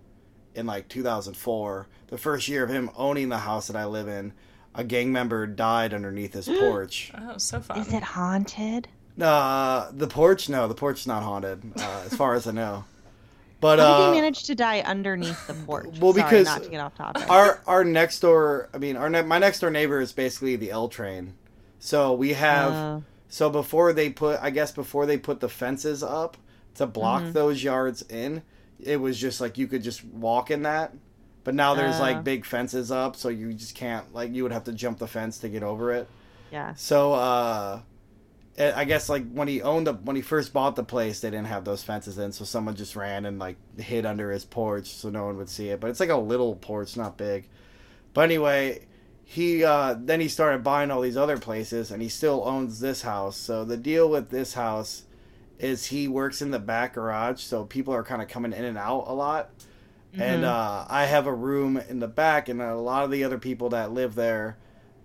in 0.55 0.67
like 0.67 0.89
2004. 0.89 1.87
The 2.09 2.19
first 2.19 2.49
year 2.49 2.65
of 2.65 2.71
him 2.71 2.91
owning 2.97 3.29
the 3.29 3.39
house 3.39 3.67
that 3.69 3.77
I 3.77 3.85
live 3.85 4.09
in, 4.09 4.33
a 4.75 4.85
gang 4.85 5.13
member 5.13 5.47
died 5.47 5.93
underneath 5.95 6.33
his 6.33 6.49
porch. 6.61 7.13
Oh, 7.19 7.37
so 7.39 7.61
fun. 7.61 7.79
Is 7.79 7.93
it 7.93 8.03
haunted? 8.03 8.89
Uh, 9.21 9.91
the 9.93 10.07
porch? 10.07 10.49
No, 10.49 10.67
the 10.69 10.75
porch 10.75 11.01
is 11.01 11.07
not 11.07 11.23
haunted, 11.23 11.63
uh, 11.77 12.03
as 12.07 12.15
far 12.15 12.35
as 12.35 12.47
I 12.47 12.53
know. 12.53 12.85
But 13.61 13.79
How 13.79 13.99
did 13.99 14.03
uh, 14.05 14.13
he 14.15 14.21
manage 14.21 14.45
to 14.45 14.55
die 14.55 14.81
underneath 14.81 15.47
the 15.47 15.55
porch? 15.55 15.87
well, 16.01 16.13
Sorry, 16.15 16.25
because 16.25 16.47
not 16.47 16.63
to 16.65 16.69
get 16.71 16.81
off 16.81 16.95
topic. 16.97 17.31
our 17.31 17.61
our 17.67 17.85
next 17.85 18.19
door, 18.21 18.69
I 18.75 18.79
mean, 18.79 18.97
our 18.97 19.09
ne- 19.09 19.23
my 19.23 19.39
next 19.39 19.61
door 19.61 19.71
neighbor 19.71 20.01
is 20.01 20.13
basically 20.13 20.57
the 20.57 20.71
L 20.73 20.89
train. 20.89 21.35
So 21.79 22.13
we 22.13 22.33
have 22.33 22.73
Oh. 22.73 23.03
so 23.29 23.51
before 23.51 23.93
they 23.93 24.11
put, 24.11 24.41
I 24.43 24.51
guess 24.51 24.73
before 24.73 25.07
they 25.07 25.17
put 25.19 25.39
the 25.41 25.49
fences 25.49 26.03
up 26.03 26.37
to 26.77 26.87
block 26.87 27.23
Mm-hmm. 27.23 27.33
those 27.33 27.62
yards 27.62 28.03
in, 28.03 28.43
it 28.81 28.97
was 28.99 29.18
just 29.20 29.41
like 29.41 29.59
you 29.59 29.66
could 29.66 29.83
just 29.83 30.05
walk 30.05 30.51
in 30.51 30.62
that. 30.62 30.93
But 31.45 31.55
now 31.55 31.75
there's 31.75 31.97
Oh. 31.99 32.03
like 32.03 32.23
big 32.25 32.45
fences 32.45 32.91
up, 32.93 33.16
so 33.16 33.29
you 33.29 33.53
just 33.53 33.75
can't 33.75 34.12
like 34.14 34.33
you 34.35 34.43
would 34.45 34.53
have 34.53 34.64
to 34.64 34.73
jump 34.73 34.99
the 34.99 35.09
fence 35.09 35.39
to 35.39 35.49
get 35.49 35.62
over 35.62 35.93
it. 35.93 36.09
yeah. 36.51 36.75
So 36.75 37.14
uh 37.14 37.81
I 38.59 38.73
I 38.73 38.85
guess 38.85 39.09
like 39.09 39.31
when 39.33 39.49
he 39.49 39.61
owned 39.62 39.87
the 39.87 39.95
when 39.95 40.14
he 40.16 40.23
first 40.23 40.53
bought 40.53 40.77
the 40.77 40.85
place, 40.85 41.20
they 41.20 41.31
didn't 41.31 41.47
have 41.49 41.64
those 41.64 41.83
fences 41.83 42.18
in, 42.18 42.33
so 42.33 42.45
someone 42.45 42.77
just 42.77 42.95
ran 42.97 43.27
and 43.27 43.39
like 43.39 43.57
hid 43.79 44.07
under 44.07 44.31
his 44.31 44.45
porch 44.45 44.87
so 44.87 45.09
no 45.11 45.25
one 45.27 45.37
would 45.39 45.49
see 45.49 45.68
it. 45.70 45.81
But 45.81 45.91
it's 45.91 46.01
like 46.01 46.11
a 46.11 46.16
little 46.16 46.55
porch, 46.57 46.97
not 46.97 47.16
big. 47.16 47.49
But 48.14 48.23
anyway, 48.23 48.87
he 49.25 49.64
uh 49.64 49.97
then 49.99 50.20
he 50.20 50.29
started 50.29 50.62
buying 50.62 50.91
all 50.91 51.01
these 51.01 51.16
other 51.16 51.39
places 51.39 51.91
and 51.91 52.03
he 52.03 52.09
still 52.09 52.43
owns 52.47 52.79
this 52.81 53.03
house. 53.03 53.37
So 53.37 53.64
the 53.64 53.77
deal 53.79 54.09
with 54.09 54.29
this 54.31 54.55
house 54.55 55.05
is 55.63 55.87
he 55.87 56.09
works 56.09 56.43
in 56.43 56.51
the 56.51 56.59
back 56.59 56.95
garage, 56.95 57.41
so 57.41 57.65
people 57.65 57.95
are 57.95 58.03
kind 58.03 58.21
of 58.21 58.29
coming 58.29 58.53
in 58.53 58.65
and 58.65 58.77
out 58.77 59.05
a 59.07 59.15
lot. 59.15 59.51
And 60.15 60.45
uh, 60.45 60.85
I 60.91 61.07
have 61.07 61.27
a 61.27 61.33
room 61.33 61.79
in 61.89 62.01
the 62.01 62.09
back, 62.09 62.51
and 62.51 62.61
a 62.61 62.75
lot 62.75 63.05
of 63.05 63.11
the 63.11 63.25
other 63.25 63.39
people 63.39 63.71
that 63.71 63.93
live 63.93 64.15
there, 64.15 64.59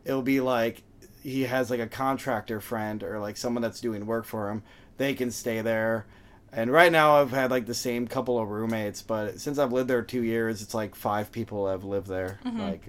it'll 0.04 0.22
be 0.22 0.42
like 0.42 0.84
he 1.24 1.44
has 1.44 1.70
like 1.70 1.80
a 1.80 1.88
contractor 1.88 2.60
friend 2.60 3.04
or 3.04 3.20
like 3.20 3.38
someone 3.38 3.62
that's 3.62 3.80
doing 3.80 4.06
work 4.06 4.26
for 4.26 4.50
him. 4.50 4.64
They 4.98 5.14
can 5.14 5.32
stay 5.32 5.62
there. 5.62 6.06
And 6.52 6.72
right 6.72 6.92
now, 6.92 7.22
I've 7.22 7.32
had 7.32 7.52
like 7.52 7.68
the 7.68 7.74
same 7.74 8.08
couple 8.08 8.40
of 8.40 8.50
roommates, 8.50 9.02
but 9.02 9.40
since 9.40 9.60
I've 9.60 9.72
lived 9.72 9.90
there 9.90 10.02
two 10.02 10.24
years, 10.24 10.62
it's 10.62 10.74
like 10.74 10.96
five 10.96 11.32
people 11.32 11.68
have 11.70 11.84
lived 11.84 12.08
there. 12.08 12.40
Like, 12.60 12.82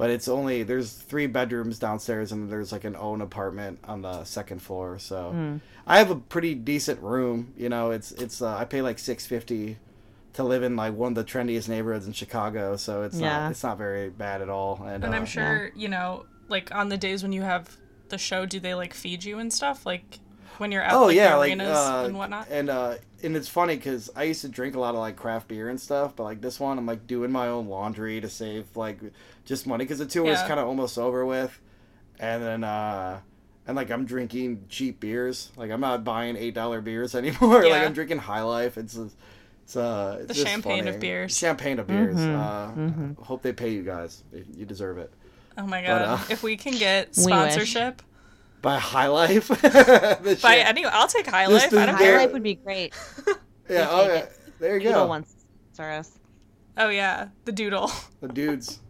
but 0.00 0.08
it's 0.08 0.28
only 0.28 0.62
there's 0.62 0.92
three 0.92 1.26
bedrooms 1.26 1.78
downstairs, 1.78 2.32
and 2.32 2.50
there's 2.50 2.72
like 2.72 2.84
an 2.84 2.96
own 2.96 3.20
apartment 3.20 3.78
on 3.84 4.00
the 4.00 4.24
second 4.24 4.60
floor. 4.62 4.98
So 4.98 5.58
I 5.86 5.98
have 5.98 6.10
a 6.10 6.16
pretty 6.16 6.54
decent 6.54 7.00
room. 7.02 7.52
You 7.56 7.68
know, 7.68 7.90
it's 7.90 8.10
it's 8.12 8.40
uh, 8.40 8.56
I 8.56 8.64
pay 8.64 8.80
like 8.80 8.98
six 8.98 9.26
fifty 9.26 9.76
to 10.32 10.42
live 10.44 10.62
in 10.62 10.74
like 10.76 10.94
one 10.94 11.12
of 11.12 11.16
the 11.16 11.24
trendiest 11.24 11.68
neighborhoods 11.68 12.06
in 12.06 12.14
Chicago, 12.14 12.76
so 12.76 13.02
it's 13.02 13.18
Yeah. 13.20 13.40
not 13.40 13.50
it's 13.50 13.62
not 13.62 13.76
very 13.76 14.08
bad 14.08 14.40
at 14.40 14.48
all. 14.48 14.80
And, 14.84 15.04
and 15.04 15.12
uh, 15.12 15.16
I'm 15.18 15.26
sure 15.26 15.70
you 15.76 15.88
know, 15.88 16.24
like 16.48 16.74
on 16.74 16.88
the 16.88 16.96
days 16.96 17.22
when 17.22 17.32
you 17.32 17.42
have 17.42 17.76
the 18.08 18.16
show, 18.18 18.46
do 18.46 18.58
they 18.58 18.74
like 18.74 18.94
feed 18.94 19.22
you 19.24 19.38
and 19.38 19.52
stuff? 19.52 19.84
Like 19.84 20.18
when 20.58 20.72
you're 20.72 20.82
at 20.82 20.94
Oh 20.94 21.06
like, 21.06 21.16
yeah, 21.16 21.32
the 21.32 21.38
like 21.38 21.60
uh, 21.60 22.04
and 22.06 22.16
whatnot. 22.16 22.46
and 22.50 22.70
uh, 22.70 22.94
and 23.22 23.36
it's 23.36 23.48
funny 23.48 23.76
because 23.76 24.10
I 24.16 24.24
used 24.24 24.40
to 24.42 24.48
drink 24.48 24.74
a 24.74 24.80
lot 24.80 24.94
of 24.94 25.00
like 25.00 25.16
craft 25.16 25.48
beer 25.48 25.68
and 25.68 25.80
stuff, 25.80 26.14
but 26.16 26.24
like 26.24 26.40
this 26.40 26.58
one, 26.60 26.78
I'm 26.78 26.86
like 26.86 27.06
doing 27.06 27.30
my 27.30 27.48
own 27.48 27.68
laundry 27.68 28.20
to 28.20 28.28
save 28.28 28.64
like 28.76 28.98
just 29.44 29.66
money 29.66 29.84
because 29.84 29.98
the 29.98 30.06
tour 30.06 30.24
was 30.24 30.38
Yeah. 30.40 30.48
kind 30.48 30.60
of 30.60 30.66
almost 30.66 30.98
over 30.98 31.24
with, 31.26 31.58
and 32.18 32.42
then 32.42 32.64
uh, 32.64 33.20
and 33.66 33.76
like 33.76 33.90
I'm 33.90 34.04
drinking 34.06 34.64
cheap 34.68 35.00
beers, 35.00 35.50
like 35.56 35.70
I'm 35.70 35.80
not 35.80 36.04
buying 36.04 36.36
eight 36.36 36.54
dollar 36.54 36.80
beers 36.80 37.14
anymore. 37.16 37.62
like 37.68 37.82
I'm 37.82 37.92
drinking 37.92 38.18
High 38.18 38.42
Life. 38.42 38.76
It's 38.78 38.96
it's 38.96 39.76
uh 39.76 40.16
it's 40.20 40.28
The 40.28 40.34
just 40.34 40.46
champagne 40.46 40.88
of 40.88 40.98
beers. 40.98 41.36
Champagne 41.36 41.78
of 41.78 41.86
beers. 41.86 42.16
Mm-hmm. 42.16 43.12
Uh, 43.20 43.24
Hope 43.24 43.42
they 43.42 43.52
pay 43.52 43.70
you 43.70 43.82
guys. 43.82 44.24
You 44.56 44.64
deserve 44.66 44.98
it. 44.98 45.12
oh 45.58 45.66
my 45.66 45.80
but, 45.82 45.86
god! 45.86 46.02
uh, 46.02 46.24
if 46.30 46.42
we 46.42 46.56
can 46.56 46.72
get 46.72 47.08
wish. 47.16 47.16
sponsorship 47.26 48.02
By 48.62 48.78
High 48.78 49.08
Life. 49.08 49.48
By 49.62 50.34
shit- 50.34 50.44
any, 50.44 50.84
I'll 50.84 51.08
take 51.08 51.26
High 51.26 51.46
This 51.48 51.64
Life. 51.64 51.74
I 51.74 51.86
don't 51.86 51.94
High 51.96 52.02
care. 52.02 52.18
Life 52.18 52.32
would 52.32 52.42
be 52.42 52.54
great. 52.54 52.94
yeah. 53.26 53.86
take 53.86 53.88
Oh 53.90 54.06
yeah. 54.14 54.26
There 54.58 54.76
you 54.76 54.88
Doodle 54.88 55.04
go. 55.04 55.06
wants 55.08 55.32
to 55.32 55.40
sponsor. 55.72 56.18
Oh 56.76 56.88
yeah, 56.88 57.28
the 57.44 57.52
doodle. 57.52 57.90
The 58.20 58.28
dudes. 58.28 58.80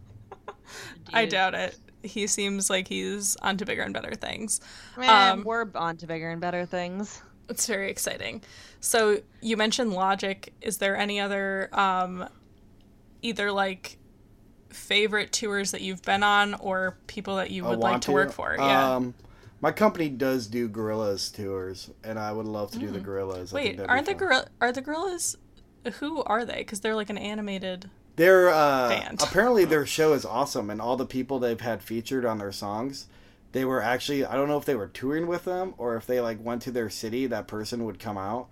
I 1.13 1.25
doubt 1.25 1.53
it. 1.53 1.77
He 2.03 2.27
seems 2.27 2.69
like 2.69 2.87
he's 2.87 3.35
onto 3.37 3.63
bigger 3.65 3.83
and 3.83 3.93
better 3.93 4.15
things. 4.15 4.59
Eh, 4.99 5.05
Um, 5.07 5.43
we're 5.43 5.67
on 5.75 5.97
to 5.97 6.07
bigger 6.07 6.29
and 6.29 6.41
better 6.41 6.65
things. 6.65 7.21
It's 7.47 7.67
very 7.67 7.89
exciting. 7.91 8.41
So 8.79 9.19
you 9.41 9.55
mentioned 9.57 9.93
Logic. 9.93 10.53
Is 10.61 10.77
there 10.77 10.95
any 10.97 11.19
other 11.19 11.69
um, 11.73 12.27
either 13.21 13.51
like 13.51 13.97
favorite 14.69 15.31
tours 15.31 15.71
that 15.71 15.81
you've 15.81 16.01
been 16.01 16.23
on 16.23 16.53
or 16.55 16.97
people 17.07 17.35
that 17.37 17.51
you 17.51 17.63
would 17.65 17.79
like 17.79 17.91
want 17.91 18.03
to 18.03 18.11
work 18.11 18.31
for? 18.31 18.55
Yeah. 18.57 19.01
My 19.61 19.71
company 19.71 20.09
does 20.09 20.47
do 20.47 20.67
Gorillaz 20.67 21.31
tours, 21.33 21.91
and 22.03 22.17
I 22.17 22.31
would 22.31 22.47
love 22.47 22.71
to 22.71 22.79
do 22.79 22.89
the 22.89 22.99
Gorillaz. 22.99 23.53
I 23.53 23.61
think 23.63 23.77
Mm. 23.77 23.79
Wait, 23.79 23.89
aren't 23.89 24.05
the 24.07 24.13
gorilla 24.15 24.47
are 24.59 24.71
the 24.71 24.81
Gorillaz? 24.81 25.35
Who 25.99 26.23
are 26.23 26.45
they? 26.45 26.57
Because 26.57 26.79
they're 26.79 26.95
like 26.95 27.09
an 27.11 27.17
animated. 27.17 27.89
They're 28.15 28.49
uh, 28.49 28.89
band? 28.89 29.21
apparently 29.23 29.65
their 29.65 29.85
show 29.85 30.13
is 30.13 30.25
awesome, 30.25 30.69
and 30.69 30.81
all 30.81 30.97
the 30.97 31.05
people 31.05 31.37
they've 31.39 31.61
had 31.61 31.81
featured 31.83 32.25
on 32.25 32.39
their 32.39 32.51
songs, 32.51 33.05
they 33.51 33.63
were 33.63 33.81
actually 33.81 34.25
I 34.25 34.33
don't 34.35 34.47
know 34.47 34.57
if 34.57 34.65
they 34.65 34.75
were 34.75 34.87
touring 34.87 35.27
with 35.27 35.45
them 35.45 35.75
or 35.77 35.95
if 35.95 36.07
they 36.07 36.19
like 36.21 36.43
went 36.43 36.63
to 36.63 36.71
their 36.71 36.89
city. 36.89 37.27
That 37.27 37.47
person 37.47 37.85
would 37.85 37.99
come 37.99 38.17
out. 38.17 38.47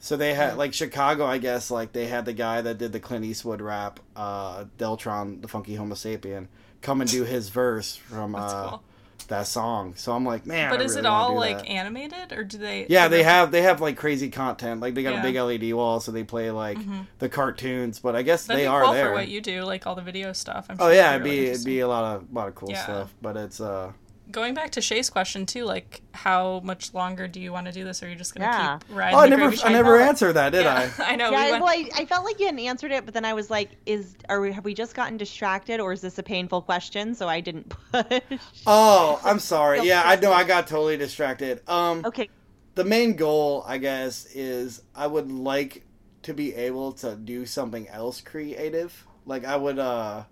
So 0.00 0.16
they 0.16 0.32
Hmm. 0.32 0.40
had 0.40 0.56
like 0.56 0.72
Chicago, 0.74 1.26
I 1.26 1.38
guess. 1.38 1.70
Like 1.70 1.92
they 1.92 2.06
had 2.06 2.24
the 2.24 2.32
guy 2.32 2.62
that 2.62 2.78
did 2.78 2.92
the 2.92 3.00
Clint 3.00 3.24
Eastwood 3.26 3.60
rap, 3.60 4.00
uh, 4.16 4.64
Deltron, 4.78 5.42
the 5.42 5.48
Funky 5.48 5.74
Homo 5.74 5.94
Sapien, 5.94 6.48
come 6.82 7.00
and 7.02 7.10
do 7.10 7.24
his 7.24 7.50
verse 7.50 7.96
from 7.96 8.32
That's 8.32 8.52
uh, 8.52 8.68
cool. 8.70 8.82
That 9.28 9.46
song. 9.46 9.94
So 9.96 10.12
I'm 10.12 10.24
like, 10.24 10.44
man. 10.46 10.70
But 10.70 10.80
I 10.80 10.84
is 10.84 10.96
really 10.96 11.06
it 11.06 11.10
all 11.10 11.34
like 11.34 11.58
that. 11.58 11.66
animated 11.68 12.32
or 12.32 12.44
do 12.44 12.58
they? 12.58 12.86
Yeah, 12.88 13.08
they 13.08 13.22
have 13.22 13.50
they 13.50 13.62
have 13.62 13.80
like 13.80 13.96
crazy 13.96 14.28
content. 14.30 14.80
Like 14.80 14.94
they 14.94 15.02
got 15.02 15.14
Yeah. 15.14 15.20
a 15.20 15.22
big 15.22 15.36
LED 15.36 15.72
wall, 15.74 16.00
so 16.00 16.12
they 16.12 16.24
play 16.24 16.50
like 16.50 16.78
the 17.18 17.28
cartoons. 17.28 17.98
But 18.00 18.16
I 18.16 18.22
guess 18.22 18.42
Mm-hmm. 18.44 18.48
That'd 18.48 18.62
they 18.62 18.66
are 18.66 18.82
cool 18.84 18.92
there. 18.92 19.06
for 19.08 19.12
what 19.14 19.28
you 19.28 19.40
do, 19.40 19.62
like 19.62 19.86
all 19.86 19.94
the 19.94 20.02
video 20.02 20.32
stuff. 20.32 20.66
I'm 20.68 20.76
oh 20.78 20.86
sure 20.86 20.94
yeah, 20.94 21.14
it'd 21.14 21.22
it'd 21.26 21.30
be 21.32 21.38
really 21.40 21.50
it'd 21.52 21.64
be 21.64 21.80
a 21.80 21.88
lot 21.88 22.16
of 22.16 22.24
a 22.30 22.34
lot 22.34 22.48
of 22.48 22.54
cool 22.54 22.70
Yeah. 22.70 22.82
stuff. 22.82 23.14
But 23.22 23.36
it's 23.36 23.60
uh 23.60 23.92
Going 24.30 24.54
back 24.54 24.70
to 24.72 24.80
Shay's 24.80 25.10
question 25.10 25.44
too, 25.46 25.64
like 25.64 26.00
how 26.12 26.60
much 26.64 26.94
longer 26.94 27.28
do 27.28 27.38
you 27.40 27.52
want 27.52 27.66
to 27.66 27.72
do 27.72 27.84
this? 27.84 28.02
Or 28.02 28.06
are 28.06 28.08
you 28.08 28.16
just 28.16 28.34
gonna 28.34 28.46
Yeah. 28.46 28.78
keep 28.78 28.96
riding? 28.96 29.14
oh 29.16 29.18
I 29.20 29.28
the 29.28 29.36
never 29.36 29.52
I 29.52 29.54
train? 29.56 29.72
never 29.74 30.00
answered 30.00 30.32
that, 30.32 30.50
did 30.50 30.64
Yeah, 30.64 30.90
I 30.98 31.14
know. 31.14 31.30
we 31.30 31.36
yeah, 31.36 31.50
went- 31.52 31.62
well, 31.62 31.70
I, 31.72 31.90
I 31.94 32.04
felt 32.06 32.24
like 32.24 32.40
you 32.40 32.46
hadn't 32.46 32.60
answered 32.60 32.90
it, 32.90 33.04
but 33.04 33.12
then 33.14 33.24
I 33.26 33.34
was 33.34 33.50
like, 33.50 33.70
"Is 33.86 34.16
are 34.28 34.40
we 34.40 34.50
have 34.52 34.64
we 34.64 34.72
just 34.74 34.94
gotten 34.94 35.18
distracted, 35.18 35.78
or 35.78 35.92
is 35.92 36.00
this 36.00 36.18
a 36.18 36.22
painful 36.22 36.62
question?" 36.62 37.14
So 37.14 37.28
I 37.28 37.40
didn't 37.40 37.68
push. 37.92 38.20
Oh, 38.66 39.20
I'm 39.22 39.38
sorry. 39.38 39.86
Yeah, 39.86 40.02
I 40.04 40.16
know. 40.16 40.32
I 40.32 40.44
got 40.44 40.66
totally 40.66 40.96
distracted. 40.96 41.60
Um, 41.68 42.02
okay, 42.06 42.30
the 42.76 42.84
main 42.84 43.14
goal, 43.16 43.62
I 43.66 43.76
guess, 43.78 44.26
is 44.34 44.82
I 44.96 45.06
would 45.06 45.30
like 45.30 45.84
to 46.22 46.32
be 46.32 46.54
able 46.54 46.92
to 46.92 47.14
do 47.14 47.44
something 47.44 47.86
else 47.88 48.22
creative. 48.22 49.06
Like 49.26 49.44
I 49.44 49.56
would 49.56 49.78
uh 49.78 50.24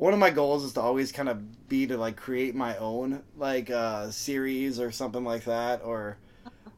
one 0.00 0.14
of 0.14 0.18
my 0.18 0.30
goals 0.30 0.64
is 0.64 0.72
to 0.72 0.80
always 0.80 1.12
kind 1.12 1.28
of 1.28 1.68
be 1.68 1.86
to 1.86 1.96
like 1.98 2.16
create 2.16 2.54
my 2.54 2.76
own 2.78 3.22
like 3.36 3.70
uh 3.70 4.10
series 4.10 4.80
or 4.80 4.90
something 4.90 5.24
like 5.24 5.44
that 5.44 5.82
or 5.84 6.16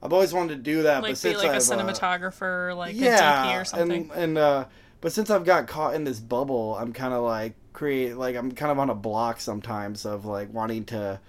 I've 0.02 0.12
always 0.12 0.32
wanted 0.32 0.56
to 0.56 0.62
do 0.62 0.82
that 0.82 1.02
but 1.02 1.02
Like 1.02 1.10
be 1.10 1.14
since 1.14 1.38
like 1.38 1.52
a 1.52 1.56
I've, 1.56 1.70
uh, 1.70 1.76
cinematographer, 1.76 2.76
like 2.76 2.94
a 2.94 2.98
yeah, 2.98 3.46
DP 3.46 3.60
or 3.60 3.64
something. 3.64 4.10
and 4.10 4.10
and 4.10 4.38
uh 4.38 4.64
but 5.00 5.12
since 5.12 5.30
I've 5.30 5.44
got 5.44 5.66
caught 5.68 5.94
in 5.94 6.04
this 6.04 6.20
bubble, 6.20 6.76
I'm 6.76 6.92
kind 6.92 7.12
of 7.14 7.22
like 7.22 7.54
create 7.72 8.16
like 8.16 8.34
I'm 8.36 8.52
kind 8.52 8.72
of 8.72 8.78
on 8.80 8.90
a 8.90 8.94
block 8.94 9.40
sometimes 9.40 10.04
of 10.04 10.24
like 10.24 10.52
wanting 10.52 10.84
to 10.86 11.20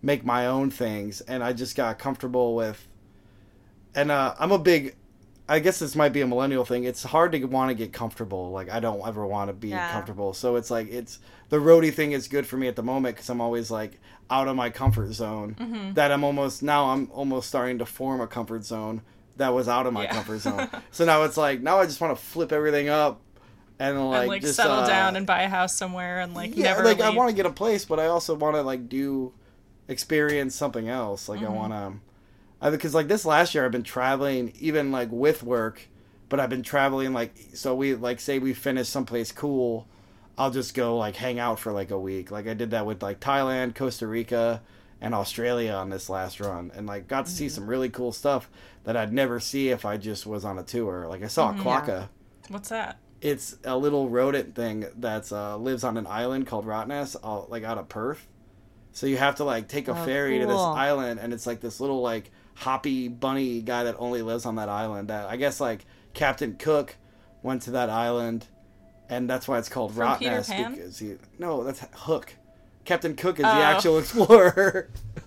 make 0.00 0.24
my 0.24 0.46
own 0.46 0.70
things 0.70 1.20
and 1.22 1.44
I 1.44 1.52
just 1.52 1.76
got 1.76 1.98
comfortable 1.98 2.54
with 2.56 2.88
and 3.94 4.10
uh 4.10 4.34
I'm 4.38 4.52
a 4.52 4.58
big 4.58 4.96
I 5.48 5.58
guess 5.58 5.78
this 5.80 5.96
might 5.96 6.10
be 6.12 6.20
a 6.20 6.26
millennial 6.26 6.64
thing. 6.64 6.84
It's 6.84 7.02
hard 7.02 7.32
to 7.32 7.44
want 7.44 7.68
to 7.70 7.74
get 7.74 7.92
comfortable. 7.92 8.50
Like 8.50 8.70
I 8.70 8.80
don't 8.80 9.06
ever 9.06 9.26
want 9.26 9.48
to 9.48 9.52
be 9.52 9.68
Yeah. 9.68 9.90
comfortable. 9.92 10.32
So 10.34 10.56
it's 10.56 10.70
like 10.70 10.90
it's 10.90 11.18
the 11.48 11.58
roadie 11.58 11.92
thing 11.92 12.12
is 12.12 12.28
good 12.28 12.46
for 12.46 12.56
me 12.56 12.68
at 12.68 12.76
the 12.76 12.82
moment 12.82 13.16
because 13.16 13.28
I'm 13.28 13.40
always 13.40 13.70
like 13.70 14.00
out 14.30 14.48
of 14.48 14.56
my 14.56 14.70
comfort 14.70 15.12
zone. 15.12 15.56
Mm-hmm. 15.58 15.92
That 15.94 16.12
I'm 16.12 16.24
almost 16.24 16.62
now 16.62 16.90
I'm 16.90 17.10
almost 17.12 17.48
starting 17.48 17.78
to 17.78 17.86
form 17.86 18.20
a 18.20 18.26
comfort 18.26 18.64
zone 18.64 19.02
that 19.36 19.48
was 19.52 19.66
out 19.68 19.86
of 19.86 19.92
my 19.92 20.04
Yeah. 20.04 20.12
comfort 20.12 20.38
zone. 20.38 20.68
so 20.92 21.04
now 21.04 21.22
it's 21.24 21.36
like 21.36 21.60
now 21.60 21.78
I 21.78 21.86
just 21.86 22.00
want 22.00 22.16
to 22.16 22.22
flip 22.24 22.52
everything 22.52 22.88
up 22.88 23.20
and 23.78 24.10
like, 24.10 24.20
and 24.20 24.28
like 24.28 24.42
just 24.42 24.54
settle 24.56 24.76
uh, 24.78 24.86
down 24.86 25.16
and 25.16 25.26
buy 25.26 25.42
a 25.42 25.48
house 25.48 25.74
somewhere 25.76 26.20
and 26.20 26.34
like 26.34 26.56
yeah, 26.56 26.64
never 26.64 26.84
like 26.84 27.00
I 27.00 27.10
want 27.10 27.30
to 27.30 27.36
get 27.36 27.46
a 27.46 27.50
place, 27.50 27.84
but 27.84 27.98
I 27.98 28.06
also 28.06 28.34
want 28.36 28.54
to 28.54 28.62
like 28.62 28.88
do 28.88 29.32
experience 29.88 30.54
something 30.54 30.88
else. 30.88 31.28
Like 31.28 31.40
Mm-hmm. 31.40 31.46
I 31.52 31.56
want 31.56 31.72
to, 31.72 32.11
I 32.62 32.70
because 32.70 32.94
like 32.94 33.08
this 33.08 33.26
last 33.26 33.54
year 33.54 33.66
I've 33.66 33.72
been 33.72 33.82
traveling 33.82 34.54
even 34.60 34.92
like 34.92 35.10
with 35.12 35.42
work, 35.42 35.88
but 36.30 36.40
I've 36.40 36.50
been 36.50 36.62
traveling 36.62 37.12
like 37.12 37.34
so 37.54 37.74
we 37.74 37.94
like 37.94 38.20
say 38.20 38.38
we 38.38 38.54
finish 38.54 38.88
someplace 38.88 39.32
cool, 39.32 39.88
I'll 40.38 40.50
just 40.52 40.74
go 40.74 40.96
like 40.96 41.16
hang 41.16 41.38
out 41.40 41.58
for 41.60 41.72
like 41.72 41.90
a 41.90 41.98
week. 42.00 42.30
Like 42.30 42.46
I 42.48 42.54
did 42.54 42.70
that 42.70 42.86
with 42.86 43.02
like 43.02 43.20
Thailand, 43.20 43.74
Costa 43.74 44.06
Rica, 44.06 44.62
and 45.00 45.14
Australia 45.14 45.72
on 45.74 45.90
this 45.90 46.08
last 46.08 46.40
run, 46.40 46.70
and 46.74 46.86
like 46.86 47.08
got 47.08 47.26
to 47.26 47.32
see 47.32 47.46
Mm-hmm. 47.46 47.54
some 47.56 47.66
really 47.66 47.90
cool 47.90 48.12
stuff 48.12 48.48
that 48.84 48.96
I'd 48.96 49.12
never 49.12 49.40
see 49.40 49.70
if 49.70 49.84
I 49.84 49.96
just 49.98 50.26
was 50.26 50.44
on 50.44 50.58
a 50.58 50.62
tour. 50.64 51.06
Like 51.08 51.22
I 51.22 51.28
saw 51.28 51.50
Mm-hmm. 51.50 51.60
a 51.60 51.62
quokka 51.62 52.08
What's 52.48 52.68
that? 52.70 52.98
it's 53.20 53.56
a 53.64 53.76
little 53.78 54.08
rodent 54.08 54.54
thing 54.54 54.86
that's 54.96 55.30
uh, 55.32 55.56
lives 55.56 55.84
on 55.84 55.96
an 55.96 56.06
island 56.06 56.46
called 56.46 56.66
Rottnest, 56.66 57.16
uh, 57.22 57.44
like 57.46 57.62
out 57.62 57.78
of 57.78 57.88
Perth. 57.88 58.26
So 58.92 59.06
you 59.06 59.16
have 59.18 59.36
to 59.36 59.44
like 59.44 59.68
take 59.68 59.88
a 59.88 59.94
Oh, 59.94 60.04
ferry 60.04 60.38
to 60.38 60.46
this 60.46 60.68
island, 60.74 61.20
and 61.20 61.32
it's 61.32 61.46
like 61.46 61.60
this 61.60 61.80
little 61.80 62.02
like 62.02 62.30
hoppy 62.54 63.08
bunny 63.08 63.60
guy 63.62 63.84
that 63.84 63.96
only 63.98 64.22
lives 64.22 64.46
on 64.46 64.56
that 64.56 64.68
island. 64.68 65.08
That 65.08 65.28
I 65.28 65.36
guess 65.36 65.60
like 65.60 65.84
Captain 66.14 66.56
Cook 66.56 66.96
went 67.42 67.62
to 67.62 67.72
that 67.72 67.90
island, 67.90 68.46
and 69.08 69.28
that's 69.28 69.48
why 69.48 69.58
it's 69.58 69.68
called 69.68 69.94
From 69.94 70.18
Peter 70.18 70.36
Rottnest 70.36 70.48
Pan? 70.50 70.74
because 70.74 70.98
he 70.98 71.16
no, 71.38 71.64
that's 71.64 71.84
Hook. 71.94 72.34
Captain 72.84 73.14
Cook 73.14 73.38
is 73.38 73.44
Oh. 73.46 73.48
the 73.48 73.62
actual 73.62 73.98
explorer. 73.98 74.88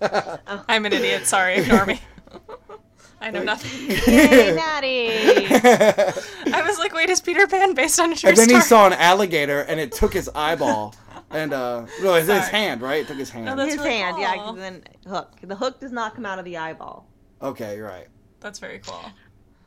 I'm 0.68 0.84
an 0.86 0.92
idiot. 0.92 1.26
Sorry, 1.26 1.54
ignore 1.56 1.86
me. 1.86 2.00
I 3.20 3.30
know 3.30 3.42
nothing. 3.42 3.90
Yay, 4.14 4.54
Maddie! 4.54 5.08
I 5.50 6.62
was 6.66 6.78
like, 6.78 6.92
wait, 6.92 7.08
is 7.08 7.22
Peter 7.22 7.46
Pan 7.46 7.72
based 7.72 7.98
on 7.98 8.12
a 8.12 8.14
true 8.14 8.28
and 8.28 8.36
then 8.36 8.48
story? 8.48 8.60
he 8.60 8.66
saw 8.66 8.86
an 8.86 8.92
alligator, 8.92 9.60
and 9.62 9.80
it 9.80 9.90
took 9.92 10.12
his 10.12 10.28
eyeball. 10.34 10.94
And 11.30 11.52
uh 11.54 11.86
no, 12.02 12.14
it's 12.14 12.28
his 12.28 12.46
hand, 12.48 12.82
right? 12.82 13.00
It 13.00 13.08
took 13.08 13.16
his 13.16 13.30
hand. 13.30 13.46
No, 13.46 13.56
that's 13.56 13.70
His 13.74 13.78
really 13.78 13.96
hand, 13.96 14.18
yeah, 14.20 14.34
cool. 14.34 14.44
'cause 14.44 14.56
then 14.56 14.84
hook. 15.08 15.32
The 15.42 15.56
hook 15.56 15.80
does 15.80 15.90
not 15.92 16.14
come 16.14 16.24
out 16.26 16.38
of 16.38 16.44
the 16.44 16.56
eyeball. 16.58 17.08
Okay, 17.42 17.76
you're 17.76 17.86
right. 17.86 18.08
That's 18.40 18.58
very 18.58 18.80
cool. 18.80 19.04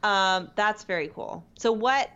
Um, 0.03 0.49
that's 0.55 0.83
very 0.83 1.09
cool. 1.09 1.43
So 1.57 1.71
what? 1.71 2.09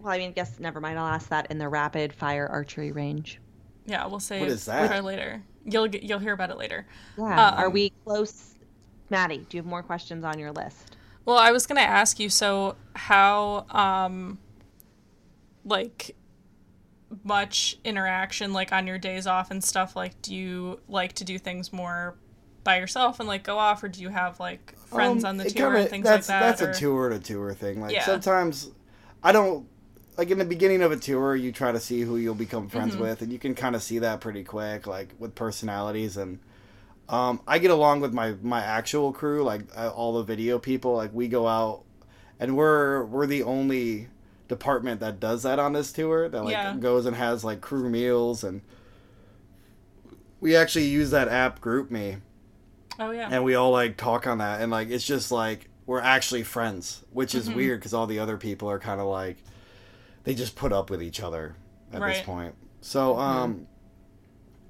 Well, 0.00 0.12
I 0.12 0.18
mean, 0.18 0.30
I 0.30 0.32
guess 0.32 0.58
never 0.58 0.80
mind. 0.80 0.98
I'll 0.98 1.06
ask 1.06 1.28
that 1.28 1.50
in 1.50 1.58
the 1.58 1.68
rapid 1.68 2.12
fire 2.12 2.46
archery 2.46 2.92
range. 2.92 3.40
Yeah, 3.86 4.06
we'll 4.06 4.20
say 4.20 4.40
What 4.40 4.48
is 4.48 4.64
that? 4.66 4.90
for 4.90 5.02
later. 5.02 5.42
You'll 5.64 5.88
get, 5.88 6.02
you'll 6.02 6.18
hear 6.18 6.32
about 6.32 6.50
it 6.50 6.56
later. 6.58 6.86
Yeah. 7.16 7.48
Um, 7.48 7.58
Are 7.58 7.70
we 7.70 7.92
close? 8.04 8.54
Maddie, 9.10 9.46
do 9.48 9.56
you 9.56 9.62
have 9.62 9.68
more 9.68 9.82
questions 9.82 10.24
on 10.24 10.38
your 10.38 10.50
list? 10.52 10.96
Well, 11.24 11.36
I 11.38 11.52
was 11.52 11.66
gonna 11.66 11.80
ask 11.82 12.18
you. 12.18 12.28
So, 12.28 12.76
how 12.96 13.66
um, 13.70 14.38
like 15.64 16.16
much 17.22 17.78
interaction, 17.84 18.52
like 18.52 18.72
on 18.72 18.86
your 18.86 18.98
days 18.98 19.26
off 19.26 19.50
and 19.50 19.62
stuff? 19.62 19.94
Like, 19.94 20.20
do 20.22 20.34
you 20.34 20.80
like 20.88 21.12
to 21.14 21.24
do 21.24 21.38
things 21.38 21.72
more 21.72 22.16
by 22.64 22.78
yourself 22.78 23.18
and 23.20 23.28
like 23.28 23.42
go 23.42 23.58
off, 23.58 23.82
or 23.82 23.88
do 23.88 24.00
you 24.00 24.08
have 24.08 24.38
like 24.40 24.74
friends 24.86 25.24
Um, 25.24 25.30
on 25.30 25.36
the 25.38 25.44
tour 25.44 25.66
kinda- 25.68 25.80
and 25.80 25.88
things 25.90 26.04
like 26.06 26.24
that? 26.26 26.40
That's 26.40 26.62
or- 26.62 26.70
a 26.70 26.74
tour 26.74 27.08
to 27.10 27.18
tour 27.18 27.52
thing. 27.54 27.80
Like 27.80 27.92
Yeah. 27.92 28.04
sometimes 28.06 28.70
I 29.22 29.32
don't 29.32 29.66
like 30.16 30.30
in 30.30 30.38
the 30.38 30.44
beginning 30.44 30.82
of 30.82 30.92
a 30.92 30.96
tour 30.96 31.34
you 31.34 31.52
try 31.52 31.72
to 31.72 31.80
see 31.80 32.02
who 32.02 32.16
you'll 32.16 32.34
become 32.34 32.68
friends 32.68 32.92
Mm-hmm. 32.94 33.02
with 33.02 33.22
and 33.22 33.32
you 33.32 33.38
can 33.38 33.54
kind 33.54 33.74
of 33.74 33.82
see 33.82 33.98
that 34.00 34.20
pretty 34.20 34.44
quick 34.44 34.86
like 34.86 35.14
with 35.18 35.34
personalities 35.34 36.16
and 36.18 36.38
um, 37.08 37.40
I 37.48 37.58
get 37.58 37.70
along 37.70 38.00
with 38.00 38.12
my 38.12 38.34
my 38.42 38.62
actual 38.62 39.12
crew 39.12 39.42
like 39.42 39.62
uh, 39.76 39.88
all 39.90 40.12
the 40.14 40.22
video 40.22 40.58
people 40.58 40.94
like 40.96 41.12
we 41.14 41.28
go 41.28 41.48
out 41.48 41.82
and 42.38 42.56
we're 42.56 43.04
we're 43.06 43.26
the 43.26 43.42
only 43.42 44.08
department 44.48 45.00
that 45.00 45.18
does 45.18 45.42
that 45.44 45.58
on 45.58 45.72
this 45.72 45.92
tour 45.92 46.28
that 46.28 46.44
like 46.44 46.52
Yeah. 46.52 46.76
goes 46.76 47.06
and 47.06 47.16
has 47.16 47.42
like 47.42 47.60
crew 47.62 47.88
meals 47.88 48.44
and 48.44 48.60
we 50.40 50.54
actually 50.56 50.86
use 50.86 51.10
that 51.10 51.28
app 51.28 51.60
GroupMe 51.60 52.20
Oh 53.02 53.10
yeah. 53.10 53.28
and 53.30 53.44
we 53.44 53.54
all 53.54 53.70
like 53.70 53.96
talk 53.96 54.26
on 54.26 54.38
that 54.38 54.60
and 54.60 54.70
like 54.70 54.88
it's 54.90 55.04
just 55.06 55.30
like 55.32 55.68
we're 55.86 56.00
actually 56.00 56.42
friends 56.44 57.04
which 57.10 57.34
is 57.34 57.50
weird 57.50 57.80
because 57.80 57.92
all 57.94 58.06
the 58.06 58.18
other 58.18 58.36
people 58.36 58.70
are 58.70 58.78
kind 58.78 59.00
of 59.00 59.06
like 59.06 59.36
they 60.24 60.34
just 60.34 60.54
put 60.56 60.72
up 60.72 60.88
with 60.90 61.02
each 61.02 61.20
other 61.20 61.56
at 61.92 62.00
this 62.00 62.20
point. 62.22 62.54
So 62.80 63.18
um 63.18 63.66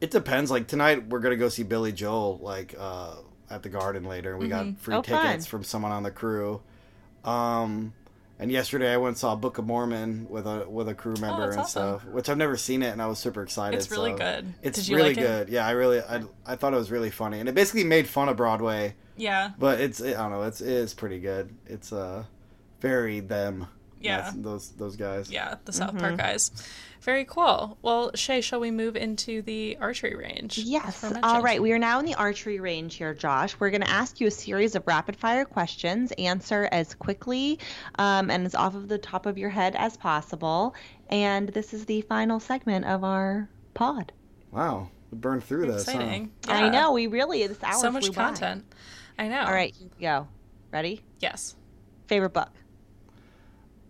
it 0.00 0.10
depends 0.10 0.50
like 0.50 0.66
tonight 0.66 1.08
we're 1.08 1.20
gonna 1.20 1.36
go 1.36 1.48
see 1.48 1.62
billy 1.62 1.92
joel 1.92 2.38
like 2.42 2.74
uh 2.78 3.14
at 3.50 3.62
the 3.62 3.68
garden 3.68 4.04
later 4.04 4.36
we 4.38 4.48
got 4.48 4.78
free 4.78 4.94
Oh, 4.94 5.02
fun. 5.02 5.24
tickets 5.26 5.46
from 5.46 5.62
someone 5.64 5.92
on 5.92 6.02
the 6.02 6.10
crew. 6.10 6.62
Um 7.24 7.92
and 8.42 8.52
yesterday 8.52 8.92
I 8.92 8.96
went 8.98 9.08
and 9.12 9.18
saw 9.18 9.34
Book 9.36 9.56
of 9.58 9.66
Mormon 9.66 10.26
with 10.28 10.46
a 10.46 10.68
with 10.68 10.88
a 10.88 10.94
crew 10.94 11.14
member 11.20 11.42
Oh, 11.44 11.50
and 11.50 11.58
awesome. 11.60 11.98
stuff, 12.00 12.04
which 12.06 12.28
I've 12.28 12.36
never 12.36 12.56
seen 12.56 12.82
it, 12.82 12.88
and 12.90 13.00
I 13.00 13.06
was 13.06 13.18
super 13.18 13.42
excited. 13.42 13.76
It's 13.78 13.90
really 13.90 14.12
so- 14.12 14.18
good. 14.18 14.52
It's 14.62 14.78
Did 14.80 14.88
you 14.88 14.96
really 14.96 15.08
like 15.10 15.18
it? 15.18 15.20
good. 15.20 15.48
Yeah, 15.48 15.66
I 15.66 15.70
really 15.70 16.00
I, 16.00 16.22
I 16.44 16.56
thought 16.56 16.74
it 16.74 16.76
was 16.76 16.90
really 16.90 17.10
funny, 17.10 17.40
and 17.40 17.48
it 17.48 17.54
basically 17.54 17.84
made 17.84 18.06
fun 18.06 18.28
of 18.28 18.36
Broadway, 18.36 18.94
yeah. 19.16 19.52
but 19.58 19.80
it's 19.80 20.02
I 20.02 20.12
don't 20.12 20.30
know, 20.30 20.42
it's 20.42 20.60
it 20.60 20.68
is 20.68 20.92
pretty 20.94 21.20
good. 21.20 21.54
It's 21.66 21.92
uh 21.92 22.24
very 22.80 23.20
them. 23.20 23.66
Yeah. 24.00 24.16
That's- 24.18 24.34
those 24.36 24.68
those 24.70 24.96
guys. 24.96 25.30
Yeah, 25.30 25.54
the 25.64 25.72
South 25.72 25.90
Mm-hmm. 25.90 25.98
Park 26.00 26.16
guys. 26.16 26.50
Very 27.02 27.24
cool. 27.24 27.76
Well, 27.82 28.12
Shay, 28.14 28.40
shall 28.40 28.60
we 28.60 28.70
move 28.70 28.94
into 28.96 29.42
the 29.42 29.76
archery 29.80 30.14
range? 30.14 30.56
Yes. 30.58 31.02
As 31.02 31.12
All 31.12 31.20
mentioned? 31.20 31.44
right. 31.44 31.60
We 31.60 31.72
are 31.72 31.78
now 31.78 31.98
in 31.98 32.06
the 32.06 32.14
archery 32.14 32.60
range 32.60 32.94
here, 32.94 33.12
Josh. 33.12 33.56
We're 33.58 33.70
going 33.70 33.80
to 33.82 33.90
ask 33.90 34.20
you 34.20 34.28
a 34.28 34.30
series 34.30 34.76
of 34.76 34.86
rapid 34.86 35.16
fire 35.16 35.44
questions. 35.44 36.12
Answer 36.12 36.68
as 36.70 36.94
quickly 36.94 37.58
um, 37.98 38.30
and 38.30 38.46
as 38.46 38.54
off 38.54 38.76
of 38.76 38.86
the 38.86 38.98
top 38.98 39.26
of 39.26 39.36
your 39.36 39.50
head 39.50 39.74
as 39.76 39.96
possible. 39.96 40.76
And 41.10 41.48
this 41.48 41.74
is 41.74 41.86
the 41.86 42.02
final 42.02 42.38
segment 42.38 42.84
of 42.84 43.02
our 43.02 43.48
pod. 43.74 44.12
Wow, 44.52 44.88
we 45.10 45.18
burned 45.18 45.42
through 45.42 45.66
this. 45.72 45.86
huh? 45.86 45.92
Exciting. 45.98 46.30
I 46.46 46.68
know. 46.68 46.92
We 46.92 47.08
really, 47.08 47.44
this 47.48 47.62
hour 47.64 47.80
So 47.80 47.90
much 47.90 48.04
flew 48.04 48.12
by. 48.14 48.22
content. 48.26 48.64
I 49.18 49.26
know. 49.26 49.40
All 49.40 49.52
right. 49.52 49.74
Here 49.74 49.88
we 49.98 50.02
go. 50.02 50.28
Ready? 50.72 51.02
Yes. 51.18 51.56
Favorite 52.06 52.32
book? 52.32 52.50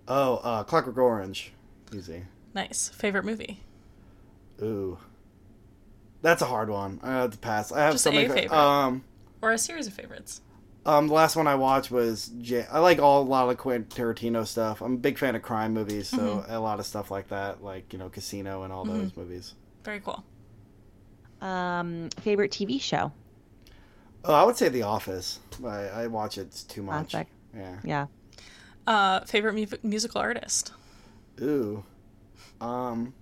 Oh, 0.09 0.37
uh, 0.37 0.65
Clockwork 0.65 0.97
Orange. 0.97 1.53
Easy. 1.95 2.23
Nice. 2.55 2.89
Favorite 2.91 3.25
movie? 3.25 3.61
Ooh, 4.61 4.99
that's 6.21 6.43
a 6.43 6.47
hard 6.47 6.69
one. 6.71 7.01
I 7.03 7.11
have 7.13 7.31
to 7.33 7.39
pass. 7.39 7.73
I 7.73 7.81
have 7.81 7.95
Just 7.95 8.05
so 8.05 8.11
a 8.11 8.15
many. 8.15 8.29
favorite. 8.29 8.53
Um. 8.53 9.05
Or 9.41 9.51
a 9.53 9.59
series 9.59 9.87
of 9.89 9.95
favorites? 9.95 10.41
Um, 10.87 11.09
the 11.09 11.15
last 11.15 11.37
one 11.37 11.47
I 11.47 11.55
watched 11.55 11.91
was 11.91 12.31
J- 12.41 12.67
I 12.71 12.79
like 12.81 12.99
all 13.01 13.23
a 13.23 13.25
lot 13.25 13.49
of 13.49 13.57
Quentin 13.57 13.85
Tarantino 13.89 14.47
stuff. 14.47 14.81
I'm 14.81 14.95
a 14.95 14.99
big 14.99 15.17
fan 15.19 15.35
of 15.37 15.43
crime 15.43 15.73
movies, 15.75 16.09
so 16.09 16.17
Mm-hmm. 16.19 16.53
a 16.53 16.61
lot 16.61 16.79
of 16.81 16.87
stuff 16.87 17.11
like 17.11 17.29
that, 17.29 17.63
like 17.63 17.93
you 17.93 17.99
know 17.99 18.09
Casino 18.09 18.63
and 18.63 18.73
all 18.73 18.85
those 18.85 19.17
movies. 19.17 19.55
Very 19.85 20.01
cool. 20.01 20.25
Um, 21.41 22.09
favorite 22.21 22.51
TV 22.53 22.81
show? 22.81 23.13
Oh, 24.25 24.35
I 24.35 24.45
would 24.45 24.57
say 24.57 24.69
The 24.69 24.83
Office. 24.83 25.41
I, 25.65 25.87
I 25.89 26.07
watch 26.07 26.39
it 26.39 26.65
too 26.69 26.83
much. 26.83 27.11
Classic. 27.11 27.29
Yeah. 27.57 27.77
Yeah. 27.85 28.07
Uh, 28.87 29.21
favorite 29.25 29.55
mu- 29.55 29.79
musical 29.89 30.21
artist? 30.21 30.73
Ooh. 31.41 31.85
Um. 32.63 33.15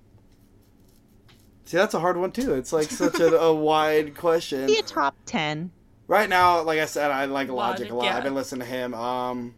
See, 1.64 1.76
that's 1.76 1.94
a 1.94 2.00
hard 2.00 2.16
one 2.16 2.32
too. 2.32 2.54
It's 2.54 2.72
like 2.72 2.90
such 2.90 3.20
a, 3.20 3.36
a 3.40 3.54
wide 3.54 4.16
question. 4.16 4.66
Be 4.66 4.78
a 4.78 4.82
top 4.82 5.14
10. 5.26 5.70
Right 6.08 6.28
now, 6.28 6.62
like 6.62 6.80
I 6.80 6.86
said, 6.86 7.12
I 7.12 7.26
like 7.26 7.48
Logic, 7.48 7.82
Logic, 7.88 7.92
a 7.92 7.94
lot. 7.94 8.04
yeah. 8.06 8.16
I've 8.16 8.24
been 8.24 8.34
listening 8.34 8.66
to 8.66 8.72
him. 8.74 8.92
Um, 8.94 9.54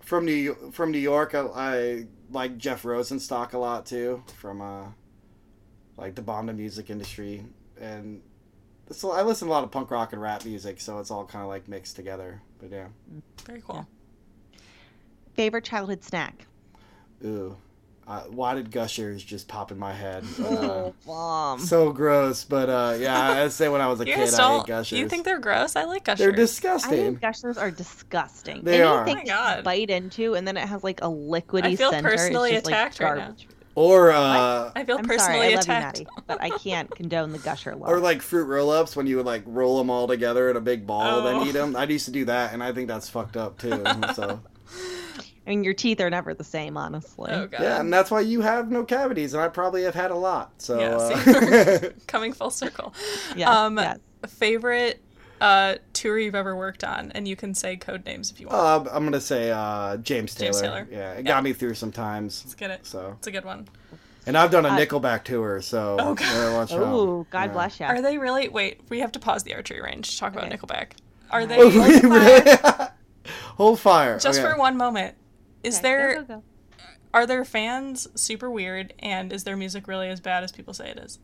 from 0.00 0.24
New 0.24 0.54
from 0.72 0.92
New 0.92 0.98
York, 0.98 1.34
I, 1.34 1.40
I 1.40 2.06
like 2.30 2.56
Jeff 2.56 2.84
Rosenstock 2.84 3.52
a 3.52 3.58
lot 3.58 3.84
too. 3.84 4.22
From 4.36 4.60
uh, 4.60 4.86
like 5.96 6.14
the 6.14 6.22
Bomb 6.22 6.46
the 6.46 6.52
Music 6.54 6.88
Industry, 6.88 7.44
and 7.80 8.22
so 8.92 9.10
I 9.10 9.22
listen 9.22 9.48
to 9.48 9.52
a 9.52 9.54
lot 9.54 9.64
of 9.64 9.72
punk 9.72 9.90
rock 9.90 10.12
and 10.12 10.22
rap 10.22 10.44
music, 10.44 10.80
so 10.80 11.00
it's 11.00 11.10
all 11.10 11.26
kind 11.26 11.42
of 11.42 11.48
like 11.48 11.66
mixed 11.68 11.96
together. 11.96 12.40
But 12.60 12.70
yeah, 12.70 12.86
Very 13.44 13.60
cool. 13.60 13.86
Favorite 15.34 15.64
childhood 15.64 16.04
snack? 16.04 16.46
ooh, 17.24 17.56
Uh, 18.08 18.22
why 18.30 18.54
did 18.54 18.70
gushers 18.70 19.22
just 19.22 19.46
pop 19.48 19.70
in 19.70 19.78
my 19.78 19.92
head? 19.92 20.24
Uh, 20.40 20.44
Oh, 20.48 20.94
mom. 21.06 21.58
so 21.60 21.92
gross, 21.92 22.42
but 22.44 22.70
uh, 22.70 22.96
yeah, 22.98 23.42
I'd 23.42 23.52
say 23.52 23.68
when 23.68 23.82
I 23.82 23.86
was 23.88 24.00
a 24.00 24.06
You 24.06 24.14
kid, 24.14 24.20
guys 24.20 24.34
I 24.34 24.38
don't. 24.48 24.60
ate 24.62 24.66
gushers. 24.66 24.98
You 24.98 25.08
think 25.10 25.24
they're 25.26 25.38
gross? 25.38 25.76
I 25.76 25.84
like 25.84 26.04
gushers. 26.04 26.18
they're 26.20 26.32
I 26.32 26.36
disgusting? 26.36 26.90
think 26.90 27.20
gushers 27.20 27.58
are 27.58 27.70
disgusting. 27.70 28.62
They 28.64 28.80
are. 28.82 29.02
Anything 29.02 29.16
Oh 29.16 29.20
my 29.20 29.24
God. 29.26 29.56
you 29.58 29.62
bite 29.64 29.90
into 29.90 30.34
and 30.34 30.48
then 30.48 30.56
it 30.56 30.66
has 30.66 30.82
like 30.82 31.00
a 31.02 31.06
liquidy 31.08 31.64
I 31.64 31.76
feel 31.76 31.90
center. 31.90 32.08
personally 32.08 32.52
just, 32.52 32.64
like, 32.64 32.74
attacked 32.74 33.00
right 33.00 33.18
now. 33.18 33.34
or 33.74 34.10
uh, 34.10 34.72
I 34.74 34.84
feel 34.84 34.96
I'm 34.98 35.04
personally 35.04 35.38
sorry, 35.38 35.52
I 35.52 35.54
love 35.56 35.64
attacked. 35.64 35.98
you, 36.00 36.04
Maddie, 36.06 36.22
but 36.26 36.40
I 36.42 36.50
can't 36.50 36.90
condone 36.96 37.32
the 37.32 37.38
gusher 37.38 37.74
love. 37.76 37.90
or 37.90 38.00
like 38.00 38.22
fruit 38.22 38.44
roll-ups 38.46 38.96
when 38.96 39.06
you 39.06 39.16
would 39.18 39.26
like 39.26 39.42
roll 39.44 39.76
them 39.76 39.90
all 39.90 40.06
together 40.08 40.48
in 40.50 40.56
a 40.56 40.60
big 40.62 40.86
ball, 40.86 41.20
Oh. 41.20 41.22
then 41.24 41.46
eat 41.46 41.52
them. 41.52 41.76
I 41.76 41.84
used 41.84 42.06
to 42.06 42.10
do 42.10 42.24
that, 42.24 42.54
and 42.54 42.62
I 42.62 42.72
think 42.72 42.88
that's 42.88 43.08
fucked 43.10 43.36
up 43.36 43.58
too. 43.58 43.82
so 44.14 44.40
I 45.48 45.50
mean, 45.52 45.64
your 45.64 45.72
teeth 45.72 45.98
are 46.02 46.10
never 46.10 46.34
the 46.34 46.44
same, 46.44 46.76
honestly. 46.76 47.30
oh 47.32 47.46
god. 47.46 47.62
yeah, 47.62 47.80
and 47.80 47.90
that's 47.90 48.10
why 48.10 48.20
you 48.20 48.42
have 48.42 48.70
no 48.70 48.84
cavities, 48.84 49.32
and 49.32 49.42
I 49.42 49.48
probably 49.48 49.82
have 49.84 49.94
had 49.94 50.10
a 50.10 50.14
lot. 50.14 50.52
So 50.58 50.78
Yeah, 50.78 50.96
uh, 50.96 51.88
Coming 52.06 52.34
full 52.34 52.50
circle. 52.50 52.92
Yes, 53.34 53.48
um, 53.48 53.78
yes. 53.78 53.98
Favorite 54.26 55.00
uh, 55.40 55.76
tour 55.94 56.18
you've 56.18 56.34
ever 56.34 56.54
worked 56.54 56.84
on, 56.84 57.12
and 57.12 57.26
you 57.26 57.34
can 57.34 57.54
say 57.54 57.76
code 57.78 58.04
names 58.04 58.30
if 58.30 58.40
you 58.40 58.46
want. 58.48 58.86
uh, 58.88 58.90
I'm 58.92 59.04
gonna 59.04 59.22
say 59.22 59.50
uh, 59.50 59.96
James 59.96 60.34
Taylor. 60.34 60.52
James 60.52 60.60
Taylor. 60.60 60.88
Yeah, 60.90 61.12
it 61.12 61.16
Yeah. 61.18 61.22
got 61.22 61.42
me 61.42 61.54
through 61.54 61.74
sometimes. 61.74 62.42
Let's 62.44 62.54
get 62.54 62.70
it. 62.70 62.84
So, 62.84 63.14
It's 63.16 63.26
a 63.28 63.30
good 63.30 63.46
one. 63.46 63.68
and 64.26 64.36
I've 64.36 64.50
done 64.50 64.66
a 64.66 64.70
Nickelback 64.70 65.24
tour. 65.24 65.62
So, 65.62 65.96
Oh, 65.98 66.14
God. 66.14 66.20
yeah, 66.26 66.54
watch 66.56 66.72
out. 66.72 66.82
Oh, 66.82 67.26
God 67.30 67.44
Yeah. 67.46 67.52
bless 67.54 67.80
you. 67.80 67.86
Are 67.86 68.02
they 68.02 68.18
really? 68.18 68.48
Wait, 68.50 68.82
we 68.90 69.00
have 69.00 69.12
to 69.12 69.18
pause 69.18 69.44
the 69.44 69.54
archery 69.54 69.80
range 69.80 70.10
to 70.10 70.18
talk 70.18 70.36
Okay. 70.36 70.46
about 70.46 70.58
Nickelback. 70.60 70.92
Are 71.30 71.46
they 71.46 71.56
Oh. 71.58 72.88
Hold 73.56 73.80
fire. 73.80 74.18
just 74.18 74.40
Okay. 74.40 74.48
for 74.50 74.58
one 74.58 74.76
moment? 74.76 75.14
Is 75.68 75.76
Okay, 75.76 75.82
there 75.82 76.14
go, 76.14 76.22
go, 76.22 76.34
go. 76.34 76.42
are 77.12 77.26
their 77.26 77.44
fans 77.44 78.08
super 78.14 78.50
weird, 78.50 78.94
and 79.00 79.32
is 79.32 79.44
their 79.44 79.56
music 79.56 79.86
really 79.86 80.08
as 80.08 80.20
bad 80.20 80.42
as 80.42 80.50
people 80.50 80.72
say 80.72 80.88
it 80.90 80.98
is? 80.98 81.18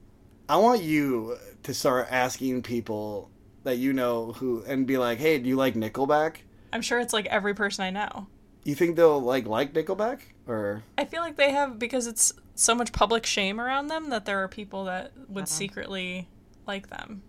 I 0.48 0.58
want 0.58 0.82
you 0.82 1.38
to 1.62 1.72
start 1.72 2.08
asking 2.10 2.62
people 2.62 3.30
that 3.62 3.78
you 3.78 3.94
know 3.94 4.32
who 4.32 4.62
and 4.66 4.86
be 4.86 4.98
like, 4.98 5.18
"Hey, 5.18 5.38
do 5.38 5.48
you 5.48 5.56
like 5.56 5.74
Nickelback?" 5.74 6.36
I'm 6.72 6.82
sure 6.82 7.00
it's 7.00 7.14
like 7.14 7.26
every 7.26 7.54
person 7.54 7.84
I 7.84 7.90
know. 7.90 8.26
You 8.64 8.74
think 8.74 8.96
they'll 8.96 9.20
like 9.20 9.46
like 9.46 9.72
Nickelback 9.72 10.20
or 10.46 10.82
I 10.98 11.04
feel 11.04 11.22
like 11.22 11.36
they 11.36 11.52
have 11.52 11.78
because 11.78 12.06
it's 12.06 12.32
so 12.54 12.74
much 12.74 12.92
public 12.92 13.24
shame 13.26 13.60
around 13.60 13.88
them 13.88 14.10
that 14.10 14.26
there 14.26 14.42
are 14.42 14.48
people 14.48 14.84
that 14.84 15.12
would 15.28 15.44
uh-huh. 15.44 15.46
secretly 15.46 16.28
like 16.66 16.88
them. 16.88 17.22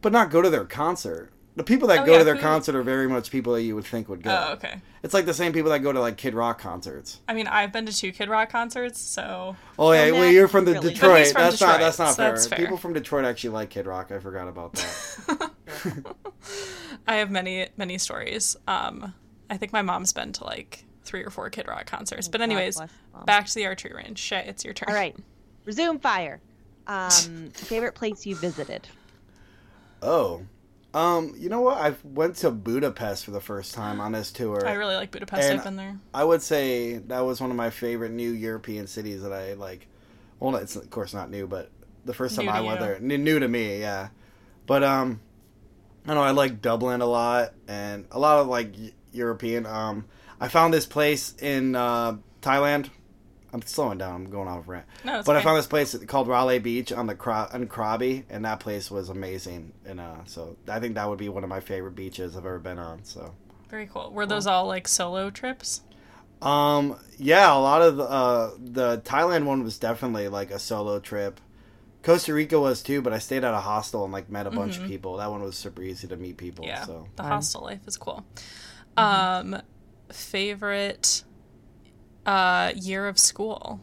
but 0.00 0.12
not 0.12 0.30
go 0.30 0.42
to 0.42 0.50
their 0.50 0.64
concert? 0.64 1.32
The 1.54 1.64
people 1.64 1.88
that 1.88 2.00
Oh, 2.00 2.06
go 2.06 2.12
yeah, 2.12 2.18
to 2.18 2.24
their 2.24 2.34
who- 2.36 2.40
concert 2.40 2.74
are 2.74 2.82
very 2.82 3.06
much 3.06 3.30
people 3.30 3.52
that 3.52 3.62
you 3.62 3.74
would 3.74 3.84
think 3.84 4.08
would 4.08 4.22
go. 4.22 4.30
Oh, 4.48 4.52
okay. 4.54 4.80
It's 5.02 5.12
like 5.12 5.26
the 5.26 5.34
same 5.34 5.52
people 5.52 5.70
that 5.70 5.80
go 5.80 5.92
to 5.92 6.00
like 6.00 6.16
Kid 6.16 6.32
Rock 6.32 6.58
concerts. 6.58 7.20
I 7.28 7.34
mean, 7.34 7.46
I've 7.46 7.72
been 7.72 7.84
to 7.84 7.92
two 7.94 8.10
Kid 8.10 8.30
Rock 8.30 8.48
concerts, 8.50 8.98
so 9.00 9.54
Oh 9.78 9.92
yeah, 9.92 10.10
Well, 10.12 10.20
well 10.20 10.30
you're 10.30 10.48
from 10.48 10.64
the 10.64 10.72
really- 10.72 10.94
Detroit. 10.94 11.26
from 11.28 11.42
that's 11.42 11.60
not 11.60 11.78
that's 11.80 11.98
not 11.98 12.10
so 12.10 12.14
fair. 12.22 12.30
that's 12.30 12.46
fair. 12.46 12.58
People 12.58 12.78
from 12.78 12.94
Detroit 12.94 13.26
actually 13.26 13.50
like 13.50 13.68
Kid 13.68 13.86
Rock. 13.86 14.10
I 14.10 14.18
forgot 14.18 14.48
about 14.48 14.72
that. 14.74 15.50
I 17.06 17.16
have 17.16 17.30
many 17.30 17.68
many 17.76 17.98
stories. 17.98 18.56
Um, 18.66 19.12
I 19.50 19.56
think 19.58 19.72
my 19.72 19.82
mom's 19.82 20.12
been 20.12 20.32
to 20.32 20.44
like 20.44 20.84
three 21.04 21.22
or 21.22 21.30
four 21.30 21.50
Kid 21.50 21.66
Rock 21.68 21.84
concerts. 21.86 22.28
But 22.28 22.40
anyways, 22.40 22.80
back 23.26 23.46
to 23.46 23.54
the 23.54 23.66
archery 23.66 23.92
range. 23.94 24.18
Shay, 24.18 24.44
it's 24.46 24.64
your 24.64 24.72
turn. 24.72 24.86
All 24.88 24.94
right. 24.94 25.16
Resume 25.66 25.98
fire. 25.98 26.40
Um, 26.84 27.50
favorite 27.52 27.94
place 27.94 28.26
you 28.26 28.34
visited? 28.34 28.88
oh. 30.02 30.42
Um, 30.94 31.34
you 31.38 31.48
know 31.48 31.60
what? 31.62 31.78
I 31.78 31.94
went 32.04 32.36
to 32.36 32.50
Budapest 32.50 33.24
for 33.24 33.30
the 33.30 33.40
first 33.40 33.74
time 33.74 34.00
on 34.00 34.12
this 34.12 34.30
tour. 34.30 34.66
I 34.66 34.74
really 34.74 34.94
like 34.94 35.10
Budapest. 35.10 35.50
I've 35.50 35.64
been 35.64 35.76
there. 35.76 35.98
I 36.12 36.22
would 36.24 36.42
say 36.42 36.98
that 36.98 37.20
was 37.20 37.40
one 37.40 37.50
of 37.50 37.56
my 37.56 37.70
favorite 37.70 38.12
new 38.12 38.30
European 38.30 38.86
cities 38.86 39.22
that 39.22 39.32
I 39.32 39.54
like. 39.54 39.86
Well, 40.38 40.56
it's 40.56 40.76
of 40.76 40.90
course 40.90 41.14
not 41.14 41.30
new, 41.30 41.46
but 41.46 41.70
the 42.04 42.12
first 42.12 42.36
time 42.36 42.46
New 42.46 42.50
I 42.50 42.60
went 42.60 42.80
you. 42.80 42.86
there, 42.86 42.96
n- 42.96 43.24
new 43.24 43.38
to 43.38 43.48
me, 43.48 43.80
yeah. 43.80 44.08
But 44.66 44.82
um, 44.82 45.20
I 46.06 46.14
know. 46.14 46.22
I 46.22 46.32
like 46.32 46.60
Dublin 46.60 47.00
a 47.00 47.06
lot, 47.06 47.54
and 47.68 48.06
a 48.10 48.18
lot 48.18 48.40
of 48.40 48.48
like 48.48 48.74
European. 49.12 49.66
Um, 49.66 50.04
I 50.40 50.48
found 50.48 50.74
this 50.74 50.86
place 50.86 51.34
in 51.40 51.74
uh, 51.74 52.16
Thailand. 52.42 52.90
I'm 53.52 53.62
slowing 53.62 53.98
down. 53.98 54.14
I'm 54.14 54.30
going 54.30 54.48
off 54.48 54.66
rant. 54.66 54.86
No, 55.04 55.18
it's 55.18 55.26
But 55.26 55.36
I 55.36 55.42
found 55.42 55.58
this 55.58 55.66
place 55.66 55.94
called 56.06 56.28
Railay 56.28 56.58
Beach 56.58 56.92
on 56.92 57.06
the 57.06 57.14
Cra- 57.14 57.50
on 57.52 57.66
Krabi, 57.66 58.24
and 58.30 58.44
that 58.44 58.60
place 58.60 58.90
was 58.90 59.08
amazing. 59.08 59.72
And 59.84 60.00
uh, 60.00 60.24
so 60.24 60.56
I 60.68 60.80
think 60.80 60.94
that 60.94 61.08
would 61.08 61.18
be 61.18 61.28
one 61.28 61.44
of 61.44 61.50
my 61.50 61.60
favorite 61.60 61.94
beaches 61.94 62.36
I've 62.36 62.46
ever 62.46 62.58
been 62.58 62.78
on. 62.78 63.04
So. 63.04 63.34
Very 63.68 63.86
cool. 63.86 64.10
Were 64.12 64.26
those 64.26 64.46
all 64.46 64.66
like 64.66 64.86
solo 64.86 65.30
trips? 65.30 65.82
Um, 66.42 66.96
yeah, 67.18 67.54
a 67.54 67.58
lot 67.58 67.82
of 67.82 67.96
the, 67.96 68.04
uh, 68.04 68.50
the 68.58 68.98
Thailand 68.98 69.44
one 69.44 69.62
was 69.62 69.78
definitely 69.78 70.28
like 70.28 70.50
a 70.50 70.58
solo 70.58 70.98
trip. 70.98 71.40
Costa 72.02 72.34
Rica 72.34 72.58
was 72.58 72.82
too, 72.82 73.00
but 73.00 73.12
I 73.12 73.18
stayed 73.18 73.44
at 73.44 73.54
a 73.54 73.60
hostel 73.60 74.02
and 74.04 74.12
like 74.12 74.28
met 74.28 74.46
a 74.46 74.50
bunch 74.50 74.76
of 74.76 74.84
people. 74.86 75.18
That 75.18 75.30
one 75.30 75.40
was 75.42 75.56
super 75.56 75.82
easy 75.82 76.08
to 76.08 76.16
meet 76.16 76.36
people. 76.36 76.64
Mm-hmm. 76.64 76.74
Yeah, 76.74 76.84
So 76.84 77.06
the 77.14 77.22
hostel 77.22 77.62
life 77.62 77.80
is 77.86 77.96
cool. 77.96 78.26
Um, 78.96 79.62
favorite 80.10 81.22
uh 82.26 82.72
year 82.76 83.08
of 83.08 83.18
school 83.18 83.80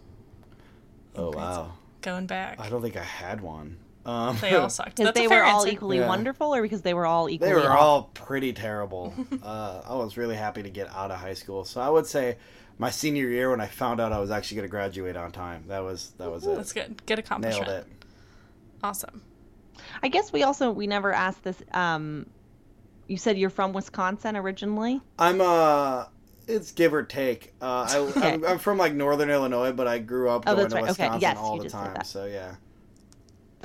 oh 1.16 1.32
wow, 1.32 1.74
going 2.02 2.26
back. 2.28 2.60
I 2.60 2.70
don't 2.70 2.82
think 2.82 2.96
I 2.98 3.04
had 3.04 3.42
one. 3.42 3.78
Um, 4.06 4.38
They 4.40 4.56
all 4.56 4.70
sucked. 4.70 4.96
Because 4.96 5.14
they 5.14 5.28
were 5.28 5.44
all 5.44 5.62
answer. 5.62 5.74
equally 5.74 5.98
Yeah. 6.00 6.08
wonderful, 6.08 6.56
or 6.56 6.62
because 6.62 6.82
they 6.82 6.94
were 6.94 7.06
all 7.06 7.30
equally 7.30 7.50
they 7.52 7.56
were 7.56 7.70
awful? 7.70 7.78
all 7.86 8.04
pretty 8.14 8.54
terrible. 8.54 9.14
uh, 9.44 9.82
I 9.88 9.94
was 9.96 10.16
really 10.18 10.36
happy 10.38 10.64
to 10.64 10.70
get 10.70 10.88
out 10.96 11.12
of 11.12 11.20
high 11.20 11.34
school, 11.34 11.66
so 11.66 11.82
I 11.82 11.90
would 11.90 12.06
say 12.08 12.38
my 12.78 12.90
senior 12.90 13.28
year 13.28 13.50
when 13.52 13.60
I 13.60 13.68
found 13.68 14.00
out 14.00 14.14
I 14.14 14.20
was 14.20 14.32
actually 14.32 14.56
going 14.56 14.68
to 14.68 14.72
graduate 14.72 15.18
on 15.18 15.32
time. 15.34 15.66
That 15.68 15.84
was 15.84 16.12
that 16.18 16.32
was 16.32 16.46
That's 16.46 16.72
it. 16.72 16.76
good. 16.76 17.06
Good 17.06 17.20
accomplishment. 17.20 17.68
Nailed 17.68 17.82
it. 17.82 17.88
Awesome. 18.82 19.22
I 20.02 20.08
guess 20.08 20.32
we 20.32 20.44
also 20.44 20.72
we 20.72 20.88
never 20.88 21.12
asked 21.12 21.44
this. 21.44 21.62
Um, 21.74 22.26
you 23.08 23.18
said 23.18 23.38
you're 23.38 23.50
from 23.50 23.74
Wisconsin 23.74 24.38
originally. 24.38 25.02
I'm 25.18 25.42
uh 25.42 26.06
it's 26.50 26.72
give 26.72 26.94
or 26.94 27.04
take. 27.04 27.54
Uh, 27.62 27.88
I, 27.90 27.98
Okay. 27.98 28.34
I'm, 28.34 28.46
I'm 28.46 28.58
from 28.60 28.78
like 28.78 28.94
northern 28.94 29.30
Illinois, 29.30 29.72
but 29.72 29.88
I 29.88 30.00
grew 30.00 30.30
up 30.30 30.44
Oh, 30.48 30.56
going 30.56 30.70
that's 30.70 30.74
to 30.74 30.76
right. 30.80 30.90
Okay. 30.90 31.04
Wisconsin 31.04 31.22
Yes, 31.22 31.38
all 31.38 31.54
you 31.56 31.60
the 31.60 31.64
just 31.66 31.76
said 31.76 31.86
time. 31.86 31.94
that. 31.94 32.06
So 32.08 32.26
yeah, 32.26 32.56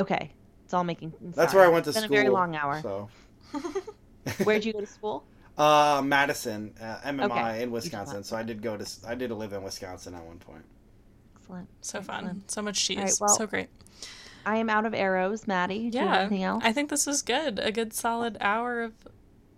Okay, 0.00 0.30
it's 0.64 0.74
all 0.74 0.84
making. 0.84 1.12
Sense. 1.12 1.36
That's 1.36 1.54
where 1.54 1.64
I 1.64 1.68
went 1.68 1.84
to 1.86 1.92
school. 1.92 2.02
It's 2.02 2.08
been 2.10 2.18
a 2.18 2.22
very 2.22 2.32
long 2.32 2.56
hour. 2.56 2.80
So 2.82 3.08
Where'd 4.44 4.64
you 4.64 4.72
go 4.72 4.80
to 4.80 4.86
school? 4.86 5.24
uh, 5.56 6.02
Madison, 6.04 6.74
uh, 6.80 6.96
MMI 7.04 7.24
Okay. 7.30 7.62
in 7.62 7.70
Wisconsin. 7.70 8.24
So 8.24 8.36
I 8.36 8.42
did 8.42 8.60
go 8.62 8.76
to 8.76 8.86
I 9.06 9.14
did 9.14 9.30
live 9.30 9.52
in 9.52 9.62
Wisconsin 9.62 10.14
at 10.14 10.24
one 10.24 10.38
point. 10.38 10.64
Excellent. 11.36 11.68
So 11.82 12.00
fun. 12.00 12.16
Excellent. 12.24 12.50
So 12.50 12.62
much 12.62 12.84
cheese. 12.84 12.98
right, 12.98 13.14
well, 13.20 13.28
so 13.36 13.46
great. 13.46 13.68
I 14.46 14.56
am 14.56 14.68
out 14.68 14.84
of 14.84 14.94
arrows, 14.94 15.46
Maddie. 15.46 15.90
Do 15.90 15.98
you 15.98 16.04
have 16.04 16.14
Yeah. 16.14 16.20
anything 16.22 16.42
else? 16.42 16.62
I 16.64 16.72
think 16.72 16.90
this 16.90 17.06
is 17.06 17.22
good. 17.22 17.58
A 17.58 17.70
good 17.70 17.92
solid 17.92 18.36
hour 18.40 18.82
of 18.82 18.92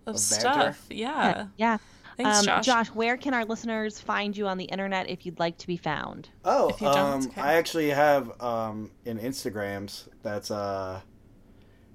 of, 0.05 0.15
Of 0.15 0.29
banter? 0.29 0.73
stuff. 0.73 0.85
Yeah. 0.89 1.47
yeah. 1.57 1.77
Thanks, 2.17 2.39
um, 2.39 2.45
Josh. 2.45 2.65
Josh, 2.65 2.87
where 2.87 3.15
can 3.15 3.33
our 3.33 3.45
listeners 3.45 3.99
find 3.99 4.35
you 4.35 4.47
on 4.47 4.57
the 4.57 4.65
internet 4.65 5.09
if 5.09 5.25
you'd 5.25 5.39
like 5.39 5.57
to 5.59 5.67
be 5.67 5.77
found? 5.77 6.29
Oh, 6.43 6.69
If 6.69 6.81
you 6.81 6.87
don't, 6.87 6.97
um, 6.97 7.27
okay. 7.27 7.41
I 7.41 7.53
actually 7.53 7.89
have 7.89 8.41
um 8.41 8.91
in 9.05 9.19
Instagrams. 9.19 10.07
That's 10.23 10.51
uh. 10.51 11.01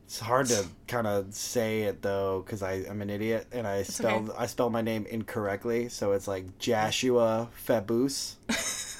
It's 0.04 0.20
hard 0.20 0.46
to 0.48 0.66
kind 0.88 1.06
of 1.06 1.32
say 1.32 1.82
it 1.82 2.02
though, 2.02 2.42
because 2.44 2.62
I 2.62 2.84
am 2.86 3.00
an 3.00 3.08
idiot 3.08 3.46
and 3.50 3.66
I 3.66 3.82
spelled 3.82 4.30
I 4.36 4.44
spelled 4.46 4.72
my 4.72 4.82
name 4.82 5.06
incorrectly, 5.06 5.88
so 5.88 6.12
it's 6.12 6.28
like 6.28 6.58
Joshua 6.58 7.48
Fabus. 7.66 8.36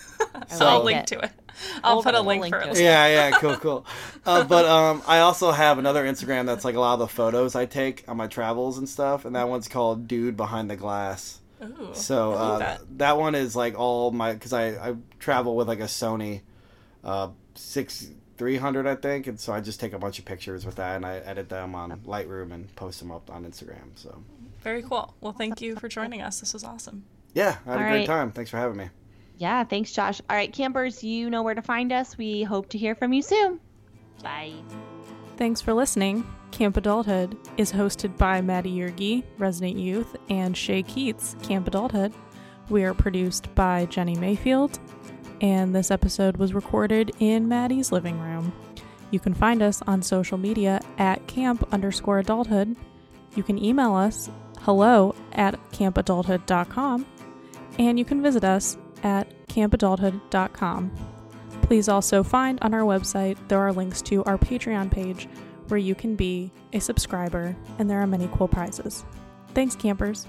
so 0.49 0.67
I'll 0.67 0.83
link 0.85 1.01
it. 1.01 1.07
to 1.09 1.19
it. 1.21 1.31
I'll 1.85 1.97
We'll- 1.97 2.03
put 2.03 2.15
a 2.15 2.21
link 2.21 2.43
link 2.43 2.55
for 2.55 2.61
it. 2.61 2.69
it. 2.77 2.83
yeah, 2.83 3.07
yeah, 3.07 3.31
cool, 3.39 3.57
cool. 3.57 3.87
Uh, 4.25 4.45
but 4.45 4.65
um, 4.67 5.03
I 5.07 5.19
also 5.19 5.51
have 5.51 5.79
another 5.79 6.05
Instagram 6.05 6.47
that's 6.47 6.65
like 6.65 6.77
a 6.77 6.81
lot 6.81 6.95
of 6.95 6.99
the 7.01 7.09
photos 7.09 7.57
I 7.57 7.67
take 7.67 8.05
on 8.09 8.17
my 8.17 8.27
travels 8.29 8.79
and 8.79 8.89
stuff, 8.89 9.25
and 9.25 9.35
that 9.37 9.49
one's 9.49 9.67
called 9.69 10.07
"Dude 10.07 10.37
Behind 10.37 10.71
the 10.71 10.77
Glass." 10.77 11.41
Ooh, 11.63 11.91
So 11.93 12.33
uh, 12.33 12.59
that. 12.59 12.99
that. 12.99 13.19
one 13.19 13.35
is 13.35 13.55
like 13.57 13.79
all 13.79 14.11
my 14.13 14.33
because 14.33 14.53
I 14.53 14.91
I 14.91 14.95
travel 15.19 15.55
with 15.57 15.67
like 15.69 15.81
a 15.81 15.85
Sony, 15.85 16.41
uh, 17.05 17.29
six 17.55 18.09
three 18.37 18.57
hundred 18.57 18.87
I 18.87 18.95
think, 18.97 19.27
and 19.27 19.39
so 19.39 19.53
I 19.53 19.61
just 19.61 19.79
take 19.81 19.93
a 19.93 19.99
bunch 19.99 20.19
of 20.19 20.25
pictures 20.25 20.65
with 20.65 20.77
that 20.77 20.97
and 20.97 21.05
I 21.07 21.17
edit 21.19 21.49
them 21.49 21.75
on 21.75 21.91
Lightroom 22.01 22.53
and 22.53 22.75
post 22.77 22.99
them 23.01 23.11
up 23.13 23.31
on 23.31 23.45
Instagram. 23.45 23.91
So 23.97 24.23
Very 24.63 24.83
cool. 24.83 25.15
Well, 25.21 25.33
thank 25.33 25.61
you 25.61 25.77
for 25.77 25.89
joining 25.89 26.23
us. 26.23 26.41
This 26.41 26.53
was 26.55 26.63
awesome. 26.65 27.05
yeah, 27.35 27.57
I 27.67 27.71
had 27.73 27.81
a 27.81 27.83
great 27.85 27.91
right. 27.99 28.07
time. 28.07 28.31
Thanks 28.33 28.51
for 28.51 28.57
having 28.57 28.77
me. 28.77 28.89
Yeah, 29.43 29.65
thanks, 29.65 29.91
Josh. 29.91 30.21
All 30.31 30.37
right, 30.37 30.53
campers, 30.53 31.03
you 31.03 31.29
know 31.29 31.43
where 31.43 31.57
to 31.57 31.63
find 31.63 31.93
us. 31.93 32.17
We 32.17 32.45
hope 32.45 32.69
to 32.69 32.79
hear 32.79 32.95
from 32.95 33.13
you 33.13 33.23
soon. 33.23 33.59
Bye. 34.23 34.55
Thanks 35.37 35.61
for 35.61 35.75
listening. 35.75 36.25
Camp 36.53 36.77
Adulthood 36.77 37.37
is 37.57 37.73
hosted 37.73 38.17
by 38.17 38.41
Maddie 38.41 38.73
Yergi, 38.73 39.25
Resident 39.39 39.77
Youth, 39.77 40.15
and 40.29 40.57
Shay 40.57 40.85
Keats, 40.85 41.35
Camp 41.43 41.67
Adulthood. 41.67 42.13
We 42.69 42.85
are 42.85 42.95
produced 42.95 43.53
by 43.57 43.87
Jenny 43.87 44.15
Mayfield, 44.15 44.79
and 45.41 45.75
this 45.75 45.91
episode 45.91 46.37
was 46.37 46.55
recorded 46.55 47.11
in 47.19 47.49
Maddie's 47.49 47.91
living 47.91 48.21
room. 48.21 48.53
You 49.11 49.19
can 49.19 49.35
find 49.35 49.61
us 49.61 49.83
on 49.89 50.03
social 50.03 50.39
media 50.39 50.81
at 50.99 51.27
camp 51.27 51.67
underscore 51.73 52.21
adulthood. 52.21 52.77
You 53.35 53.43
can 53.43 53.59
email 53.59 53.97
us 53.97 54.31
hello 54.61 55.17
at 55.33 55.59
campadulthood.com, 55.73 57.07
and 57.81 57.99
you 57.99 58.05
can 58.05 58.23
visit 58.23 58.45
us 58.45 58.77
at 59.03 59.29
campadulthood.com. 59.49 60.93
Please 61.63 61.89
also 61.89 62.23
find 62.23 62.59
on 62.63 62.75
our 62.75 62.83
website 62.83 63.37
there 63.49 63.61
are 63.61 63.73
links 63.73 64.03
to 64.03 64.25
our 64.25 64.39
Patreon 64.39 64.91
page 64.91 65.29
where 65.69 65.79
you 65.79 65.95
can 65.95 66.17
be 66.17 66.53
a 66.73 66.81
subscriber 66.81 67.57
and 67.79 67.89
there 67.89 68.01
are 68.01 68.07
many 68.07 68.29
cool 68.33 68.49
prizes. 68.49 69.05
Thanks, 69.55 69.77
campers. 69.77 70.27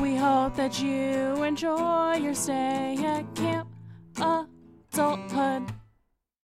We 0.00 0.16
hope 0.16 0.54
that 0.56 0.80
you 0.80 1.42
enjoy 1.42 2.14
your 2.14 2.34
stay 2.34 2.96
at 3.04 3.34
Camp 3.34 3.68
Adulthood. 4.16 5.72